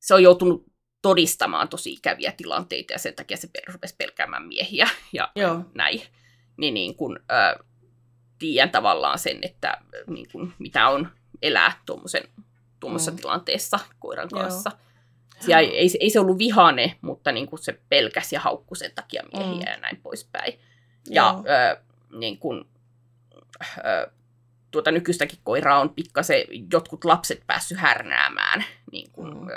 se 0.00 0.14
on 0.14 0.22
joutunut 0.22 0.64
todistamaan 1.02 1.68
tosi 1.68 1.92
ikäviä 1.92 2.32
tilanteita 2.36 2.92
ja 2.92 2.98
sen 2.98 3.14
takia 3.14 3.36
se 3.36 3.48
rupesi 3.72 3.94
pelkäämään 3.98 4.46
miehiä 4.46 4.88
ja 5.12 5.28
Joo. 5.36 5.60
näin. 5.74 6.02
Niin, 6.56 6.74
niin 6.74 6.96
kuin, 6.96 7.18
ö, 7.18 7.64
tiedän 8.38 8.70
tavallaan 8.70 9.18
sen, 9.18 9.38
että 9.42 9.78
niin 10.06 10.26
kuin, 10.32 10.52
mitä 10.58 10.88
on 10.88 11.08
elää 11.42 11.80
tuommoisessa 11.86 13.10
Mm. 13.10 13.16
tilanteessa 13.16 13.78
koiran 13.98 14.28
Joo. 14.32 14.40
kanssa. 14.40 14.70
Ja 14.74 14.76
ei, 15.58 15.78
ei, 15.78 15.88
se- 15.88 15.98
ei 16.00 16.10
se 16.10 16.20
ollut 16.20 16.38
vihane, 16.38 16.96
mutta 17.00 17.32
niin 17.32 17.46
kuin 17.46 17.58
se 17.58 17.80
pelkäsi 17.88 18.34
ja 18.34 18.40
haukkui 18.40 18.76
sen 18.76 18.92
takia 18.94 19.22
miehiä 19.32 19.52
Mm. 19.52 19.58
mm. 19.58 19.66
ja 19.66 19.76
näin 19.76 19.96
poispäin. 20.02 20.58
Ja 21.10 21.42
ö, 21.74 21.80
niin 22.18 22.38
kuin, 22.38 22.64
ö, 23.78 24.10
tuota 24.70 24.90
nykyistäkin 24.90 25.38
koiraa 25.44 25.80
on 25.80 25.90
pikkasen 25.90 26.42
jotkut 26.72 27.04
lapset 27.04 27.42
päässyt 27.46 27.78
härnäämään 27.78 28.64
niin 28.92 29.10
kuin, 29.12 29.34
Mm. 29.34 29.40
mm. 29.40 29.48
ö, 29.48 29.56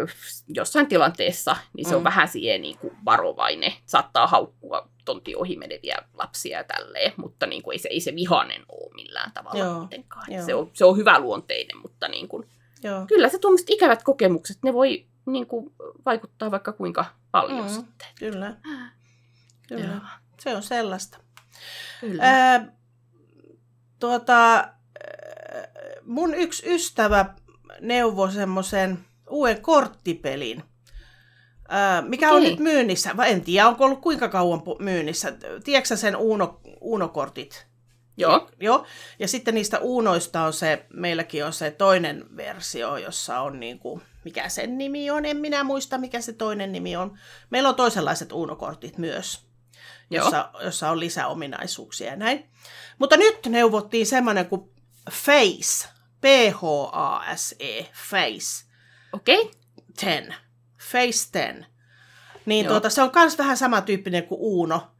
ö, 0.00 0.06
jossain 0.48 0.86
tilanteessa, 0.86 1.56
niin 1.76 1.84
se 1.84 1.90
Mm. 1.90 1.96
on 1.96 2.04
vähän 2.04 2.28
siihen 2.28 2.62
niin 2.62 2.78
kuin 2.78 2.96
varovainen. 3.04 3.72
Saattaa 3.86 4.26
haukkua 4.26 4.88
tonti 5.04 5.36
ohi 5.36 5.56
meneviä 5.56 5.96
lapsia 6.14 6.58
ja 6.58 6.64
tälleen, 6.64 7.12
mutta 7.16 7.46
niin 7.46 7.62
kuin 7.62 7.74
ei, 7.74 7.78
se, 7.78 7.88
ei 7.88 8.00
se 8.00 8.14
vihanen 8.14 8.62
ole 8.68 8.94
millään 8.94 9.32
tavalla 9.32 9.58
Joo, 9.58 9.78
kuitenkaan. 9.78 10.32
joo. 10.32 10.46
Se 10.46 10.54
on, 10.54 10.70
se 10.72 10.84
on 10.84 10.96
hyvä 10.96 11.18
luonteinen, 11.20 11.76
mutta 11.78 12.08
niin 12.08 12.28
kuin, 12.28 12.48
joo. 12.82 13.06
kyllä 13.06 13.28
se 13.28 13.38
tuommoiset 13.38 13.70
ikävät 13.70 14.02
kokemukset, 14.02 14.58
ne 14.62 14.72
voi 14.72 15.06
niin 15.26 15.46
kuin, 15.46 15.74
vaikuttaa 16.06 16.50
vaikka 16.50 16.72
kuinka 16.72 17.04
paljon 17.30 17.62
Mm. 17.62 17.68
sitten. 17.68 18.08
Kyllä. 18.18 18.56
Kyllä. 19.68 19.84
Joo. 19.84 20.00
Se 20.40 20.56
on 20.56 20.62
sellaista. 20.62 21.18
Kyllä. 22.00 22.22
Ää, 22.24 22.72
tuota, 23.98 24.68
mun 26.04 26.34
yksi 26.34 26.74
ystävä 26.74 27.34
neuvoi 27.80 28.32
semmoisen 28.32 28.98
uuden 29.30 29.62
korttipelin, 29.62 30.62
mikä 32.08 32.30
on 32.30 32.36
Okei. 32.36 32.50
nyt 32.50 32.60
myynnissä. 32.60 33.14
En 33.26 33.40
tiedä, 33.42 33.68
onko 33.68 33.84
ollut 33.84 34.00
kuinka 34.00 34.28
kauan 34.28 34.62
myynnissä. 34.78 35.32
Tiedätkö 35.64 35.96
sen 35.96 36.16
Uno, 36.16 36.60
Uno-kortit? 36.80 37.66
Joo. 38.16 38.50
Joo. 38.60 38.86
Ja 39.18 39.28
sitten 39.28 39.54
niistä 39.54 39.78
Unoista 39.78 40.42
on 40.42 40.52
se, 40.52 40.86
meilläkin 40.94 41.44
on 41.44 41.52
se 41.52 41.70
toinen 41.70 42.24
versio, 42.36 42.96
jossa 42.96 43.40
on 43.40 43.60
niin 43.60 43.78
kuin, 43.78 44.02
mikä 44.24 44.48
sen 44.48 44.78
nimi 44.78 45.10
on, 45.10 45.24
en 45.24 45.36
minä 45.36 45.64
muista 45.64 45.98
mikä 45.98 46.20
se 46.20 46.32
toinen 46.32 46.72
nimi 46.72 46.96
on. 46.96 47.18
Meillä 47.50 47.68
on 47.68 47.74
toisenlaiset 47.74 48.32
Uno-kortit 48.32 48.98
myös, 48.98 49.46
Joo. 50.10 50.24
jossa, 50.24 50.50
jossa 50.60 50.90
on 50.90 51.00
lisäominaisuuksia 51.00 52.10
ja 52.10 52.16
näin. 52.16 52.50
Mutta 52.98 53.16
nyt 53.16 53.46
neuvottiin 53.46 54.06
semmoinen 54.06 54.46
kuin 54.46 54.70
Face, 55.10 55.88
P-H-A-S-E, 56.20 57.86
Face 58.10 58.72
Okei. 59.12 59.40
Okay. 59.40 59.52
10, 60.00 60.34
Face 60.78 61.30
10. 61.32 61.66
Niin 62.46 62.64
Joo. 62.64 62.72
tuota, 62.72 62.90
se 62.90 63.02
on 63.02 63.10
myös 63.14 63.38
vähän 63.38 63.56
samantyyppinen 63.56 64.26
kuin 64.26 64.40
Uno, 64.40 64.91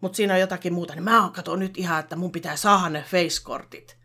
mutta 0.00 0.16
siinä 0.16 0.34
on 0.34 0.40
jotakin 0.40 0.72
muuta, 0.72 0.94
niin 0.94 1.02
mä 1.04 1.30
katson 1.34 1.58
nyt 1.58 1.78
ihan, 1.78 2.00
että 2.00 2.16
mun 2.16 2.32
pitää 2.32 2.56
saada 2.56 2.88
ne 2.88 3.02
face-kortit. 3.10 3.96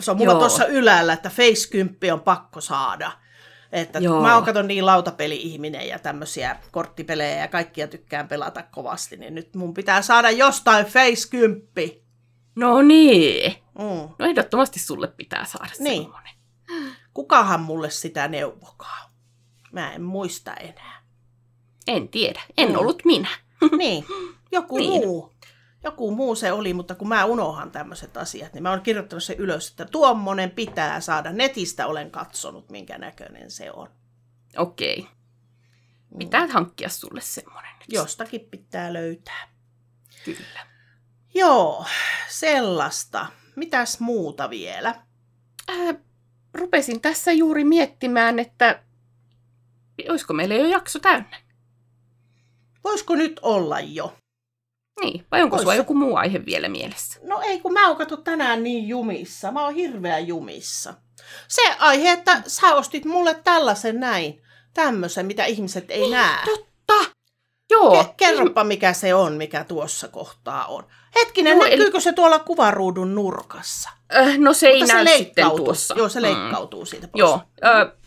Se 0.00 0.10
on 0.10 0.16
mulla 0.16 0.34
tuossa 0.34 0.66
ylällä, 0.66 1.12
että 1.12 1.30
face 1.30 1.70
10 1.70 2.12
on 2.14 2.20
pakko 2.20 2.60
saada. 2.60 3.12
Että 3.72 3.98
Joo. 3.98 4.22
mä 4.22 4.34
oon 4.34 4.44
katon 4.44 4.68
niin 4.68 4.86
lautapeli-ihminen 4.86 5.88
ja 5.88 5.98
tämmöisiä 5.98 6.56
korttipelejä 6.72 7.36
ja 7.40 7.48
kaikkia 7.48 7.88
tykkään 7.88 8.28
pelata 8.28 8.62
kovasti, 8.62 9.16
niin 9.16 9.34
nyt 9.34 9.54
mun 9.54 9.74
pitää 9.74 10.02
saada 10.02 10.30
jostain 10.30 10.86
face 10.86 11.28
10. 11.30 11.62
No 12.56 12.82
niin. 12.82 13.52
Mm. 13.78 14.08
No 14.18 14.26
ehdottomasti 14.26 14.78
sulle 14.80 15.06
pitää 15.08 15.44
saada 15.44 15.70
Niin. 15.78 16.02
semmoinen. 16.02 16.32
Kukahan 17.14 17.60
mulle 17.60 17.90
sitä 17.90 18.28
neuvokaa? 18.28 19.10
Mä 19.72 19.92
en 19.92 20.02
muista 20.02 20.54
enää. 20.54 21.02
En 21.86 22.08
tiedä. 22.08 22.40
En 22.58 22.68
Mm. 22.68 22.76
ollut 22.76 23.02
minä. 23.04 23.28
niin, 23.78 24.04
joku 24.52 24.76
niin. 24.78 24.90
muu. 24.90 25.32
Joku 25.86 26.10
muu 26.10 26.34
se 26.34 26.52
oli, 26.52 26.74
mutta 26.74 26.94
kun 26.94 27.08
mä 27.08 27.24
unohan 27.24 27.70
tämmöiset 27.70 28.16
asiat, 28.16 28.52
niin 28.52 28.62
mä 28.62 28.70
oon 28.70 28.80
kirjoittanut 28.80 29.22
sen 29.22 29.36
ylös, 29.38 29.70
että 29.70 29.84
tuommoinen 29.84 30.50
pitää 30.50 31.00
saada. 31.00 31.32
Netistä 31.32 31.86
olen 31.86 32.10
katsonut, 32.10 32.70
minkä 32.70 32.98
näköinen 32.98 33.50
se 33.50 33.70
on. 33.72 33.88
Okei. 34.56 35.06
Mm. 36.10 36.18
Pitää 36.18 36.46
hankkia 36.46 36.88
sulle 36.88 37.20
semmoinen. 37.20 37.72
Jostakin 37.88 38.40
pitää 38.40 38.92
löytää. 38.92 39.48
Kyllä. 40.24 40.66
Joo, 41.34 41.84
sellaista. 42.28 43.26
Mitäs 43.56 44.00
muuta 44.00 44.50
vielä? 44.50 44.94
Äh, 45.70 45.96
rupesin 46.54 47.00
tässä 47.00 47.32
juuri 47.32 47.64
miettimään, 47.64 48.38
että 48.38 48.82
olisiko 50.08 50.32
meillä 50.34 50.54
jo 50.54 50.66
jakso 50.66 50.98
täynnä. 50.98 51.40
Voisiko 52.84 53.14
nyt 53.14 53.40
olla 53.42 53.80
jo? 53.80 54.16
Niin, 55.00 55.26
vai 55.30 55.42
onko 55.42 55.56
Ois 55.56 55.60
sulla 55.62 55.72
se. 55.72 55.76
joku 55.78 55.94
muu 55.94 56.16
aihe 56.16 56.46
vielä 56.46 56.68
mielessä? 56.68 57.20
No 57.22 57.40
ei, 57.40 57.60
kun 57.60 57.72
mä 57.72 57.88
oon 57.88 57.96
kato 57.96 58.16
tänään 58.16 58.62
niin 58.62 58.88
jumissa. 58.88 59.50
Mä 59.52 59.64
oon 59.64 59.74
hirveän 59.74 60.26
jumissa. 60.26 60.94
Se 61.48 61.62
aihe, 61.78 62.12
että 62.12 62.42
sä 62.46 62.74
ostit 62.74 63.04
mulle 63.04 63.34
tällaisen 63.44 64.00
näin. 64.00 64.42
Tämmöisen, 64.74 65.26
mitä 65.26 65.44
ihmiset 65.44 65.90
ei 65.90 66.10
näe. 66.10 66.44
Totta! 66.44 66.75
Joo. 67.82 68.02
Ke- 68.02 68.14
kerropa, 68.16 68.64
mikä 68.64 68.92
se 68.92 69.14
on, 69.14 69.32
mikä 69.32 69.64
tuossa 69.64 70.08
kohtaa 70.08 70.64
on. 70.66 70.84
Hetkinen, 71.14 71.50
Joo, 71.50 71.58
Joo, 71.60 71.66
eli- 71.66 71.76
näkyykö 71.76 72.00
se 72.00 72.12
tuolla 72.12 72.38
kuvaruudun 72.38 73.14
nurkassa? 73.14 73.90
Äh, 74.16 74.38
no 74.38 74.52
se 74.52 74.68
ei 74.68 74.78
Mutta 74.80 74.94
näy 74.94 75.06
se 75.06 75.16
sitten 75.16 75.50
tuossa. 75.50 75.94
Joo, 75.98 76.08
se 76.08 76.18
Mm. 76.20 76.22
leikkautuu 76.22 76.84
siitä 76.86 77.08
pois. 77.08 77.18
Joo, 77.20 77.40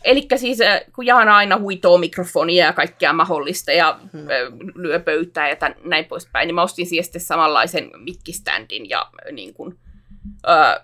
eli 0.04 0.26
siis 0.36 0.60
äh, 0.60 0.80
kun 0.94 1.06
Jaana 1.06 1.36
aina 1.36 1.58
huitoo 1.58 1.98
mikrofonia 1.98 2.64
ja 2.64 2.72
kaikkea 2.72 3.12
mahdollista 3.12 3.72
ja 3.72 3.98
Hmm. 4.12 4.20
äh, 4.20 4.26
lyö 4.74 5.00
pöytää 5.00 5.48
ja 5.48 5.56
tän, 5.56 5.74
näin 5.84 6.04
poispäin, 6.04 6.46
niin 6.46 6.54
mä 6.54 6.62
ostin 6.62 6.86
siihen 6.86 7.04
sitten 7.04 7.20
samanlaisen 7.20 7.90
mikkiständin 7.96 8.88
ja 8.88 9.00
äh, 9.00 9.32
niin 9.32 9.54
kuin, 9.54 9.78
äh, 10.48 10.74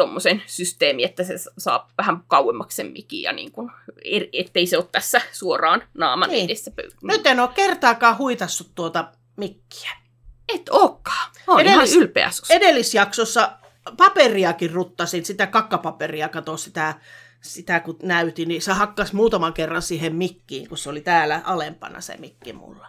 tommosen 0.00 0.42
systeemi, 0.46 1.04
että 1.04 1.24
se 1.24 1.34
saa 1.58 1.88
vähän 1.98 2.22
kauemmaksi 2.28 2.76
sen 2.76 2.86
mikin 2.92 3.22
ja 3.22 3.32
niin 3.32 3.52
kuin, 3.52 3.70
er, 4.04 4.22
ettei 4.32 4.66
se 4.66 4.76
ole 4.76 4.86
tässä 4.92 5.20
suoraan 5.32 5.82
naaman 5.94 6.30
Niin. 6.30 6.44
edessä 6.44 6.70
pöydän. 6.70 6.98
Nyt 7.02 7.26
en 7.26 7.40
ole 7.40 7.48
kertaakaan 7.54 8.18
huitassut 8.18 8.74
tuota 8.74 9.12
mikkiä. 9.36 9.90
Et 10.54 10.68
ookaan. 10.70 11.30
Mä 11.46 11.52
oon 11.52 11.60
Edellis- 11.60 11.66
ihan 11.68 11.88
ylpeä 12.02 12.30
susta. 12.30 12.54
Edellisjaksossa 12.54 13.52
paperiakin 13.96 14.70
ruttasin, 14.70 15.24
sitä 15.24 15.46
kakkapaperia, 15.46 16.28
kato 16.28 16.56
sitä, 16.56 16.94
sitä 17.40 17.80
kun 17.80 17.96
näytin, 18.02 18.48
niin 18.48 18.62
se 18.62 18.72
hakkas 18.72 19.12
muutaman 19.12 19.52
kerran 19.52 19.82
siihen 19.82 20.14
mikkiin, 20.14 20.68
kun 20.68 20.78
se 20.78 20.90
oli 20.90 21.00
täällä 21.00 21.40
alempana 21.44 22.00
se 22.00 22.16
mikki 22.16 22.52
mulla. 22.52 22.86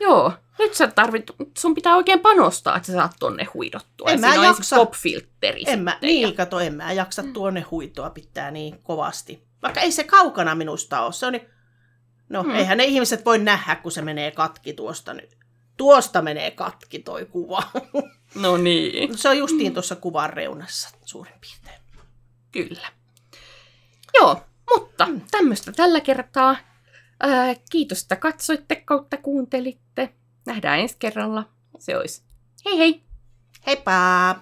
Joo, 0.00 0.32
nyt 0.58 0.74
sä 0.74 0.86
tarvit, 0.88 1.30
sun 1.58 1.74
pitää 1.74 1.96
oikein 1.96 2.20
panostaa, 2.20 2.76
että 2.76 2.86
sä 2.86 2.92
saat 2.92 3.16
tonne 3.20 3.44
huidottua. 3.44 4.10
En 4.10 4.20
mä 4.20 4.26
siinä 4.28 4.40
on 4.40 4.46
jaksa. 4.46 4.76
pop-filtteri 4.76 5.62
En 5.66 5.78
mä, 5.82 5.98
niin, 6.02 6.28
ja- 6.28 6.32
kato, 6.32 6.60
en 6.60 6.74
mä 6.74 6.92
jaksa 6.92 7.22
tuonne 7.32 7.60
huitoa 7.60 8.10
pitää 8.10 8.50
niin 8.50 8.82
kovasti. 8.82 9.46
Vaikka 9.62 9.80
ei 9.80 9.92
se 9.92 10.04
kaukana 10.04 10.54
minusta 10.54 11.00
ole. 11.00 11.12
Se 11.12 11.26
on 11.26 11.32
niin... 11.32 11.48
No, 12.28 12.42
Hmm. 12.42 12.50
hmm. 12.50 12.58
eihän 12.58 12.78
ne 12.78 12.84
ihmiset 12.84 13.24
voi 13.24 13.38
nähdä, 13.38 13.76
kun 13.76 13.92
se 13.92 14.02
menee 14.02 14.30
katki 14.30 14.72
tuosta 14.72 15.14
nyt. 15.14 15.36
Tuosta 15.76 16.22
menee 16.22 16.50
katki 16.50 16.98
toi 16.98 17.24
kuva. 17.26 17.62
No 18.34 18.56
niin. 18.56 19.18
se 19.18 19.28
on 19.28 19.38
justiin 19.38 19.72
tuossa 19.74 19.96
kuvan 19.96 20.30
reunassa 20.30 20.88
suurin 21.04 21.34
piirtein. 21.40 21.80
Kyllä. 22.52 22.88
Joo, 24.14 24.40
mutta 24.74 25.08
tämmöistä 25.30 25.72
tällä 25.72 26.00
kertaa. 26.00 26.56
Ää, 27.20 27.54
kiitos, 27.70 28.02
että 28.02 28.16
katsoitte 28.16 28.76
kautta 28.76 29.16
kuuntelitte. 29.16 30.14
Nähdään 30.46 30.80
ensi 30.80 30.96
kerralla. 30.98 31.48
Se 31.78 31.96
olisi. 31.96 32.22
Hei 32.64 32.78
hei! 32.78 33.02
Heippa! 33.66 34.36